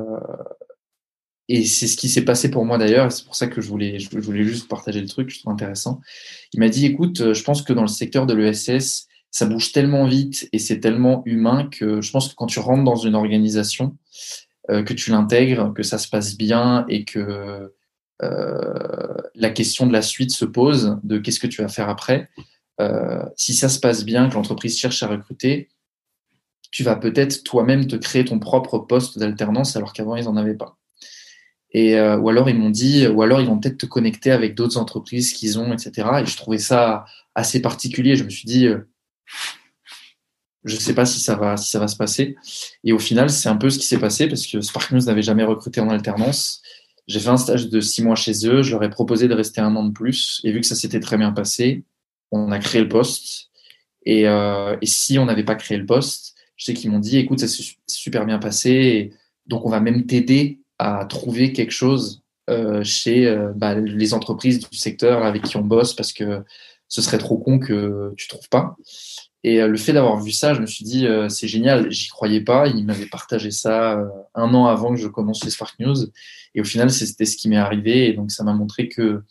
et 1.49 1.65
c'est 1.65 1.87
ce 1.87 1.97
qui 1.97 2.09
s'est 2.09 2.23
passé 2.23 2.51
pour 2.51 2.63
moi 2.63 2.77
d'ailleurs, 2.77 3.11
c'est 3.11 3.25
pour 3.25 3.35
ça 3.35 3.47
que 3.47 3.59
je 3.59 3.67
voulais, 3.67 3.97
juste 3.97 4.67
partager 4.67 5.01
le 5.01 5.07
truc, 5.07 5.31
je 5.31 5.39
trouve 5.39 5.51
intéressant. 5.51 5.99
Il 6.53 6.59
m'a 6.59 6.69
dit, 6.69 6.85
écoute, 6.85 7.21
euh, 7.21 7.33
je 7.33 7.43
pense 7.43 7.63
que 7.63 7.73
dans 7.73 7.81
le 7.81 7.87
secteur 7.87 8.27
de 8.27 8.35
l'ESS, 8.35 9.07
ça 9.31 9.47
bouge 9.47 9.71
tellement 9.71 10.05
vite 10.05 10.47
et 10.53 10.59
c'est 10.59 10.79
tellement 10.79 11.23
humain 11.25 11.67
que 11.67 12.01
je 12.01 12.11
pense 12.11 12.29
que 12.29 12.35
quand 12.35 12.45
tu 12.45 12.59
rentres 12.59 12.83
dans 12.83 12.95
une 12.95 13.15
organisation, 13.15 13.97
euh, 14.69 14.83
que 14.83 14.93
tu 14.93 15.09
l'intègres, 15.09 15.73
que 15.73 15.81
ça 15.81 15.97
se 15.97 16.07
passe 16.07 16.37
bien 16.37 16.85
et 16.87 17.03
que 17.03 17.73
la 19.35 19.49
question 19.49 19.85
de 19.85 19.91
la 19.91 20.01
suite 20.01 20.31
se 20.31 20.45
pose, 20.45 20.97
de 21.03 21.17
qu'est-ce 21.17 21.41
que 21.41 21.47
tu 21.47 21.61
vas 21.61 21.67
faire 21.67 21.89
après, 21.89 22.29
euh, 22.81 23.23
si 23.35 23.53
ça 23.53 23.69
se 23.69 23.79
passe 23.79 24.05
bien, 24.05 24.29
que 24.29 24.35
l'entreprise 24.35 24.77
cherche 24.77 25.03
à 25.03 25.07
recruter, 25.07 25.69
tu 26.71 26.83
vas 26.83 26.95
peut-être 26.95 27.43
toi-même 27.43 27.87
te 27.87 27.95
créer 27.95 28.25
ton 28.25 28.39
propre 28.39 28.79
poste 28.79 29.19
d'alternance 29.19 29.75
alors 29.75 29.93
qu'avant 29.93 30.15
ils 30.15 30.25
n'en 30.25 30.37
avaient 30.37 30.55
pas. 30.55 30.77
Et, 31.71 31.97
euh, 31.97 32.17
ou 32.17 32.29
alors 32.29 32.49
ils 32.49 32.57
m'ont 32.57 32.69
dit, 32.69 33.07
ou 33.07 33.21
alors 33.21 33.41
ils 33.41 33.47
vont 33.47 33.59
peut-être 33.59 33.77
te 33.77 33.85
connecter 33.85 34.31
avec 34.31 34.55
d'autres 34.55 34.77
entreprises 34.77 35.33
qu'ils 35.33 35.59
ont, 35.59 35.73
etc. 35.73 36.07
Et 36.21 36.25
je 36.25 36.37
trouvais 36.37 36.59
ça 36.59 37.05
assez 37.35 37.61
particulier. 37.61 38.15
Je 38.15 38.23
me 38.23 38.29
suis 38.29 38.45
dit, 38.45 38.67
euh, 38.67 38.87
je 40.63 40.75
ne 40.75 40.79
sais 40.79 40.93
pas 40.93 41.05
si 41.05 41.19
ça 41.19 41.35
va, 41.35 41.57
si 41.57 41.69
ça 41.69 41.79
va 41.79 41.87
se 41.87 41.95
passer. 41.95 42.35
Et 42.83 42.93
au 42.93 42.99
final, 42.99 43.29
c'est 43.29 43.49
un 43.49 43.55
peu 43.55 43.69
ce 43.69 43.79
qui 43.79 43.85
s'est 43.85 43.99
passé 43.99 44.27
parce 44.27 44.45
que 44.45 44.61
Spark 44.61 44.91
News 44.91 45.01
n'avait 45.01 45.23
jamais 45.23 45.43
recruté 45.43 45.81
en 45.81 45.89
alternance. 45.89 46.61
J'ai 47.07 47.19
fait 47.19 47.29
un 47.29 47.37
stage 47.37 47.69
de 47.69 47.81
six 47.81 48.03
mois 48.03 48.15
chez 48.15 48.47
eux. 48.47 48.61
Je 48.61 48.71
leur 48.71 48.83
ai 48.83 48.89
proposé 48.89 49.27
de 49.27 49.33
rester 49.33 49.59
un 49.59 49.75
an 49.75 49.83
de 49.83 49.91
plus. 49.91 50.41
Et 50.43 50.51
vu 50.51 50.61
que 50.61 50.67
ça 50.67 50.75
s'était 50.75 51.01
très 51.01 51.17
bien 51.17 51.31
passé, 51.31 51.83
on 52.33 52.51
a 52.51 52.59
créé 52.59 52.81
le 52.81 52.89
poste. 52.89 53.49
Euh, 54.07 54.77
et, 54.81 54.85
si 54.85 55.17
on 55.19 55.25
n'avait 55.25 55.43
pas 55.43 55.55
créé 55.55 55.77
le 55.77 55.85
poste, 55.85 56.35
je 56.57 56.65
sais 56.65 56.73
qu'ils 56.73 56.91
m'ont 56.91 56.99
dit, 56.99 57.17
écoute, 57.17 57.39
ça 57.39 57.47
s'est 57.47 57.63
super 57.87 58.25
bien 58.25 58.39
passé, 58.39 59.13
donc 59.47 59.65
on 59.65 59.69
va 59.69 59.79
même 59.79 60.05
t'aider 60.05 60.59
à 60.79 61.05
trouver 61.05 61.53
quelque 61.53 61.71
chose 61.71 62.23
euh, 62.49 62.83
chez 62.83 63.27
euh, 63.27 63.53
bah, 63.55 63.75
les 63.75 64.13
entreprises 64.13 64.59
du 64.59 64.77
secteur 64.77 65.23
avec 65.23 65.43
qui 65.43 65.55
on 65.57 65.63
bosse, 65.63 65.93
parce 65.93 66.11
que 66.11 66.43
ce 66.89 67.01
serait 67.01 67.17
trop 67.17 67.37
con 67.37 67.59
que 67.59 68.13
tu 68.17 68.27
trouves 68.27 68.49
pas. 68.49 68.75
Et 69.45 69.59
le 69.59 69.75
fait 69.75 69.91
d'avoir 69.91 70.21
vu 70.21 70.31
ça, 70.31 70.53
je 70.53 70.61
me 70.61 70.65
suis 70.65 70.85
dit, 70.85 71.05
c'est 71.27 71.49
génial, 71.49 71.91
j'y 71.91 72.07
croyais 72.07 72.39
pas. 72.39 72.67
Il 72.67 72.85
m'avait 72.85 73.07
partagé 73.07 73.51
ça 73.51 74.01
un 74.35 74.53
an 74.53 74.67
avant 74.67 74.91
que 74.91 75.01
je 75.01 75.09
commence 75.09 75.41
chez 75.41 75.49
Spark 75.49 75.77
News. 75.79 75.97
Et 76.55 76.61
au 76.61 76.63
final, 76.63 76.89
c'était 76.89 77.25
ce 77.25 77.35
qui 77.35 77.49
m'est 77.49 77.57
arrivé. 77.57 78.07
Et 78.07 78.13
donc, 78.13 78.31
ça 78.31 78.45
m'a 78.45 78.53
montré 78.53 78.87
que, 78.87 79.21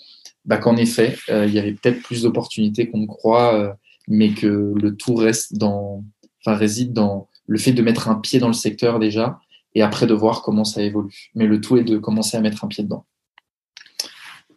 bah, 0.44 0.58
qu'en 0.58 0.76
effet, 0.76 1.16
il 1.28 1.50
y 1.50 1.58
avait 1.58 1.72
peut-être 1.72 2.02
plus 2.02 2.22
d'opportunités 2.22 2.90
qu'on 2.90 2.98
ne 2.98 3.06
croit, 3.06 3.76
mais 4.08 4.32
que 4.34 4.72
le 4.74 4.96
tout 4.96 5.14
reste 5.14 5.56
dans, 5.56 6.04
enfin, 6.44 6.56
réside 6.56 6.92
dans 6.92 7.28
le 7.46 7.58
fait 7.58 7.72
de 7.72 7.82
mettre 7.82 8.08
un 8.08 8.16
pied 8.16 8.38
dans 8.38 8.48
le 8.48 8.52
secteur 8.52 8.98
déjà 8.98 9.38
et 9.74 9.82
après 9.82 10.06
de 10.06 10.14
voir 10.14 10.42
comment 10.42 10.64
ça 10.64 10.82
évolue. 10.82 11.30
Mais 11.34 11.46
le 11.46 11.60
tout 11.60 11.76
est 11.76 11.84
de 11.84 11.98
commencer 11.98 12.36
à 12.36 12.40
mettre 12.40 12.64
un 12.64 12.68
pied 12.68 12.84
dedans. 12.84 13.06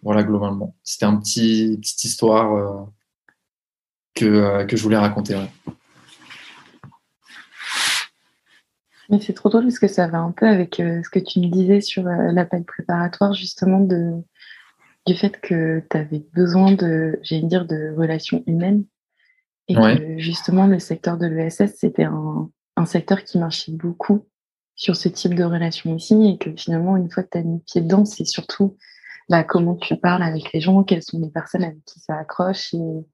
Voilà, 0.02 0.24
globalement. 0.24 0.76
C'était 0.84 1.06
un 1.06 1.18
petit 1.18 1.78
petite 1.82 2.04
histoire 2.04 2.54
euh, 2.54 2.84
que, 4.14 4.26
euh, 4.26 4.66
que 4.66 4.78
je 4.78 4.84
voulais 4.84 4.98
raconter. 4.98 5.36
Mais 9.10 9.20
c'est 9.20 9.34
trop 9.34 9.50
drôle 9.50 9.64
parce 9.64 9.80
que 9.80 9.88
ça 9.88 10.08
va 10.08 10.20
un 10.20 10.32
peu 10.32 10.48
avec 10.48 10.80
euh, 10.80 11.02
ce 11.04 11.10
que 11.10 11.20
tu 11.20 11.40
me 11.40 11.48
disais 11.48 11.82
sur 11.82 12.04
l'appel 12.04 12.64
préparatoire, 12.64 13.34
justement, 13.34 13.80
de, 13.80 14.14
du 15.06 15.16
fait 15.16 15.40
que 15.40 15.84
tu 15.90 15.98
avais 15.98 16.26
besoin 16.34 16.74
de, 16.74 17.20
j'ai 17.22 17.42
dire, 17.42 17.66
de 17.66 17.94
relations 17.96 18.44
humaines. 18.48 18.86
Et 19.68 19.74
que 19.74 20.20
justement, 20.20 20.68
le 20.68 20.78
secteur 20.78 21.18
de 21.18 21.26
l'ESS, 21.26 21.76
c'était 21.78 22.04
un, 22.04 22.52
un 22.76 22.86
secteur 22.86 23.24
qui 23.24 23.40
marchait 23.40 23.72
beaucoup 23.72 24.28
sur 24.76 24.96
ce 24.96 25.10
type 25.10 25.34
de 25.34 25.44
relation 25.44 25.94
aussi. 25.96 26.28
Et 26.28 26.38
que 26.38 26.56
finalement, 26.56 26.98
une 26.98 27.10
fois 27.10 27.24
que 27.24 27.30
tu 27.32 27.38
as 27.40 27.44
mis 27.44 27.60
pied 27.62 27.82
dedans, 27.82 28.06
c'est 28.06 28.26
surtout 28.26 28.78
bah, 29.30 29.44
comment 29.44 29.76
tu 29.76 29.96
parles 29.96 30.24
avec 30.24 30.54
les 30.54 30.62
gens, 30.62 30.84
quelles 30.84 31.02
sont 31.02 31.20
les 31.20 31.30
personnes 31.30 31.64
avec 31.64 31.84
qui 31.86 32.00
ça 32.00 32.16
accroche. 32.18 32.74
Et, 32.74 33.08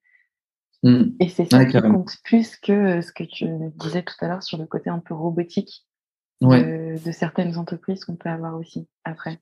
mmh. 0.83 1.15
et 1.19 1.29
c'est 1.29 1.49
ça 1.49 1.65
qui 1.65 1.79
compte 1.81 2.17
plus 2.23 2.57
que 2.57 2.71
euh, 2.71 3.01
ce 3.01 3.13
que 3.13 3.23
tu 3.23 3.47
disais 3.75 4.03
tout 4.03 4.15
à 4.19 4.27
l'heure 4.27 4.43
sur 4.43 4.57
le 4.57 4.65
côté 4.65 4.89
un 4.89 4.99
peu 4.99 5.13
robotique 5.13 5.85
de, 6.41 7.11
certaines 7.11 7.57
entreprises 7.57 8.03
qu'on 8.03 8.15
peut 8.15 8.29
avoir 8.29 8.55
aussi 8.55 8.87
après. 9.03 9.39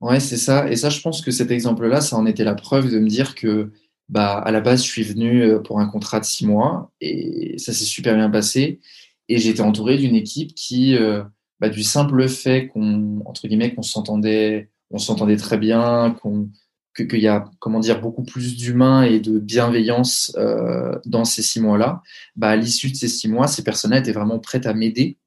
Ouais, 0.00 0.20
c'est 0.20 0.36
ça. 0.36 0.70
Et 0.70 0.76
ça, 0.76 0.90
je 0.90 1.00
pense 1.00 1.22
que 1.22 1.30
cet 1.32 1.50
exemple-là, 1.50 2.00
ça 2.00 2.16
en 2.16 2.24
était 2.26 2.44
la 2.44 2.54
preuve 2.54 2.90
de 2.90 2.98
me 3.00 3.08
dire 3.08 3.34
que, 3.34 3.72
bah, 4.08 4.34
à 4.38 4.52
la 4.52 4.60
base, 4.60 4.82
je 4.84 4.88
suis 4.88 5.02
venu 5.02 5.42
euh, 5.42 5.58
pour 5.58 5.80
un 5.80 5.88
contrat 5.88 6.20
de 6.20 6.24
six 6.24 6.46
mois 6.46 6.92
et 7.00 7.58
ça 7.58 7.72
s'est 7.72 7.84
super 7.84 8.14
bien 8.14 8.30
passé. 8.30 8.80
Et 9.28 9.38
j'étais 9.38 9.60
entouré 9.60 9.98
d'une 9.98 10.14
équipe 10.14 10.54
qui, 10.54 10.96
euh, 10.96 11.24
bah, 11.60 11.68
du 11.68 11.82
simple 11.82 12.28
fait 12.28 12.68
qu'on, 12.68 13.20
entre 13.26 13.48
guillemets, 13.48 13.74
qu'on 13.74 13.82
s'entendait 13.82 14.70
on 14.90 14.98
s'entendait 14.98 15.36
très 15.36 15.58
bien, 15.58 16.16
qu'on 16.22 16.48
qu'il 16.96 17.20
y 17.20 17.28
a 17.28 17.44
comment 17.60 17.78
dire 17.80 18.00
beaucoup 18.00 18.24
plus 18.24 18.56
d'humain 18.56 19.02
et 19.02 19.20
de 19.20 19.38
bienveillance 19.38 20.32
euh, 20.36 20.98
dans 21.04 21.24
ces 21.24 21.42
six 21.42 21.60
mois-là, 21.60 22.02
bah, 22.36 22.48
à 22.50 22.56
l'issue 22.56 22.90
de 22.90 22.96
ces 22.96 23.08
six 23.08 23.28
mois, 23.28 23.46
ces 23.46 23.62
personnes-là 23.62 23.98
étaient 23.98 24.12
vraiment 24.12 24.38
prêtes 24.38 24.66
à 24.66 24.74
m'aider 24.74 25.18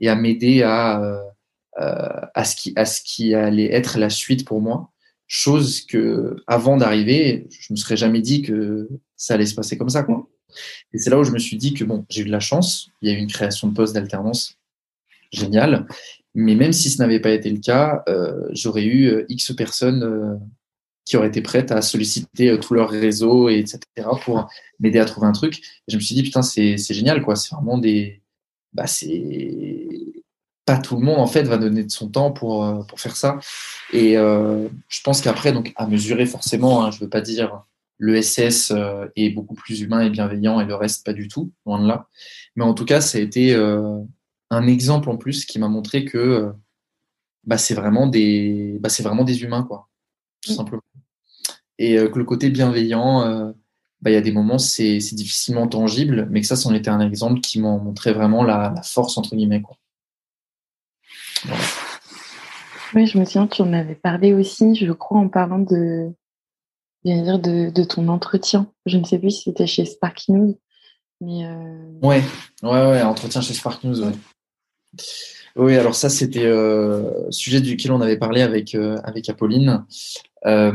et 0.00 0.08
à 0.08 0.16
m'aider 0.16 0.62
à, 0.62 1.02
euh, 1.02 1.18
à, 1.76 2.44
ce 2.44 2.56
qui, 2.56 2.72
à 2.76 2.84
ce 2.84 3.00
qui 3.02 3.34
allait 3.34 3.72
être 3.72 3.98
la 3.98 4.10
suite 4.10 4.46
pour 4.46 4.60
moi. 4.60 4.90
Chose 5.28 5.80
que, 5.80 6.36
avant 6.46 6.76
d'arriver, 6.76 7.48
je 7.50 7.72
me 7.72 7.76
serais 7.76 7.96
jamais 7.96 8.20
dit 8.20 8.42
que 8.42 8.88
ça 9.16 9.34
allait 9.34 9.46
se 9.46 9.54
passer 9.54 9.76
comme 9.76 9.88
ça. 9.88 10.02
Quoi. 10.02 10.28
Et 10.92 10.98
c'est 10.98 11.10
là 11.10 11.18
où 11.18 11.24
je 11.24 11.32
me 11.32 11.38
suis 11.38 11.56
dit 11.56 11.74
que 11.74 11.84
bon, 11.84 12.04
j'ai 12.08 12.22
eu 12.22 12.26
de 12.26 12.30
la 12.30 12.40
chance. 12.40 12.90
Il 13.02 13.10
y 13.10 13.12
a 13.12 13.16
eu 13.16 13.20
une 13.20 13.30
création 13.30 13.68
de 13.68 13.74
poste 13.74 13.94
d'alternance 13.94 14.56
géniale. 15.32 15.86
Mais 16.34 16.54
même 16.54 16.72
si 16.72 16.90
ce 16.90 16.98
n'avait 16.98 17.20
pas 17.20 17.30
été 17.30 17.50
le 17.50 17.60
cas, 17.60 18.02
euh, 18.08 18.46
j'aurais 18.50 18.84
eu 18.84 19.06
euh, 19.06 19.24
X 19.28 19.54
personnes 19.56 20.02
euh, 20.02 20.36
qui 21.04 21.16
auraient 21.16 21.28
été 21.28 21.40
prêtes 21.40 21.72
à 21.72 21.82
solliciter 21.82 22.58
tout 22.60 22.74
leur 22.74 22.90
réseau, 22.90 23.48
et 23.48 23.58
etc., 23.58 23.80
pour 24.22 24.48
m'aider 24.80 24.98
à 24.98 25.04
trouver 25.04 25.28
un 25.28 25.32
truc. 25.32 25.62
Je 25.88 25.96
me 25.96 26.00
suis 26.00 26.14
dit, 26.14 26.22
putain, 26.22 26.42
c'est 26.42 26.76
génial, 26.76 27.22
quoi. 27.22 27.36
C'est 27.36 27.54
vraiment 27.54 27.78
des. 27.78 28.22
Bah, 28.72 28.86
c'est. 28.86 30.15
Pas 30.66 30.78
tout 30.78 30.96
le 30.96 31.02
monde, 31.02 31.18
en 31.18 31.26
fait, 31.26 31.44
va 31.44 31.56
donner 31.56 31.84
de 31.84 31.90
son 31.90 32.08
temps 32.08 32.32
pour, 32.32 32.86
pour 32.86 33.00
faire 33.00 33.16
ça. 33.16 33.38
Et 33.92 34.14
je 34.14 35.00
pense 35.04 35.20
qu'après, 35.20 35.52
donc, 35.52 35.72
à 35.76 35.86
mesurer 35.86 36.26
forcément, 36.26 36.84
hein, 36.84 36.90
je 36.90 36.96
ne 36.96 37.04
veux 37.04 37.08
pas 37.08 37.20
dire 37.20 37.62
le 37.98 38.20
SS 38.20 38.72
est 39.14 39.30
beaucoup 39.30 39.54
plus 39.54 39.80
humain 39.80 40.00
et 40.00 40.10
bienveillant 40.10 40.60
et 40.60 40.66
le 40.66 40.74
reste 40.74 41.06
pas 41.06 41.12
du 41.12 41.28
tout, 41.28 41.52
loin 41.64 41.80
de 41.80 41.86
là. 41.86 42.08
Mais 42.56 42.64
en 42.64 42.74
tout 42.74 42.84
cas, 42.84 43.00
ça 43.00 43.18
a 43.18 43.20
été 43.20 43.54
un 44.50 44.66
exemple 44.66 45.10
en 45.10 45.16
plus 45.16 45.44
qui 45.44 45.58
m'a 45.58 45.68
montré 45.68 46.04
que 46.04 46.18
euh, 46.18 46.52
bah, 47.44 47.58
c'est 47.58 47.74
vraiment 47.74 48.06
des 48.06 48.78
bah, 48.80 48.88
c'est 48.88 49.02
vraiment 49.02 49.24
des 49.24 49.42
humains 49.42 49.62
quoi 49.62 49.88
tout 50.42 50.52
mm. 50.52 50.56
simplement 50.56 50.82
et 51.78 51.98
euh, 51.98 52.08
que 52.08 52.18
le 52.18 52.24
côté 52.24 52.50
bienveillant 52.50 53.22
euh, 53.22 53.52
bah, 54.00 54.10
il 54.10 54.14
y 54.14 54.16
a 54.16 54.22
des 54.22 54.32
moments 54.32 54.58
c'est 54.58 54.98
difficilement 54.98 55.66
tangible 55.66 56.28
mais 56.30 56.40
que 56.40 56.46
ça 56.46 56.56
c'en 56.56 56.74
était 56.74 56.90
un 56.90 57.00
exemple 57.00 57.40
qui 57.40 57.60
m'a 57.60 57.76
montré 57.76 58.12
vraiment 58.12 58.44
la, 58.44 58.74
force 58.82 59.18
entre 59.18 59.34
guillemets 59.34 59.62
quoi 59.62 59.76
oui 62.94 63.06
je 63.06 63.18
me 63.18 63.24
souviens 63.24 63.46
tu 63.46 63.62
en 63.62 63.72
avais 63.72 63.94
parlé 63.94 64.32
aussi 64.32 64.74
je 64.74 64.92
crois 64.92 65.18
en 65.18 65.28
parlant 65.28 65.58
de 65.58 66.10
dire 67.04 67.38
de, 67.38 67.70
de 67.70 67.84
ton 67.84 68.08
entretien 68.08 68.70
je 68.86 68.96
ne 68.96 69.04
sais 69.04 69.18
plus 69.18 69.30
si 69.30 69.42
c'était 69.44 69.66
chez 69.66 69.84
Spark 69.84 70.28
News 70.28 70.58
mais 71.20 71.46
ouais 72.62 73.02
entretien 73.02 73.40
chez 73.40 73.54
Spark 73.54 73.84
News 73.84 74.00
ouais. 74.02 74.12
Oui, 75.56 75.74
alors 75.76 75.94
ça, 75.94 76.10
c'était 76.10 76.44
euh, 76.44 77.30
sujet 77.30 77.62
duquel 77.62 77.90
on 77.92 78.02
avait 78.02 78.18
parlé 78.18 78.42
avec, 78.42 78.74
euh, 78.74 78.98
avec 79.04 79.30
Apolline. 79.30 79.86
Euh, 80.44 80.72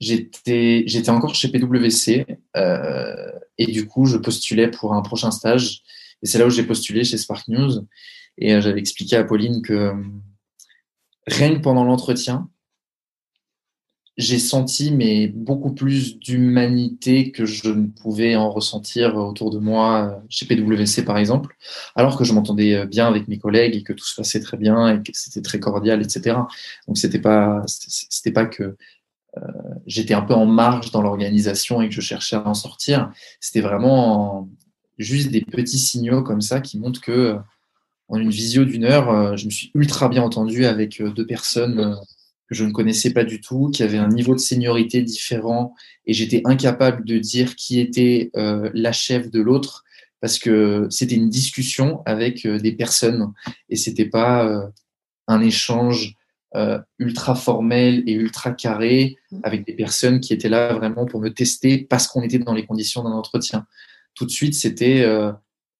j'étais, 0.00 0.82
j'étais 0.86 1.10
encore 1.10 1.36
chez 1.36 1.48
PwC 1.48 2.26
euh, 2.56 3.30
et 3.56 3.66
du 3.66 3.86
coup, 3.86 4.06
je 4.06 4.16
postulais 4.16 4.68
pour 4.68 4.92
un 4.92 5.02
prochain 5.02 5.30
stage. 5.30 5.82
Et 6.20 6.26
c'est 6.26 6.38
là 6.38 6.46
où 6.46 6.50
j'ai 6.50 6.64
postulé 6.64 7.04
chez 7.04 7.16
Spark 7.16 7.46
News. 7.46 7.86
Et 8.38 8.60
j'avais 8.60 8.80
expliqué 8.80 9.16
à 9.16 9.20
Apolline 9.20 9.62
que 9.62 9.92
rien 11.26 11.54
que 11.54 11.60
pendant 11.60 11.84
l'entretien, 11.84 12.48
j'ai 14.18 14.40
senti 14.40 14.90
mais 14.90 15.28
beaucoup 15.28 15.72
plus 15.72 16.18
d'humanité 16.18 17.30
que 17.30 17.46
je 17.46 17.70
ne 17.70 17.86
pouvais 17.86 18.34
en 18.34 18.50
ressentir 18.50 19.14
autour 19.14 19.50
de 19.50 19.58
moi 19.58 20.10
euh, 20.10 20.26
chez 20.28 20.44
PwC 20.44 21.04
par 21.04 21.18
exemple, 21.18 21.56
alors 21.94 22.18
que 22.18 22.24
je 22.24 22.32
m'entendais 22.32 22.74
euh, 22.74 22.84
bien 22.84 23.06
avec 23.06 23.28
mes 23.28 23.38
collègues 23.38 23.76
et 23.76 23.84
que 23.84 23.92
tout 23.92 24.04
se 24.04 24.16
passait 24.16 24.40
très 24.40 24.56
bien 24.56 24.92
et 24.92 25.02
que 25.02 25.12
c'était 25.14 25.40
très 25.40 25.60
cordial, 25.60 26.02
etc. 26.02 26.36
Donc 26.88 26.98
c'était 26.98 27.20
pas 27.20 27.62
c'était 27.66 28.32
pas 28.32 28.46
que 28.46 28.76
euh, 29.36 29.40
j'étais 29.86 30.14
un 30.14 30.22
peu 30.22 30.34
en 30.34 30.46
marge 30.46 30.90
dans 30.90 31.00
l'organisation 31.00 31.80
et 31.80 31.88
que 31.88 31.94
je 31.94 32.00
cherchais 32.00 32.36
à 32.36 32.46
en 32.46 32.54
sortir. 32.54 33.12
C'était 33.38 33.60
vraiment 33.60 34.48
juste 34.98 35.30
des 35.30 35.42
petits 35.42 35.78
signaux 35.78 36.24
comme 36.24 36.40
ça 36.40 36.60
qui 36.60 36.76
montrent 36.76 37.00
que 37.00 37.38
en 38.08 38.16
une 38.16 38.30
visio 38.30 38.64
d'une 38.64 38.84
heure, 38.84 39.36
je 39.36 39.44
me 39.44 39.50
suis 39.50 39.70
ultra 39.74 40.08
bien 40.08 40.22
entendu 40.22 40.64
avec 40.64 41.02
deux 41.02 41.26
personnes 41.26 41.96
que 42.48 42.54
je 42.54 42.64
ne 42.64 42.72
connaissais 42.72 43.12
pas 43.12 43.24
du 43.24 43.40
tout, 43.40 43.70
qui 43.70 43.82
avait 43.82 43.98
un 43.98 44.08
niveau 44.08 44.34
de 44.34 44.40
seniorité 44.40 45.02
différent, 45.02 45.74
et 46.06 46.14
j'étais 46.14 46.40
incapable 46.46 47.04
de 47.04 47.18
dire 47.18 47.54
qui 47.56 47.78
était 47.78 48.30
euh, 48.36 48.70
la 48.72 48.92
chef 48.92 49.30
de 49.30 49.40
l'autre, 49.40 49.84
parce 50.20 50.38
que 50.38 50.86
c'était 50.90 51.14
une 51.14 51.28
discussion 51.28 52.02
avec 52.06 52.46
euh, 52.46 52.58
des 52.58 52.72
personnes, 52.72 53.32
et 53.68 53.76
c'était 53.76 54.06
pas 54.06 54.46
euh, 54.46 54.66
un 55.26 55.40
échange 55.40 56.14
ultra 56.98 57.34
formel 57.34 58.02
et 58.06 58.12
ultra 58.14 58.52
carré 58.52 59.16
avec 59.42 59.66
des 59.66 59.74
personnes 59.74 60.18
qui 60.18 60.32
étaient 60.32 60.48
là 60.48 60.72
vraiment 60.72 61.04
pour 61.04 61.20
me 61.20 61.28
tester 61.28 61.76
parce 61.78 62.08
qu'on 62.08 62.22
était 62.22 62.38
dans 62.38 62.54
les 62.54 62.64
conditions 62.64 63.04
d'un 63.04 63.10
entretien. 63.10 63.66
Tout 64.14 64.24
de 64.24 64.30
suite, 64.30 64.54
c'était 64.54 65.06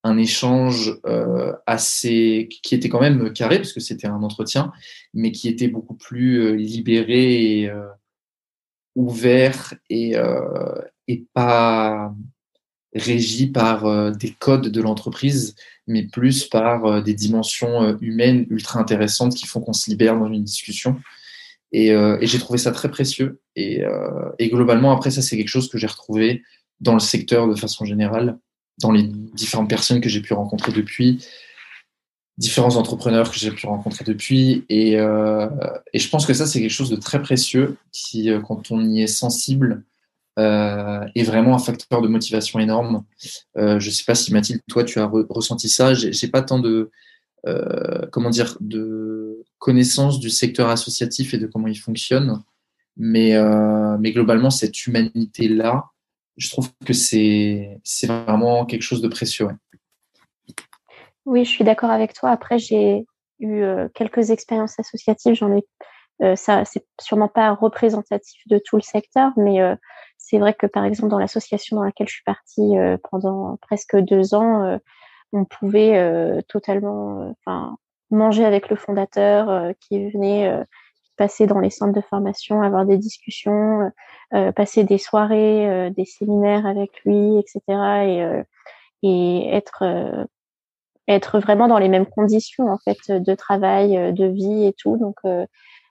un 0.09 0.19
échange 0.19 0.99
euh, 1.07 1.53
assez 1.67 2.49
qui 2.63 2.75
était 2.75 2.89
quand 2.89 3.01
même 3.01 3.33
carré 3.33 3.59
parce 3.59 3.73
que 3.73 3.81
c'était 3.81 4.07
un 4.07 4.23
entretien, 4.23 4.73
mais 5.15 5.33
qui 5.33 5.49
était 5.49 5.69
beaucoup 5.69 5.95
plus 5.95 6.41
euh, 6.41 6.53
libéré 6.55 7.61
et 7.61 7.71
euh, 7.71 7.87
ouvert 8.95 9.75
et, 9.91 10.17
et 11.07 11.27
pas 11.33 12.13
régi 12.95 13.47
par 13.47 14.11
des 14.11 14.33
codes 14.33 14.69
de 14.69 14.81
l'entreprise, 14.81 15.55
mais 15.87 16.03
plus 16.09 16.47
par 16.47 17.01
des 17.05 17.15
dimensions 17.15 17.97
humaines 18.01 18.45
ultra 18.51 18.81
intéressantes 18.81 19.37
qui 19.37 19.47
font 19.47 19.61
qu'on 19.61 19.73
se 19.73 19.89
libère 19.89 20.19
dans 20.19 20.27
une 20.27 20.43
discussion. 20.43 20.99
Et, 21.71 21.95
j'ai 22.23 22.39
trouvé 22.41 22.59
ça 22.59 22.73
très 22.73 22.91
précieux. 22.91 23.41
Et, 23.55 23.85
et 24.41 24.49
globalement, 24.49 24.91
après, 24.91 25.13
ça, 25.13 25.23
c'est 25.23 25.37
quelque 25.37 25.47
chose 25.47 25.69
que 25.69 25.79
j'ai 25.79 25.87
retrouvé 25.87 26.43
dans 26.81 26.95
le 26.95 26.99
secteur 26.99 27.47
de 27.47 27.55
façon 27.55 27.85
générale 27.85 28.41
dans 28.81 28.93
les 28.93 29.03
différentes 29.03 29.69
personnes 29.69 30.01
que 30.01 30.09
j'ai 30.09 30.21
pu 30.21 30.33
rencontrer 30.33 30.73
depuis, 30.73 31.25
différents 32.39 32.77
entrepreneurs 32.77 33.31
que 33.31 33.37
j'ai 33.37 33.51
pu 33.51 33.67
rencontrer 33.67 34.05
depuis. 34.05 34.65
Et, 34.69 34.99
euh, 34.99 35.49
je 35.93 36.09
pense 36.09 36.25
que 36.25 36.33
ça, 36.33 36.47
c'est 36.47 36.61
quelque 36.61 36.71
chose 36.71 36.91
de 36.91 36.97
très 36.97 37.21
précieux 37.21 37.77
qui, 37.93 38.31
euh, 38.31 38.41
quand 38.41 38.71
on 38.71 38.83
y 38.89 39.03
est 39.03 39.09
sensible, 39.09 39.85
euh, 40.39 41.05
est 41.17 41.25
vraiment 41.25 41.57
un 41.57 41.59
facteur 41.59 42.01
de 42.01 42.07
motivation 42.07 42.61
énorme. 42.61 43.05
Je 43.57 43.75
ne 43.75 43.91
sais 43.91 44.05
pas 44.05 44.15
si 44.15 44.33
Mathilde, 44.33 44.61
toi, 44.69 44.85
tu 44.85 45.01
as 45.01 45.11
ressenti 45.29 45.69
ça. 45.69 45.95
J'ai 45.95 46.29
pas 46.29 46.43
tant 46.43 46.61
de, 46.61 46.91
comment 48.13 48.31
dire, 48.31 48.57
de 48.61 49.43
connaissance 49.59 50.21
du 50.21 50.31
secteur 50.31 50.69
associatif 50.69 51.35
et 51.35 51.39
de 51.39 51.47
comment 51.47 51.67
il 51.67 51.79
fonctionne. 51.79 52.41
Mais, 52.97 53.37
mais 53.99 54.13
globalement, 54.13 54.51
cette 54.51 54.87
humanité-là, 54.87 55.87
je 56.39 56.51
trouve 56.51 56.71
que 56.87 56.93
c'est 56.93 57.81
vraiment 58.07 58.65
quelque 58.65 58.83
chose 58.83 59.03
de 59.03 59.09
précieux. 59.09 59.49
Oui, 61.27 61.45
je 61.45 61.51
suis 61.51 61.65
d'accord 61.65 61.91
avec 61.91 62.15
toi. 62.15 62.31
Après, 62.31 62.59
j'ai 62.59 63.05
eu 63.41 63.63
quelques 63.95 64.31
expériences 64.31 64.79
associatives. 64.79 65.35
J'en 65.35 65.55
ai 65.55 65.63
euh, 66.23 66.37
ça, 66.37 66.65
c'est 66.65 66.85
sûrement 67.01 67.29
pas 67.29 67.55
représentatif 67.55 68.43
de 68.49 68.59
tout 68.59 68.77
le 68.77 68.83
secteur, 68.83 69.33
mais 69.37 69.61
euh, 69.61 69.77
c'est 70.17 70.39
vrai 70.39 70.53
que 70.55 70.67
par 70.67 70.85
exemple 70.85 71.11
dans 71.11 71.19
l'association 71.19 71.77
dans 71.77 71.85
laquelle 71.85 72.09
je 72.09 72.15
suis 72.15 72.25
partie 72.25 72.77
euh, 72.77 72.97
pendant 73.11 73.57
presque 73.63 73.97
deux 73.97 74.35
ans, 74.35 74.79
on 75.33 75.45
pouvait 75.45 76.43
totalement, 76.49 77.35
enfin, 77.39 77.77
manger 78.11 78.45
avec 78.45 78.71
le 78.71 78.77
fondateur 78.77 79.75
qui 79.81 80.11
venait 80.11 80.65
passer 81.19 81.47
dans 81.47 81.59
les 81.59 81.71
centres 81.71 81.93
de 81.93 82.01
formation, 82.01 82.63
avoir 82.63 82.87
des 82.87 82.97
discussions, 82.97 83.91
passer 84.57 84.85
des 84.85 84.99
soirées, 84.99 85.91
des 85.97 86.05
séminaires 86.05 86.67
avec 86.67 86.91
lui, 87.05 87.39
etc. 87.39 87.61
Et, 88.07 88.43
et 89.03 89.55
être 89.55 89.85
être 91.09 91.41
vraiment 91.41 91.69
dans 91.69 91.79
les 91.79 91.89
mêmes 91.89 92.07
conditions 92.07 92.69
en 92.69 92.79
fait 92.79 93.11
de 93.11 93.35
travail, 93.35 94.13
de 94.13 94.27
vie 94.27 94.67
et 94.67 94.75
tout. 94.75 94.97
Donc 94.97 95.17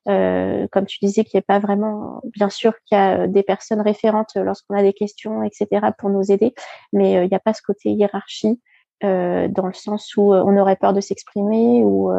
euh, 0.07 0.67
comme 0.71 0.85
tu 0.85 0.99
disais, 1.01 1.23
qu'il 1.23 1.37
n'y 1.37 1.43
a 1.43 1.45
pas 1.47 1.59
vraiment, 1.59 2.21
bien 2.33 2.49
sûr 2.49 2.73
qu'il 2.85 2.97
y 2.97 3.01
a 3.01 3.23
euh, 3.23 3.27
des 3.27 3.43
personnes 3.43 3.81
référentes 3.81 4.35
lorsqu'on 4.35 4.75
a 4.75 4.81
des 4.81 4.93
questions, 4.93 5.43
etc., 5.43 5.87
pour 5.97 6.09
nous 6.09 6.31
aider, 6.31 6.53
mais 6.93 7.17
euh, 7.17 7.23
il 7.25 7.29
n'y 7.29 7.35
a 7.35 7.39
pas 7.39 7.53
ce 7.53 7.61
côté 7.61 7.91
hiérarchie 7.91 8.61
dans 9.03 9.67
le 9.67 9.73
sens 9.73 10.17
où 10.17 10.33
on 10.33 10.57
aurait 10.57 10.75
peur 10.75 10.91
de 10.91 11.01
s'exprimer 11.01 11.83
ou 11.83 12.11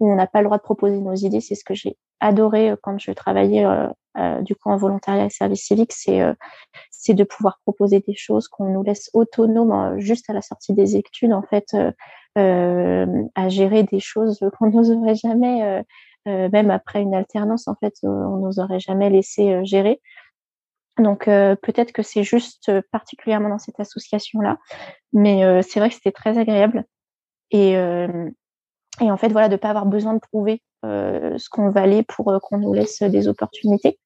où 0.00 0.10
on 0.10 0.16
n'a 0.16 0.26
pas 0.26 0.40
le 0.40 0.46
droit 0.46 0.58
de 0.58 0.62
proposer 0.62 0.98
nos 0.98 1.14
idées. 1.14 1.40
C'est 1.40 1.54
ce 1.54 1.64
que 1.64 1.74
j'ai 1.74 1.96
adoré 2.20 2.74
quand 2.82 2.98
je 2.98 3.12
travaillais 3.12 3.64
du 4.40 4.56
coup 4.56 4.70
en 4.70 4.76
volontariat 4.76 5.26
et 5.26 5.30
service 5.30 5.66
civique, 5.66 5.92
c'est 5.92 6.20
c'est 6.90 7.14
de 7.14 7.24
pouvoir 7.24 7.60
proposer 7.64 8.00
des 8.00 8.14
choses 8.16 8.48
qu'on 8.48 8.72
nous 8.72 8.82
laisse 8.82 9.10
autonomes 9.14 9.98
juste 9.98 10.28
à 10.28 10.32
la 10.32 10.42
sortie 10.42 10.74
des 10.74 10.96
études 10.96 11.32
en 11.32 11.42
fait 11.42 11.76
à 12.34 13.48
gérer 13.48 13.84
des 13.84 14.00
choses 14.00 14.40
qu'on 14.58 14.70
n'oserait 14.70 15.14
jamais 15.14 15.84
euh, 16.28 16.48
même 16.52 16.70
après 16.70 17.00
une 17.00 17.14
alternance, 17.14 17.68
en 17.68 17.74
fait, 17.76 17.94
euh, 18.04 18.08
on 18.08 18.38
nous 18.38 18.60
aurait 18.60 18.80
jamais 18.80 19.08
laissé 19.08 19.52
euh, 19.52 19.64
gérer. 19.64 20.00
Donc 20.98 21.26
peut-être 21.26 21.92
que 21.92 22.02
c'est 22.02 22.24
juste 22.24 22.72
particulièrement 22.90 23.50
dans 23.50 23.60
cette 23.60 23.78
association-là, 23.78 24.58
mais 25.12 25.62
c'est 25.62 25.78
vrai 25.78 25.90
que 25.90 25.94
c'était 25.94 26.10
très 26.10 26.38
agréable. 26.38 26.84
Et, 27.52 27.76
et 29.00 29.10
en 29.10 29.16
fait, 29.16 29.28
voilà, 29.28 29.48
de 29.48 29.54
ne 29.54 29.58
pas 29.58 29.70
avoir 29.70 29.86
besoin 29.86 30.14
de 30.14 30.20
prouver 30.20 30.62
ce 30.84 31.48
qu'on 31.50 31.70
valait 31.70 32.04
pour 32.04 32.38
qu'on 32.42 32.58
nous 32.58 32.72
laisse 32.72 33.02
des 33.02 33.26
opportunités 33.28 33.98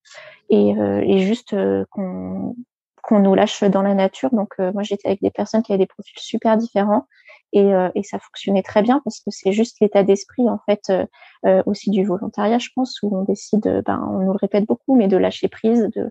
et, 0.49 0.71
et 0.71 1.19
juste 1.21 1.55
qu'on 1.91 2.57
qu'on 3.03 3.19
nous 3.19 3.35
lâche 3.35 3.65
dans 3.65 3.83
la 3.83 3.95
nature. 3.95 4.31
Donc 4.31 4.59
moi, 4.59 4.83
j'étais 4.83 5.09
avec 5.09 5.21
des 5.21 5.31
personnes 5.31 5.63
qui 5.63 5.73
avaient 5.73 5.83
des 5.83 5.87
profils 5.87 6.19
super 6.19 6.57
différents 6.57 7.07
et, 7.53 7.75
euh, 7.75 7.91
et, 7.95 8.03
ça 8.03 8.19
fonctionnait 8.19 8.63
très 8.63 8.83
bien 8.83 9.01
parce 9.05 9.21
que 9.21 9.31
c'est 9.31 9.53
juste 9.53 9.77
l'état 9.81 10.03
d'esprit 10.03 10.49
en 10.49 10.59
fait 10.65 10.85
euh, 10.89 11.05
euh, 11.45 11.63
aussi 11.67 11.91
du 11.91 12.03
volontariat, 12.03 12.59
je 12.59 12.71
pense, 12.75 12.99
où 13.03 13.15
on 13.15 13.25
décide, 13.25 13.83
ben, 13.85 14.03
on 14.11 14.21
nous 14.21 14.33
le 14.33 14.39
répète 14.41 14.67
beaucoup, 14.67 14.97
mais 14.97 15.07
de 15.07 15.19
lâcher 15.19 15.49
prise, 15.49 15.91
de 15.95 16.11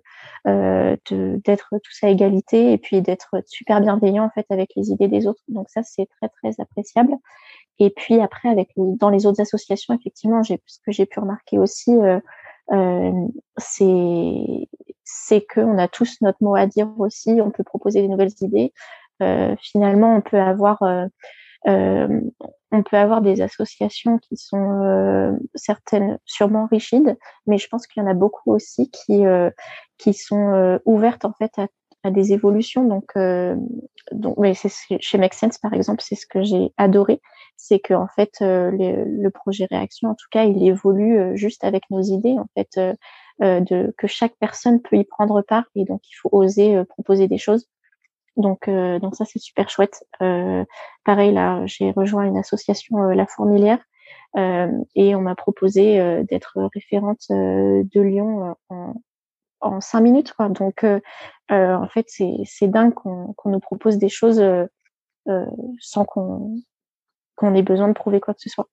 d'être 1.43 1.69
tous 1.84 2.03
à 2.03 2.09
égalité 2.09 2.73
et 2.73 2.77
puis 2.77 3.01
d'être 3.01 3.36
super 3.47 3.82
bienveillant 3.82 4.25
en 4.25 4.29
fait 4.29 4.45
avec 4.49 4.71
les 4.75 4.91
idées 4.91 5.07
des 5.07 5.25
autres. 5.25 5.41
Donc 5.47 5.69
ça 5.69 5.82
c'est 5.84 6.07
très 6.19 6.29
très 6.29 6.61
appréciable. 6.61 7.15
Et 7.82 7.89
puis 7.89 8.19
après 8.21 8.49
avec 8.49 8.69
dans 8.77 9.09
les 9.09 9.25
autres 9.25 9.41
associations, 9.41 9.93
effectivement, 9.93 10.43
ce 10.43 10.53
que 10.86 10.91
j'ai 10.91 11.05
pu 11.05 11.19
remarquer 11.19 11.59
aussi. 11.59 11.91
Euh, 12.71 13.11
c'est 13.57 14.69
c'est 15.03 15.45
qu'on 15.45 15.77
a 15.77 15.89
tous 15.89 16.17
notre 16.21 16.38
mot 16.41 16.55
à 16.55 16.67
dire 16.67 16.89
aussi, 16.97 17.39
on 17.43 17.51
peut 17.51 17.65
proposer 17.65 18.01
des 18.01 18.07
nouvelles 18.07 18.32
idées, 18.39 18.71
euh, 19.21 19.55
finalement, 19.59 20.15
on 20.15 20.21
peut 20.21 20.39
avoir 20.39 20.82
euh, 20.84 21.05
euh, 21.67 22.21
on 22.71 22.84
peut 22.84 22.97
avoir 22.97 23.21
des 23.21 23.41
associations 23.41 24.17
qui 24.17 24.36
sont 24.38 25.38
certaines 25.53 26.17
sûrement 26.25 26.67
rigides, 26.71 27.17
mais 27.45 27.57
je 27.57 27.67
pense 27.67 27.86
qu'il 27.86 28.01
y 28.01 28.05
en 28.05 28.09
a 28.09 28.13
beaucoup 28.13 28.53
aussi 28.53 28.89
qui 28.89 29.23
qui 29.97 30.13
sont 30.13 30.79
ouvertes 30.86 31.25
en 31.25 31.34
fait 31.34 31.51
à, 31.59 31.67
à 32.04 32.12
des 32.12 32.34
évolutions. 32.34 32.86
Donc, 32.86 33.14
donc, 34.12 34.38
mais 34.38 34.54
chez 34.56 35.18
Make 35.18 35.34
Sense 35.34 35.58
par 35.58 35.74
exemple, 35.74 36.02
c'est 36.04 36.16
ce 36.16 36.26
que 36.26 36.41
j'ai 36.43 36.72
adoré, 36.78 37.22
c'est 37.58 37.80
que 37.80 37.93
en 37.93 38.08
fait 38.08 38.32
le, 38.41 39.06
le, 39.06 39.30
projet 39.30 39.68
Réaction, 39.70 40.10
en 40.10 40.16
tout 40.16 40.28
cas, 40.32 40.45
il 40.45 40.66
évolue 40.68 41.38
juste 41.38 41.64
avec 41.64 41.84
nos 41.89 42.02
idées 42.02 42.38
en 42.38 42.47
fait, 42.56 42.80
de 43.39 43.93
que 43.97 44.08
chaque 44.08 44.36
personne 44.39 44.82
peut 44.82 44.97
y 44.97 45.04
prendre 45.04 45.41
part 45.41 45.66
et 45.76 45.86
donc 45.86 46.02
il 46.10 46.14
faut 46.16 46.30
oser 46.32 46.84
proposer 46.86 47.28
des 47.28 47.38
choses. 47.38 47.68
Donc, 48.38 48.68
euh, 48.68 48.99
donc 48.99 49.16
ça 49.16 49.26
c'est 49.26 49.39
super 49.39 49.70
chouette. 49.70 50.04
Euh, 50.22 50.64
pareil 51.04 51.34
là, 51.34 51.62
j'ai 51.66 51.91
rejoint 51.91 52.26
une 52.26 52.38
association 52.38 53.04
euh, 53.04 53.14
La 53.14 53.28
Fourmilière 53.28 53.80
et 54.95 55.14
on 55.14 55.20
m'a 55.20 55.36
proposé 55.36 56.24
d'être 56.24 56.58
référente 56.74 57.26
de 57.30 58.02
Lyon 58.02 58.56
en, 58.70 58.93
en 59.62 59.82
cinq 59.82 60.01
minutes. 60.01 60.34
Quoi. 60.34 60.49
Donc, 60.49 60.86
en 61.49 61.88
fait, 61.88 62.05
c'est 62.09 62.68
dingue 62.68 62.93
qu'on 62.93 63.36
nous 63.45 63.59
propose 63.59 63.97
des 63.97 64.09
choses 64.09 64.43
sans 65.80 66.05
qu'on 66.05 66.62
qu'on 67.36 67.55
ait 67.55 67.64
besoin 67.64 67.88
de 67.88 67.93
prouver 67.93 68.20
quoi 68.20 68.34
que 68.34 68.41
ce 68.41 68.49
soit. 68.49 68.68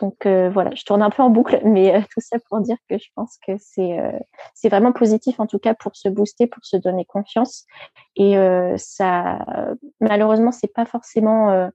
Donc 0.00 0.26
euh, 0.26 0.50
voilà, 0.50 0.74
je 0.74 0.84
tourne 0.84 1.02
un 1.02 1.10
peu 1.10 1.22
en 1.22 1.30
boucle, 1.30 1.60
mais 1.64 1.94
euh, 1.94 2.00
tout 2.12 2.20
ça 2.20 2.38
pour 2.48 2.60
dire 2.60 2.76
que 2.88 2.98
je 2.98 3.08
pense 3.14 3.38
que 3.46 3.52
c'est 3.58 3.98
euh, 3.98 4.18
c'est 4.54 4.68
vraiment 4.68 4.92
positif 4.92 5.38
en 5.38 5.46
tout 5.46 5.58
cas 5.58 5.74
pour 5.74 5.94
se 5.96 6.08
booster, 6.08 6.46
pour 6.46 6.64
se 6.64 6.76
donner 6.76 7.04
confiance. 7.04 7.66
Et 8.16 8.36
ça, 8.76 9.38
malheureusement, 10.00 10.52
c'est 10.52 10.72
pas 10.72 10.86
forcément 10.86 11.68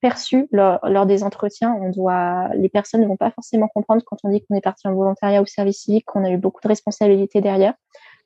perçu 0.00 0.48
lors, 0.52 1.06
des 1.06 1.22
entretiens. 1.22 1.74
On 1.80 1.90
doit, 1.90 2.48
les 2.54 2.68
personnes 2.68 3.00
ne 3.00 3.06
vont 3.06 3.16
pas 3.16 3.30
forcément 3.30 3.68
comprendre 3.68 4.02
quand 4.04 4.18
on 4.24 4.30
dit 4.30 4.44
qu'on 4.44 4.56
est 4.56 4.60
parti 4.60 4.86
en 4.88 4.94
volontariat 4.94 5.42
ou 5.42 5.46
service 5.46 5.82
civique, 5.82 6.04
qu'on 6.06 6.24
a 6.24 6.30
eu 6.30 6.36
beaucoup 6.36 6.60
de 6.62 6.68
responsabilités 6.68 7.40
derrière. 7.40 7.74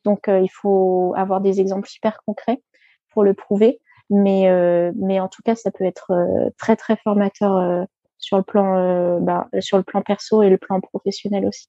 Donc 0.05 0.29
il 0.29 0.49
faut 0.51 1.15
avoir 1.17 1.41
des 1.41 1.61
exemples 1.61 1.89
super 1.89 2.23
concrets 2.25 2.63
pour 3.11 3.25
le 3.25 3.35
prouver. 3.35 3.81
Mais 4.11 4.51
mais 4.97 5.21
en 5.21 5.29
tout 5.29 5.43
cas, 5.45 5.55
ça 5.55 5.71
peut 5.71 5.85
être 5.85 6.13
très 6.59 6.77
très 6.77 6.97
formateur 6.97 7.87
sur 8.21 8.37
le 8.37 8.43
plan, 8.43 8.77
euh, 8.77 9.19
bah, 9.21 9.49
sur 9.61 9.79
le 9.79 9.83
plan 9.83 10.03
perso 10.03 10.43
et 10.43 10.51
le 10.51 10.59
plan 10.59 10.81
professionnel 10.81 11.47
aussi. 11.47 11.67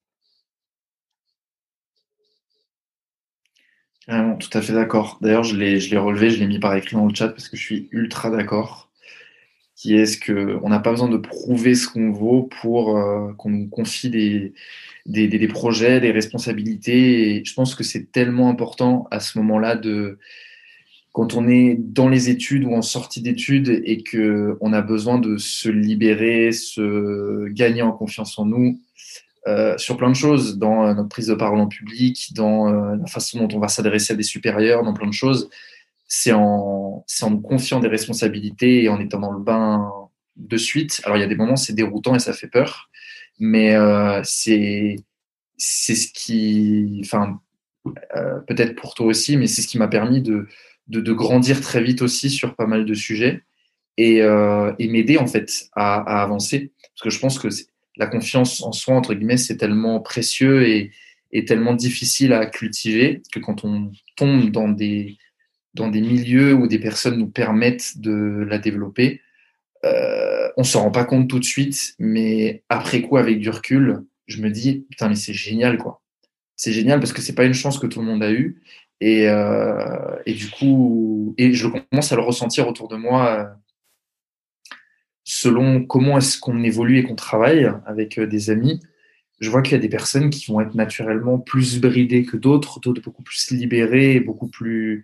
tout 4.08 4.58
à 4.58 4.62
fait 4.62 4.74
d'accord. 4.74 5.18
D'ailleurs, 5.22 5.43
je 5.43 5.56
l'ai 5.56 5.97
relevé, 5.97 6.30
je 6.30 6.39
l'ai 6.39 6.47
mis 6.47 6.60
par 6.60 6.76
écrit 6.76 6.95
dans 6.95 7.06
le 7.06 7.16
chat 7.16 7.30
parce 7.30 7.47
que 7.47 7.56
je 7.56 7.64
suis 7.64 7.88
ultra 7.91 8.30
d'accord. 8.30 8.91
Qui 9.82 9.95
est 9.95 10.05
ce 10.05 10.19
qu'on 10.19 10.69
n'a 10.69 10.77
pas 10.77 10.91
besoin 10.91 11.09
de 11.09 11.17
prouver 11.17 11.73
ce 11.73 11.88
qu'on 11.88 12.11
vaut 12.11 12.43
pour 12.61 12.95
euh, 12.99 13.34
qu'on 13.34 13.49
nous 13.49 13.67
confie 13.67 14.11
des, 14.11 14.53
des, 15.07 15.47
projets, 15.47 15.99
des 15.99 16.11
responsabilités. 16.11 17.43
Je 17.43 17.53
pense 17.55 17.73
que 17.73 17.84
c'est 17.84 18.11
tellement 18.11 18.49
important 18.51 19.07
à 19.09 19.19
ce 19.19 19.39
moment-là 19.39 19.75
de, 19.75 20.19
quand 21.13 21.34
on 21.34 21.49
est 21.49 21.77
dans 21.79 22.09
les 22.09 22.29
études 22.29 22.63
ou 22.65 22.75
en 22.75 22.84
sortie 22.84 23.23
d'études 23.23 23.82
et 23.84 24.03
que 24.03 24.55
on 24.61 24.71
a 24.71 24.84
besoin 24.84 25.17
de 25.17 25.38
se 25.38 25.69
libérer, 25.69 26.51
se 26.51 27.47
gagner 27.47 27.82
en 27.82 27.91
confiance 27.91 28.38
en 28.38 28.45
nous 28.45 28.79
euh, 29.47 29.75
sur 29.79 29.97
plein 29.97 30.11
de 30.11 30.15
choses, 30.15 30.59
dans 30.59 30.86
euh, 30.86 30.93
notre 30.93 31.09
prise 31.09 31.25
de 31.25 31.34
parole 31.34 31.59
en 31.59 31.67
public, 31.67 32.34
dans 32.36 32.71
la 32.71 33.07
façon 33.07 33.39
dont 33.39 33.57
on 33.57 33.59
va 33.59 33.67
s'adresser 33.67 34.13
à 34.13 34.15
des 34.15 34.21
supérieurs, 34.21 34.84
dans 34.84 34.93
plein 34.93 35.07
de 35.07 35.13
choses, 35.13 35.49
c'est 36.14 36.34
en, 36.34 37.05
en 37.22 37.30
nous 37.30 37.39
confiant 37.39 37.80
des 37.80 37.88
responsabilités 37.88 38.84
et 38.84 38.89
en 38.89 38.99
étant 38.99 39.20
dans 39.20 39.32
le 39.32 39.41
bain 39.41 39.89
de 40.36 40.57
suite. 40.57 40.99
Alors 41.05 41.16
il 41.18 41.22
y 41.22 41.24
a 41.24 41.28
des 41.28 41.36
moments 41.36 41.55
c'est 41.55 41.74
déroutant 41.74 42.16
et 42.16 42.20
ça 42.20 42.34
fait 42.34 42.47
peur, 42.47 42.89
mais 43.39 43.76
c'est 44.24 44.97
c'est 45.57 45.95
ce 45.95 46.12
qui, 46.12 47.01
enfin 47.05 47.39
peut-être 48.47 48.76
pour 48.76 48.93
toi 48.93 49.05
aussi, 49.05 49.38
mais 49.38 49.47
c'est 49.47 49.62
ce 49.62 49.68
qui 49.68 49.78
m'a 49.78 49.88
permis 49.88 50.22
de 50.22 50.47
de, 50.99 51.14
grandir 51.14 51.62
très 51.62 51.82
vite 51.82 52.01
aussi 52.01 52.30
sur 52.30 52.55
pas 52.55 52.68
mal 52.68 52.86
de 52.86 52.93
sujets 52.93 53.43
et, 53.97 54.22
euh, 54.22 54.74
m'aider 54.80 55.18
en 55.18 55.28
fait 55.28 55.70
à, 55.74 56.22
avancer. 56.22 56.72
Parce 56.82 57.03
que 57.03 57.09
je 57.09 57.20
pense 57.20 57.39
que 57.39 57.47
la 57.97 58.07
confiance 58.07 58.62
en 58.62 58.72
soi, 58.72 58.95
entre 58.95 59.14
guillemets, 59.14 59.38
c'est 59.38 59.57
tellement 59.57 59.99
précieux 59.99 60.68
et, 60.68 60.91
tellement 61.47 61.74
difficile 61.74 62.34
à 62.34 62.45
cultiver 62.45 63.22
que 63.32 63.39
quand 63.39 63.64
on 63.64 63.89
tombe 64.18 64.51
dans 64.51 64.68
des, 64.68 65.18
dans 65.74 65.88
des 65.88 66.01
milieux 66.01 66.53
où 66.53 66.67
des 66.67 66.80
personnes 66.80 67.17
nous 67.17 67.30
permettent 67.30 67.99
de 67.99 68.45
la 68.47 68.57
développer, 68.57 69.22
euh, 69.86 70.49
on 70.57 70.63
s'en 70.63 70.84
rend 70.84 70.91
pas 70.91 71.05
compte 71.05 71.30
tout 71.30 71.39
de 71.39 71.45
suite, 71.45 71.95
mais 71.97 72.63
après 72.69 73.01
coup, 73.01 73.17
avec 73.17 73.39
du 73.39 73.49
recul, 73.49 74.03
je 74.28 74.41
me 74.41 74.49
dis, 74.49 74.86
putain, 74.89 75.09
mais 75.09 75.15
c'est 75.15 75.34
génial, 75.34 75.78
quoi. 75.78 76.01
C'est 76.55 76.74
génial 76.74 76.99
parce 76.99 77.13
que 77.13 77.22
c'est 77.22 77.34
pas 77.34 77.45
une 77.45 77.53
chance 77.53 77.80
que 77.80 77.88
tout 77.88 78.01
le 78.01 78.05
monde 78.05 78.22
a 78.22 78.32
eue 78.32 78.61
et, 78.99 79.28
euh, 79.28 80.15
et, 80.28 80.34
du 80.34 80.49
coup, 80.49 81.34
et 81.38 81.53
je 81.53 81.67
commence 81.67 82.11
à 82.11 82.15
le 82.15 82.22
ressentir 82.22 82.67
autour 82.67 82.88
de 82.88 82.95
moi 82.95 83.39
euh, 83.39 83.45
selon 85.24 85.84
comment 85.84 86.19
est-ce 86.19 86.39
qu'on 86.39 86.63
évolue 86.63 86.99
et 86.99 87.03
qu'on 87.03 87.15
travaille 87.15 87.72
avec 87.88 88.19
euh, 88.19 88.28
des 88.28 88.51
amis. 88.51 88.80
Je 89.39 89.49
vois 89.49 89.63
qu'il 89.63 89.72
y 89.72 89.76
a 89.76 89.80
des 89.80 89.89
personnes 89.89 90.30
qui 90.30 90.51
vont 90.51 90.61
être 90.61 90.76
naturellement 90.76 91.39
plus 91.39 91.82
bridées 91.82 92.26
que 92.26 92.38
d'autres, 92.38 92.80
d'autres 92.80 93.01
beaucoup 93.01 93.24
plus 93.24 93.49
libérées, 93.49 94.19
beaucoup 94.19 94.47
plus 94.47 95.03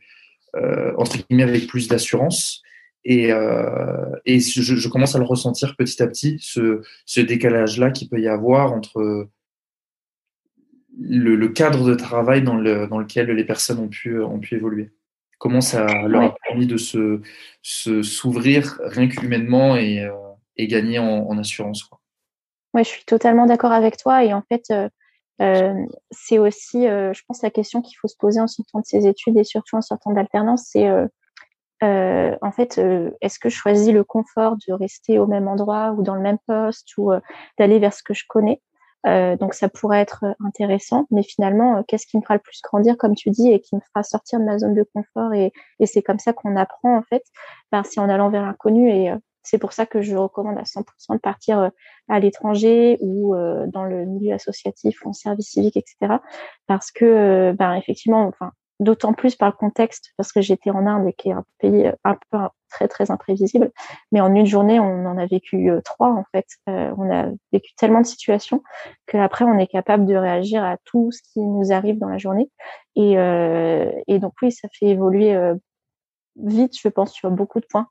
entre 0.97 1.18
guillemets 1.18 1.43
avec 1.43 1.68
plus 1.68 1.88
d'assurance. 1.88 2.62
Et, 3.05 3.30
et 4.26 4.39
je, 4.39 4.89
commence 4.89 5.16
à 5.16 5.20
le 5.20 5.26
ressentir 5.26 5.76
petit 5.78 6.03
à 6.03 6.08
petit, 6.08 6.38
ce, 6.41 6.82
ce 7.05 7.22
décalage-là 7.22 7.91
qu'il 7.91 8.10
peut 8.10 8.20
y 8.20 8.28
avoir 8.28 8.74
entre 8.74 9.30
le, 10.99 11.47
cadre 11.47 11.88
de 11.88 11.95
travail 11.95 12.41
dans, 12.41 12.55
le, 12.55 12.88
dans 12.88 12.99
lequel 12.99 13.28
les 13.28 13.43
personnes 13.43 13.80
ont 13.80 13.88
pu, 13.88 14.20
ont 14.20 14.39
pu 14.39 14.55
évoluer 14.55 14.91
Comment 15.39 15.62
ça 15.62 15.86
leur 16.08 16.24
a 16.24 16.36
permis 16.47 16.66
de 16.66 16.78
se, 16.78 17.22
s'ouvrir 17.62 18.80
rien 18.86 19.08
qu'humainement 19.08 19.76
et, 19.76 19.99
euh, 19.99 20.12
et 20.55 20.66
gagner 20.68 20.97
en, 20.97 21.38
assurance 21.38 21.84
quoi. 21.84 21.99
Oui, 22.74 22.84
je 22.84 22.89
suis 22.89 23.05
totalement 23.05 23.45
d'accord 23.45 23.72
avec 23.72 23.97
toi. 23.97 24.24
Et 24.24 24.34
en 24.34 24.43
fait, 24.49 24.64
euh, 24.72 24.89
euh, 25.42 25.74
c'est 26.12 26.40
aussi, 26.40 26.84
je 26.84 27.22
pense, 27.28 27.42
la 27.42 27.52
question 27.52 27.82
qu'il 27.82 27.98
faut 27.98 28.08
se 28.08 28.18
poser 28.18 28.40
en 28.40 28.48
sortant 28.48 28.80
de 28.80 28.86
ses 28.86 29.08
études 29.08 29.38
et 29.38 29.44
surtout 29.44 29.76
en 29.76 29.82
sortant 29.82 30.12
d'alternance, 30.12 30.70
c'est 30.72 30.90
en 31.82 32.52
fait, 32.52 32.80
est-ce 33.22 33.40
que 33.40 33.50
je 33.50 33.56
choisis 33.56 33.94
le 33.94 34.04
confort 34.04 34.56
de 34.68 34.74
rester 34.74 35.20
au 35.20 35.28
même 35.28 35.48
endroit 35.48 35.92
ou 35.92 36.04
dans 36.04 36.16
le 36.16 36.22
même 36.22 36.40
poste 36.48 36.98
ou 36.98 37.12
d'aller 37.60 37.80
vers 37.80 37.94
ce 37.94 38.04
que 38.04 38.14
je 38.14 38.24
connais? 38.28 38.62
Euh, 39.06 39.38
donc 39.38 39.54
ça 39.54 39.70
pourrait 39.70 40.00
être 40.00 40.26
intéressant, 40.44 41.06
mais 41.12 41.24
finalement, 41.24 41.78
euh, 41.78 41.82
qu'est-ce 41.88 42.08
qui 42.08 42.18
me 42.18 42.22
fera 42.22 42.34
le 42.36 42.42
plus 42.42 42.62
grandir, 42.62 42.98
comme 42.98 43.16
tu 43.16 43.30
dis, 43.30 43.52
et 43.52 43.62
qui 43.62 43.76
me 43.76 43.82
fera 43.82 44.04
sortir 44.04 44.40
de 44.40 44.46
ma 44.46 44.58
zone 44.58 44.74
de 44.74 44.84
confort 44.94 45.34
Et, 45.34 45.54
c'est 45.86 46.02
comme 46.02 46.20
ça 46.20 46.34
qu'on 46.34 46.56
apprend, 46.56 46.98
en 46.98 47.04
fait, 47.04 47.24
ben, 47.72 47.84
c'est 47.84 48.00
en 48.00 48.10
allant 48.10 48.30
vers 48.30 48.44
l'inconnu. 48.44 48.90
Et 48.92 49.12
euh, 49.12 49.18
c'est 49.48 49.58
pour 49.58 49.74
ça 49.74 49.86
que 49.86 50.02
je 50.02 50.16
recommande 50.16 50.58
à 50.58 50.64
100% 50.64 51.14
de 51.14 51.20
partir 51.20 51.72
à 52.10 52.20
l'étranger 52.20 52.98
ou 53.02 53.36
dans 53.68 53.84
le 53.84 54.06
milieu 54.06 54.34
associatif 54.34 55.06
ou 55.06 55.10
en 55.10 55.14
service 55.14 55.50
civique, 55.52 55.78
etc. 55.78 56.18
Parce 56.68 56.91
que, 56.91 57.54
ben, 57.58 57.76
effectivement, 57.76 58.28
enfin, 58.28 58.52
d'autant 58.80 59.14
plus 59.14 59.36
par 59.36 59.50
le 59.50 59.56
contexte, 59.56 60.14
parce 60.18 60.32
que 60.32 60.41
j'étais 60.41 60.70
en 60.70 60.86
Inde 60.86 61.12
qui 61.18 61.30
est 61.30 61.34
un 61.34 61.45
pays 61.60 61.91
un 62.04 62.18
peu 62.30 62.38
très 62.70 62.88
très 62.88 63.12
imprévisible. 63.12 63.72
Mais 64.12 64.22
en 64.22 64.34
une 64.36 64.45
journée, 64.45 64.80
on 64.80 65.06
en 65.06 65.18
a 65.18 65.26
vécu 65.26 65.70
euh, 65.72 65.82
trois 65.82 66.10
en 66.10 66.26
fait. 66.32 66.45
Euh, 66.70 66.93
on 66.98 67.12
a 67.12 67.30
vécu 67.52 67.74
tellement 67.76 68.02
de 68.02 68.06
situations 68.06 68.64
qu'après 69.08 69.45
on 69.45 69.58
est 69.58 69.68
capable 69.68 70.06
de 70.06 70.16
réagir 70.16 70.64
à 70.64 70.78
tout 70.84 71.12
ce 71.12 71.22
qui 71.22 71.39
nous 71.39 71.72
arrive 71.72 71.98
dans 71.98 72.10
la 72.10 72.18
journée. 72.18 72.50
Euh, 72.98 73.91
et 74.08 74.20
donc 74.20 74.34
oui, 74.41 74.52
ça 74.52 74.68
fait 74.72 74.88
évoluer 74.88 75.36
vite, 76.36 76.78
je 76.80 76.88
pense, 76.89 77.14
sur 77.14 77.32
beaucoup 77.32 77.60
de 77.60 77.66
points. 77.66 77.88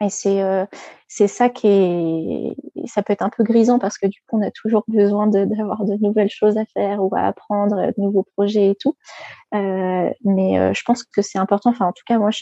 Et 0.00 0.10
c'est 0.10 0.42
euh, 0.42 0.66
c'est 1.06 1.28
ça 1.28 1.48
qui 1.48 1.68
est 1.68 2.56
ça 2.86 3.02
peut 3.02 3.12
être 3.12 3.22
un 3.22 3.30
peu 3.30 3.44
grisant 3.44 3.78
parce 3.78 3.98
que 3.98 4.06
du 4.06 4.20
coup 4.22 4.38
on 4.38 4.42
a 4.42 4.50
toujours 4.50 4.84
besoin 4.88 5.26
d'avoir 5.28 5.84
de, 5.84 5.94
nouvelles 6.00 6.30
choses 6.30 6.58
à 6.58 6.64
faire 6.66 7.02
ou 7.02 7.14
à 7.14 7.20
apprendre, 7.20 7.76
de 7.76 7.94
nouveaux 8.02 8.26
projets 8.36 8.70
et 8.70 8.74
tout. 8.74 8.96
Euh, 9.54 10.10
mais 10.24 10.58
euh, 10.58 10.72
je 10.74 10.82
pense 10.84 11.04
que 11.04 11.22
c'est 11.22 11.38
important. 11.38 11.70
Enfin 11.70 11.86
en 11.86 11.92
tout 11.92 12.02
cas 12.06 12.18
moi 12.18 12.30
je 12.30 12.38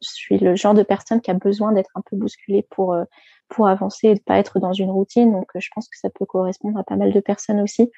suis 0.00 0.38
le 0.38 0.56
genre, 0.56 0.74
de 0.74 0.82
personne 0.82 1.20
qui 1.20 1.30
a 1.30 1.34
besoin 1.34 1.72
d'être 1.72 1.90
un 1.94 2.02
peu 2.10 2.16
bousculée 2.16 2.66
pour 2.70 2.94
euh, 2.94 3.04
pour 3.48 3.68
avancer 3.68 4.08
et 4.08 4.14
de 4.14 4.20
pas 4.20 4.38
être 4.38 4.58
dans 4.58 4.72
une 4.72 4.90
routine. 4.90 5.32
Donc 5.32 5.50
je 5.54 5.68
pense 5.74 5.88
que 5.88 5.96
ça 5.98 6.10
peut 6.10 6.26
correspondre 6.26 6.78
à 6.78 6.84
pas 6.84 6.96
mal 6.96 7.12
de 7.12 7.20
personnes 7.20 7.60
aussi 7.60 7.90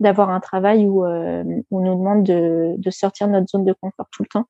d'avoir 0.00 0.30
un 0.30 0.40
travail 0.40 0.86
où, 0.86 1.04
euh, 1.04 1.42
où 1.70 1.78
on 1.78 1.84
nous 1.84 1.96
demande 1.96 2.22
de, 2.24 2.74
de 2.76 2.90
sortir 2.90 3.28
de 3.28 3.32
notre 3.32 3.48
zone 3.48 3.64
de 3.64 3.72
confort 3.72 4.06
tout 4.12 4.22
le 4.22 4.28
temps 4.28 4.46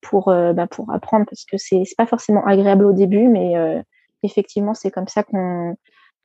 pour, 0.00 0.28
euh, 0.28 0.52
bah, 0.52 0.66
pour 0.66 0.90
apprendre 0.90 1.26
parce 1.28 1.44
que 1.44 1.56
c'est 1.56 1.82
pas 1.96 2.06
forcément 2.06 2.44
agréable 2.46 2.84
au 2.84 2.92
début, 2.92 3.28
mais 3.28 3.56
euh, 3.56 3.80
effectivement, 4.22 4.74
c'est 4.74 4.90
comme 4.90 5.08
ça 5.08 5.22
qu'on 5.22 5.76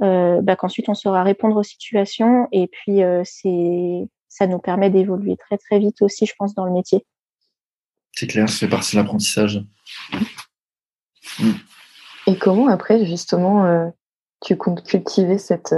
euh, 0.01 0.41
bah, 0.41 0.55
qu'ensuite 0.55 0.89
on 0.89 0.93
saura 0.93 1.23
répondre 1.23 1.55
aux 1.55 1.63
situations 1.63 2.47
et 2.51 2.67
puis 2.67 3.01
c'est 3.23 4.07
ça 4.27 4.47
nous 4.47 4.59
permet 4.59 4.89
d'évoluer 4.89 5.37
très 5.37 5.57
très 5.57 5.79
vite 5.79 6.01
aussi, 6.01 6.25
je 6.25 6.33
pense, 6.37 6.55
dans 6.55 6.65
le 6.65 6.71
métier. 6.71 7.05
C'est 8.13 8.27
clair, 8.27 8.49
ça 8.49 8.57
fait 8.57 8.67
partie 8.67 8.95
de 8.95 9.01
l'apprentissage. 9.01 9.63
Mm. 11.39 11.51
Et 12.27 12.37
comment 12.37 12.67
après 12.67 13.05
justement 13.05 13.91
tu 14.41 14.57
comptes 14.57 14.83
cultiver 14.83 15.37
cette, 15.37 15.75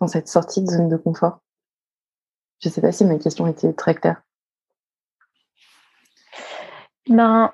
dans 0.00 0.08
cette 0.08 0.28
sortie 0.28 0.60
de 0.60 0.66
zone 0.66 0.88
de 0.88 0.96
confort? 0.96 1.40
Je 2.60 2.68
ne 2.68 2.74
sais 2.74 2.80
pas 2.80 2.92
si 2.92 3.04
ma 3.04 3.18
question 3.18 3.46
était 3.46 3.72
très 3.72 3.94
claire. 3.94 4.22
Ben, 7.08 7.52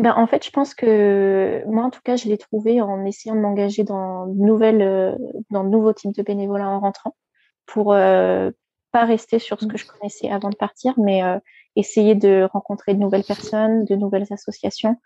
ben, 0.00 0.14
en 0.16 0.26
fait, 0.26 0.44
je 0.44 0.50
pense 0.50 0.74
que 0.74 1.62
moi, 1.66 1.84
en 1.84 1.90
tout 1.90 2.00
cas, 2.02 2.16
je 2.16 2.26
l'ai 2.28 2.38
trouvé 2.38 2.80
en 2.80 3.04
essayant 3.04 3.34
de 3.34 3.40
m'engager 3.40 3.84
dans 3.84 4.26
de 4.26 4.40
nouvelles, 4.40 4.82
euh, 4.82 5.14
dans 5.50 5.62
de 5.62 5.68
nouveaux 5.68 5.92
types 5.92 6.14
de 6.14 6.22
bénévolat 6.22 6.68
en 6.68 6.80
rentrant, 6.80 7.14
pour 7.66 7.92
euh, 7.92 8.50
pas 8.92 9.04
rester 9.04 9.38
sur 9.38 9.60
ce 9.60 9.66
que 9.66 9.76
je 9.76 9.86
connaissais 9.86 10.30
avant 10.30 10.48
de 10.48 10.56
partir, 10.56 10.94
mais 10.96 11.22
euh, 11.22 11.38
essayer 11.76 12.14
de 12.14 12.48
rencontrer 12.52 12.94
de 12.94 12.98
nouvelles 12.98 13.24
personnes, 13.24 13.84
de 13.84 13.94
nouvelles 13.94 14.26
associations. 14.30 14.96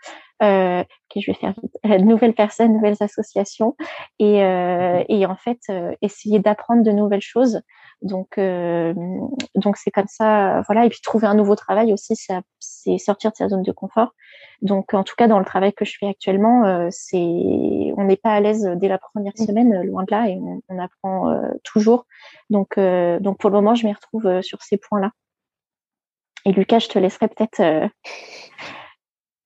Euh, 0.42 0.84
je 1.16 1.26
vais 1.26 1.34
faire 1.34 1.54
vite. 1.60 1.74
de 1.84 2.04
nouvelles 2.04 2.34
personnes, 2.34 2.72
nouvelles 2.72 2.96
associations, 3.00 3.76
et, 4.18 4.38
et 4.38 5.26
en 5.26 5.36
fait 5.36 5.60
essayer 6.02 6.38
d'apprendre 6.38 6.82
de 6.82 6.90
nouvelles 6.90 7.20
choses 7.20 7.60
donc, 8.04 8.36
euh, 8.36 8.92
donc 9.54 9.78
c'est 9.78 9.90
comme 9.90 10.06
ça, 10.06 10.62
voilà. 10.66 10.84
Et 10.84 10.90
puis 10.90 11.00
trouver 11.00 11.26
un 11.26 11.34
nouveau 11.34 11.56
travail 11.56 11.92
aussi, 11.92 12.14
c'est 12.60 12.98
sortir 12.98 13.30
de 13.30 13.36
sa 13.36 13.48
zone 13.48 13.62
de 13.62 13.72
confort. 13.72 14.14
Donc, 14.60 14.92
en 14.92 15.04
tout 15.04 15.14
cas, 15.16 15.26
dans 15.26 15.38
le 15.38 15.44
travail 15.44 15.72
que 15.72 15.86
je 15.86 15.96
fais 15.98 16.06
actuellement, 16.06 16.66
euh, 16.66 16.88
c'est, 16.90 17.16
on 17.16 18.04
n'est 18.04 18.18
pas 18.18 18.34
à 18.34 18.40
l'aise 18.40 18.70
dès 18.76 18.88
la 18.88 18.98
première 18.98 19.32
mmh. 19.38 19.46
semaine, 19.46 19.82
loin 19.84 20.04
de 20.04 20.10
là, 20.10 20.28
et 20.28 20.38
on, 20.68 20.78
apprend 20.78 21.30
euh, 21.30 21.48
toujours. 21.64 22.06
Donc, 22.50 22.78
donc 22.78 23.38
pour 23.38 23.48
le 23.48 23.56
moment, 23.56 23.74
je 23.74 23.86
m'y 23.86 23.92
retrouve 23.92 24.42
sur 24.42 24.62
ces 24.62 24.76
points-là. 24.76 25.10
Et 26.44 26.52
Lucas, 26.52 26.80
je 26.80 26.88
te 26.88 26.98
laisserai 26.98 27.28
peut-être 27.28 27.90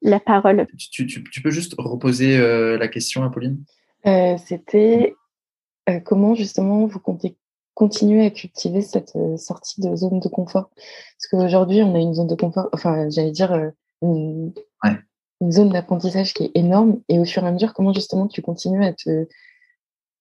la 0.03 0.19
parole. 0.19 0.67
Tu, 0.77 1.07
tu, 1.07 1.23
tu, 1.23 1.43
peux 1.43 1.51
juste 1.51 1.77
reposer 1.79 2.37
la 2.77 2.89
question, 2.89 3.23
Apolline? 3.23 3.63
C'était 4.05 5.15
comment 6.05 6.35
justement 6.35 6.87
vous 6.87 6.99
comptez 6.99 7.38
continuer 7.79 8.27
à 8.27 8.31
cultiver 8.31 8.83
cette 8.83 9.15
euh, 9.15 9.37
sortie 9.37 9.81
de 9.81 9.95
zone 9.95 10.19
de 10.19 10.29
confort. 10.29 10.69
Parce 10.75 11.29
qu'aujourd'hui, 11.31 11.81
on 11.85 11.95
a 11.95 11.99
une 12.01 12.13
zone 12.13 12.27
de 12.27 12.35
confort, 12.35 12.69
enfin, 12.73 13.09
j'allais 13.09 13.31
dire, 13.31 13.53
euh, 13.53 13.71
une, 14.03 14.53
zone 15.53 15.69
d'apprentissage 15.69 16.35
qui 16.35 16.47
est 16.47 16.51
énorme. 16.57 17.01
Et 17.09 17.21
au 17.21 17.25
fur 17.25 17.45
et 17.45 17.47
à 17.47 17.53
mesure, 17.53 17.75
comment 17.75 17.93
justement 17.93 18.27
tu 18.27 18.43
continues 18.43 18.85
à 18.85 18.93
te, 18.93 19.29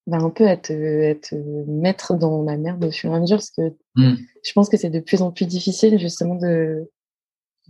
ben, 0.05 0.23
un 0.23 0.29
peu 0.29 0.47
à 0.47 0.55
te, 0.55 1.33
mettre 1.67 2.13
dans 2.13 2.43
la 2.43 2.57
merde 2.57 2.85
au 2.85 2.91
fur 2.91 3.11
et 3.11 3.15
à 3.15 3.19
mesure? 3.19 3.37
Parce 3.37 3.49
que 3.49 3.73
mmh. 3.95 4.17
je 4.43 4.53
pense 4.53 4.69
que 4.69 4.77
c'est 4.77 4.91
de 4.91 4.99
plus 4.99 5.23
en 5.23 5.31
plus 5.31 5.47
difficile 5.47 5.97
justement 5.97 6.35
de, 6.35 6.87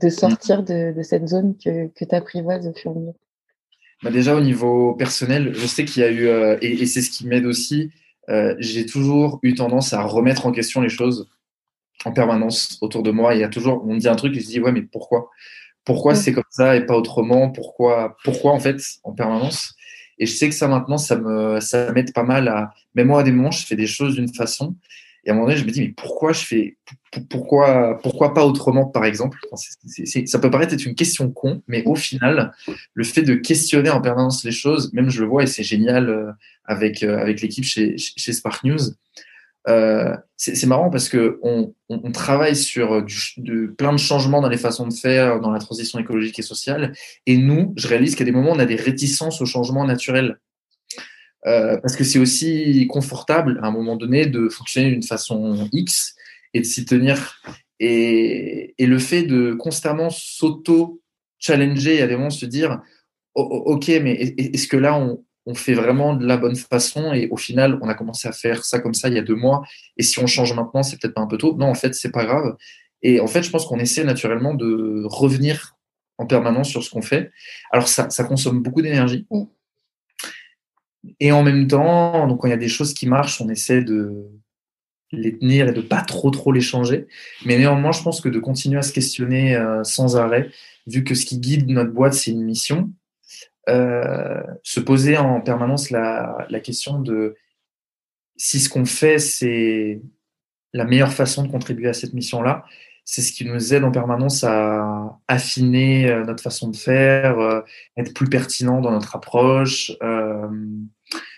de 0.01 0.09
sortir 0.09 0.63
de, 0.63 0.91
de 0.91 1.01
cette 1.01 1.29
zone 1.29 1.55
que, 1.63 1.87
que 1.87 2.03
tu 2.03 2.13
apprivoises 2.13 2.67
au 2.67 2.73
fur 2.73 2.91
et 2.91 2.95
à 2.95 2.99
mesure. 2.99 3.13
Bah 4.03 4.11
déjà 4.11 4.35
au 4.35 4.41
niveau 4.41 4.95
personnel, 4.95 5.53
je 5.55 5.65
sais 5.65 5.85
qu'il 5.85 6.03
y 6.03 6.05
a 6.05 6.11
eu, 6.11 6.27
euh, 6.27 6.57
et, 6.61 6.73
et 6.73 6.85
c'est 6.85 7.01
ce 7.01 7.09
qui 7.09 7.25
m'aide 7.25 7.45
aussi, 7.45 7.89
euh, 8.29 8.55
j'ai 8.59 8.85
toujours 8.85 9.39
eu 9.43 9.53
tendance 9.53 9.93
à 9.93 10.03
remettre 10.03 10.45
en 10.45 10.51
question 10.51 10.81
les 10.81 10.89
choses 10.89 11.29
en 12.05 12.11
permanence 12.11 12.77
autour 12.81 13.03
de 13.03 13.11
moi. 13.11 13.35
Il 13.35 13.41
y 13.41 13.43
a 13.43 13.49
toujours, 13.49 13.83
on 13.85 13.93
me 13.93 13.99
dit 13.99 14.07
un 14.07 14.15
truc 14.15 14.35
et 14.35 14.39
je 14.39 14.47
dis 14.47 14.59
ouais, 14.59 14.71
mais 14.71 14.81
pourquoi? 14.81 15.29
Pourquoi 15.85 16.15
c'est 16.15 16.33
comme 16.33 16.43
ça 16.49 16.75
et 16.75 16.85
pas 16.85 16.95
autrement? 16.95 17.49
Pourquoi, 17.49 18.17
pourquoi 18.23 18.51
en 18.51 18.59
fait 18.59 18.81
en 19.03 19.13
permanence? 19.13 19.73
Et 20.19 20.25
je 20.25 20.33
sais 20.33 20.49
que 20.49 20.55
ça 20.55 20.67
maintenant, 20.67 20.97
ça 20.97 21.15
me, 21.15 21.59
ça 21.61 21.91
m'aide 21.93 22.13
pas 22.13 22.23
mal 22.23 22.47
à. 22.47 22.73
Même 22.95 23.07
moi, 23.07 23.21
à 23.21 23.23
des 23.23 23.31
moments, 23.31 23.51
je 23.51 23.65
fais 23.65 23.75
des 23.75 23.87
choses 23.87 24.15
d'une 24.15 24.33
façon 24.33 24.75
et 25.27 25.29
à 25.29 25.33
un 25.33 25.35
moment 25.35 25.49
donné, 25.49 25.59
je 25.59 25.65
me 25.65 25.71
dis, 25.71 25.81
mais 25.81 25.89
pourquoi 25.89 26.31
je 26.31 26.39
fais, 26.39 26.77
pourquoi, 27.29 27.99
pourquoi 28.01 28.33
pas 28.33 28.45
autrement, 28.45 28.85
par 28.85 29.03
exemple? 29.03 29.37
Ça 30.25 30.39
peut 30.39 30.49
paraître 30.49 30.73
être 30.73 30.85
une 30.85 30.95
question 30.95 31.29
con, 31.29 31.61
mais 31.67 31.83
au 31.83 31.95
final, 31.95 32.53
le 32.93 33.03
fait 33.03 33.23
de 33.23 33.35
questionner 33.35 33.89
en 33.89 33.99
permanence 33.99 34.45
les 34.45 34.53
choses, 34.53 34.93
même 34.93 35.09
je 35.09 35.21
le 35.21 35.27
vois 35.27 35.43
et 35.43 35.47
c'est 35.47 35.63
génial 35.63 36.09
euh, 36.09 36.31
avec, 36.63 37.03
euh, 37.03 37.19
avec 37.19 37.41
l'équipe 37.41 37.65
chez, 37.65 37.97
chez 37.97 38.31
Spark 38.31 38.63
News. 38.63 38.79
Euh, 39.67 40.15
c'est 40.37 40.65
marrant 40.65 40.89
parce 40.89 41.09
que 41.09 41.41
on, 41.43 41.73
travaille 42.13 42.55
sur 42.55 43.03
de, 43.03 43.65
plein 43.65 43.91
de 43.91 43.97
changements 43.97 44.39
dans 44.39 44.47
les 44.47 44.57
façons 44.57 44.87
de 44.87 44.93
faire, 44.93 45.41
dans 45.41 45.51
la 45.51 45.59
transition 45.59 45.99
écologique 45.99 46.39
et 46.39 46.41
sociale. 46.41 46.93
Et 47.25 47.35
nous, 47.35 47.73
je 47.75 47.89
réalise 47.89 48.15
qu'à 48.15 48.23
des 48.23 48.31
moments, 48.31 48.51
on 48.51 48.59
a 48.59 48.65
des 48.65 48.77
réticences 48.77 49.41
au 49.41 49.45
changement 49.45 49.83
naturel. 49.83 50.37
Euh, 51.47 51.77
parce 51.77 51.95
que 51.95 52.03
c'est 52.03 52.19
aussi 52.19 52.87
confortable 52.87 53.59
à 53.63 53.67
un 53.67 53.71
moment 53.71 53.95
donné 53.95 54.25
de 54.25 54.49
fonctionner 54.49 54.91
d'une 54.91 55.03
façon 55.03 55.69
X 55.71 56.15
et 56.53 56.59
de 56.59 56.65
s'y 56.65 56.85
tenir. 56.85 57.41
Et, 57.79 58.75
le 58.79 58.99
fait 58.99 59.23
de 59.23 59.53
constamment 59.53 60.09
s'auto-challenger 60.09 61.95
et 61.95 62.01
à 62.01 62.07
des 62.07 62.15
moments 62.15 62.29
se 62.29 62.45
dire 62.45 62.81
Ok, 63.35 63.87
mais 63.87 64.13
est-ce 64.37 64.67
que 64.67 64.77
là, 64.77 64.97
on, 64.97 65.23
fait 65.53 65.75
vraiment 65.75 66.13
de 66.13 66.25
la 66.25 66.35
bonne 66.35 66.57
façon 66.57 67.13
Et 67.13 67.29
au 67.29 67.37
final, 67.37 67.79
on 67.81 67.87
a 67.87 67.93
commencé 67.93 68.27
à 68.27 68.33
faire 68.33 68.65
ça 68.65 68.79
comme 68.79 68.93
ça 68.93 69.07
il 69.07 69.13
y 69.13 69.17
a 69.17 69.21
deux 69.21 69.35
mois. 69.35 69.63
Et 69.95 70.03
si 70.03 70.19
on 70.19 70.27
change 70.27 70.53
maintenant, 70.53 70.83
c'est 70.83 70.99
peut-être 70.99 71.13
pas 71.13 71.21
un 71.21 71.27
peu 71.27 71.37
tôt. 71.37 71.55
Non, 71.55 71.67
en 71.67 71.73
fait, 71.73 71.95
c'est 71.95 72.11
pas 72.11 72.25
grave. 72.25 72.57
Et 73.01 73.21
en 73.21 73.27
fait, 73.27 73.43
je 73.43 73.49
pense 73.49 73.65
qu'on 73.65 73.79
essaie 73.79 74.03
naturellement 74.03 74.55
de 74.55 75.03
revenir 75.05 75.77
en 76.17 76.25
permanence 76.25 76.67
sur 76.67 76.83
ce 76.83 76.89
qu'on 76.89 77.01
fait. 77.01 77.31
Alors, 77.71 77.87
ça, 77.87 78.09
ça 78.09 78.23
consomme 78.25 78.61
beaucoup 78.61 78.81
d'énergie. 78.81 79.25
Et 81.19 81.31
en 81.31 81.43
même 81.43 81.67
temps, 81.67 82.27
donc 82.27 82.41
quand 82.41 82.47
il 82.47 82.51
y 82.51 82.53
a 82.53 82.57
des 82.57 82.67
choses 82.67 82.93
qui 82.93 83.07
marchent, 83.07 83.41
on 83.41 83.49
essaie 83.49 83.83
de 83.83 84.27
les 85.11 85.37
tenir 85.37 85.67
et 85.67 85.73
de 85.73 85.81
pas 85.81 86.01
trop 86.01 86.29
trop 86.31 86.51
les 86.51 86.61
changer. 86.61 87.07
Mais 87.45 87.57
néanmoins, 87.57 87.91
je 87.91 88.03
pense 88.03 88.21
que 88.21 88.29
de 88.29 88.39
continuer 88.39 88.77
à 88.77 88.81
se 88.81 88.93
questionner 88.93 89.55
euh, 89.55 89.83
sans 89.83 90.17
arrêt, 90.17 90.49
vu 90.85 91.03
que 91.03 91.15
ce 91.15 91.25
qui 91.25 91.39
guide 91.39 91.69
notre 91.69 91.91
boîte, 91.91 92.13
c'est 92.13 92.31
une 92.31 92.43
mission, 92.43 92.91
euh, 93.69 94.41
se 94.63 94.79
poser 94.79 95.17
en 95.17 95.41
permanence 95.41 95.89
la, 95.89 96.47
question 96.63 96.99
de 96.99 97.35
si 98.37 98.59
ce 98.59 98.69
qu'on 98.69 98.85
fait, 98.85 99.19
c'est 99.19 100.01
la 100.73 100.85
meilleure 100.85 101.13
façon 101.13 101.43
de 101.43 101.51
contribuer 101.51 101.89
à 101.89 101.93
cette 101.93 102.13
mission-là, 102.13 102.65
c'est 103.03 103.21
ce 103.21 103.31
qui 103.31 103.45
nous 103.45 103.73
aide 103.73 103.85
en 103.85 103.91
permanence 103.91 104.43
à 104.43 105.17
affiner 105.27 106.09
euh, 106.09 106.25
notre 106.25 106.43
façon 106.43 106.69
de 106.69 106.75
faire, 106.75 107.63
être 107.95 108.13
plus 108.13 108.29
pertinent 108.29 108.81
dans 108.81 108.91
notre 108.91 109.15
approche. 109.15 109.93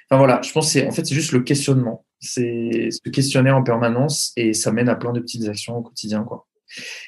Enfin 0.09 0.17
voilà, 0.17 0.41
je 0.43 0.51
pense 0.51 0.67
que 0.67 0.71
c'est 0.71 0.87
en 0.87 0.91
fait 0.91 1.05
c'est 1.05 1.15
juste 1.15 1.31
le 1.31 1.41
questionnement, 1.41 2.05
c'est 2.19 2.89
se 2.91 3.09
questionner 3.09 3.51
en 3.51 3.63
permanence 3.63 4.31
et 4.35 4.53
ça 4.53 4.71
mène 4.71 4.89
à 4.89 4.95
plein 4.95 5.13
de 5.13 5.19
petites 5.19 5.47
actions 5.47 5.77
au 5.77 5.81
quotidien 5.81 6.23
quoi. 6.23 6.47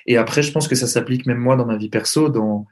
Et 0.05 0.17
après, 0.17 0.41
je 0.41 0.51
pense 0.51 0.67
que 0.67 0.75
ça 0.75 0.87
s'applique 0.87 1.25
même 1.25 1.37
moi 1.37 1.55
dans 1.55 1.65
ma 1.65 1.77
vie 1.77 1.89
perso, 1.89 2.29
dans 2.29 2.65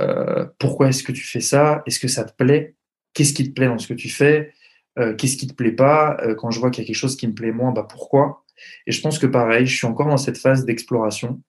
euh, 0.00 0.46
pourquoi 0.58 0.88
est-ce 0.88 1.02
que 1.02 1.12
tu 1.12 1.24
fais 1.24 1.40
ça? 1.40 1.82
Est-ce 1.86 2.00
que 2.00 2.08
ça 2.08 2.24
te 2.24 2.34
plaît? 2.34 2.74
Qu'est-ce 3.14 3.32
qui 3.32 3.44
te 3.48 3.52
plaît 3.54 3.66
dans 3.66 3.78
ce 3.78 3.86
que 3.86 3.94
tu 3.94 4.08
fais? 4.08 4.52
Euh, 4.98 5.14
Qu'est-ce 5.14 5.36
qui 5.36 5.46
te 5.46 5.54
plaît 5.54 5.72
pas? 5.72 6.16
Euh, 6.22 6.34
Quand 6.34 6.50
je 6.50 6.60
vois 6.60 6.70
qu'il 6.70 6.82
y 6.82 6.86
a 6.86 6.88
quelque 6.88 6.96
chose 6.96 7.16
qui 7.16 7.26
me 7.28 7.34
plaît 7.34 7.52
moins, 7.52 7.72
bah 7.72 7.86
pourquoi? 7.88 8.44
Et 8.86 8.92
je 8.92 9.00
pense 9.00 9.18
que 9.18 9.26
pareil, 9.26 9.66
je 9.66 9.76
suis 9.76 9.86
encore 9.86 10.08
dans 10.08 10.16
cette 10.16 10.38
phase 10.38 10.64
d'exploration. 10.64 11.40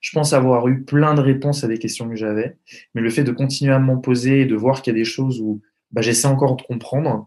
Je 0.00 0.10
pense 0.12 0.32
avoir 0.32 0.68
eu 0.68 0.82
plein 0.82 1.14
de 1.14 1.20
réponses 1.20 1.64
à 1.64 1.68
des 1.68 1.78
questions 1.78 2.08
que 2.08 2.16
j'avais, 2.16 2.56
mais 2.94 3.00
le 3.00 3.10
fait 3.10 3.24
de 3.24 3.32
continuer 3.32 3.72
à 3.72 3.78
m'en 3.78 3.98
poser 3.98 4.40
et 4.40 4.46
de 4.46 4.54
voir 4.54 4.82
qu'il 4.82 4.92
y 4.92 4.96
a 4.96 4.98
des 4.98 5.04
choses 5.04 5.40
où 5.40 5.60
bah, 5.92 6.02
j'essaie 6.02 6.28
encore 6.28 6.56
de 6.56 6.62
comprendre, 6.62 7.26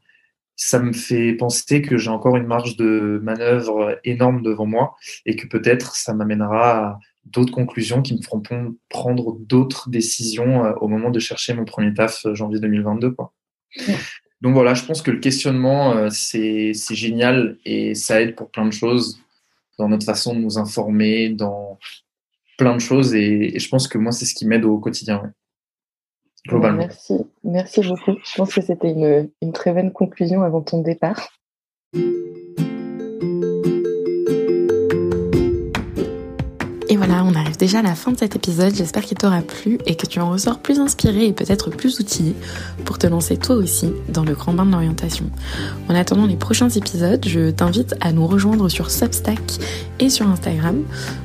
ça 0.56 0.80
me 0.80 0.94
fait 0.94 1.34
penser 1.34 1.82
que 1.82 1.98
j'ai 1.98 2.10
encore 2.10 2.38
une 2.38 2.48
marge 2.48 2.78
de 2.78 3.20
manœuvre 3.24 4.00
énorme 4.04 4.42
devant 4.42 4.66
moi 4.66 4.96
et 5.26 5.36
que 5.36 5.48
peut-être 5.48 5.96
ça 5.96 6.14
m'amènera 6.14 6.78
à 6.78 7.00
d'autres 7.26 7.54
conclusions 7.54 8.02
qui 8.02 8.16
me 8.16 8.22
feront 8.22 8.42
prendre 8.90 9.38
d'autres 9.40 9.90
décisions 9.90 10.66
euh, 10.66 10.74
au 10.82 10.88
moment 10.88 11.10
de 11.10 11.20
chercher 11.20 11.54
mon 11.54 11.66
premier 11.66 11.94
taf 11.94 12.26
euh, 12.26 12.36
janvier 12.36 12.60
2022. 12.60 13.12
Quoi. 13.12 13.34
Donc 14.42 14.54
voilà, 14.54 14.74
je 14.74 14.84
pense 14.86 15.02
que 15.02 15.12
le 15.12 15.20
questionnement, 15.20 15.94
euh, 15.94 16.10
c'est 16.12 16.74
génial 16.92 17.58
et 17.66 17.96
ça 17.96 18.22
aide 18.22 18.36
pour 18.36 18.52
plein 18.52 18.66
de 18.66 18.74
choses 18.74 19.20
dans 19.80 19.90
notre 19.90 20.06
façon 20.06 20.36
de 20.36 20.40
nous 20.40 20.58
informer, 20.58 21.30
dans 21.30 21.80
plein 22.58 22.76
de 22.76 22.82
choses. 22.82 23.14
Et, 23.14 23.58
je 23.58 23.70
pense 23.70 23.88
que 23.88 23.98
moi, 23.98 24.12
c'est 24.12 24.26
ce 24.26 24.36
qui 24.36 24.46
m'aide 24.46 24.66
au 24.66 24.78
quotidien. 24.78 25.34
Globalement. 26.48 26.78
Merci, 26.78 27.14
merci 27.44 27.82
beaucoup. 27.82 28.14
Je 28.24 28.38
pense 28.38 28.54
que 28.54 28.62
c'était 28.62 28.92
une, 28.92 29.30
une 29.42 29.52
très 29.52 29.74
bonne 29.74 29.92
conclusion 29.92 30.44
avant 30.44 30.62
ton 30.62 30.82
départ. 30.82 31.30
Et 36.88 36.98
voilà, 36.98 37.24
on 37.26 37.34
arrive 37.34 37.58
déjà 37.58 37.80
à 37.80 37.82
la 37.82 37.96
fin 37.96 38.12
de 38.12 38.18
cet 38.18 38.36
épisode. 38.36 38.76
J'espère 38.76 39.04
qu'il 39.04 39.18
t'aura 39.18 39.42
plu 39.42 39.80
et 39.88 39.96
que 39.96 40.06
tu 40.06 40.20
en 40.20 40.30
ressors 40.30 40.60
plus 40.60 40.80
inspiré 40.80 41.26
et 41.26 41.34
peut-être 41.34 41.72
plus 41.72 42.00
outillé 42.00 42.36
pour 42.86 43.00
te 43.00 43.08
lancer 43.08 43.38
toi 43.38 43.56
aussi 43.56 43.92
dans 44.08 44.24
le 44.24 44.34
grand 44.34 44.54
bain 44.54 44.66
de 44.66 44.72
l'orientation. 44.72 45.26
En 45.90 45.96
attendant 45.96 46.28
les 46.28 46.38
prochains 46.38 46.70
épisodes, 46.70 47.26
je 47.28 47.50
t'invite 47.50 47.96
à 48.02 48.12
nous 48.12 48.28
rejoindre 48.28 48.70
sur 48.70 48.92
Substack 48.92 49.58
et 50.00 50.10
sur 50.10 50.28
Instagram 50.30 50.84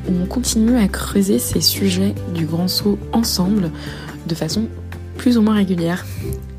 où 0.09 0.13
on 0.21 0.27
continue 0.27 0.79
à 0.79 0.89
creuser 0.89 1.39
ces 1.39 1.61
sujets 1.61 2.15
du 2.35 2.47
grand 2.47 2.67
saut 2.67 2.99
ensemble 3.13 3.71
de 4.27 4.35
façon 4.35 4.67
plus 5.21 5.37
ou 5.37 5.43
moins 5.43 5.57
régulière. 5.57 6.07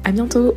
À 0.03 0.11
bientôt! 0.11 0.55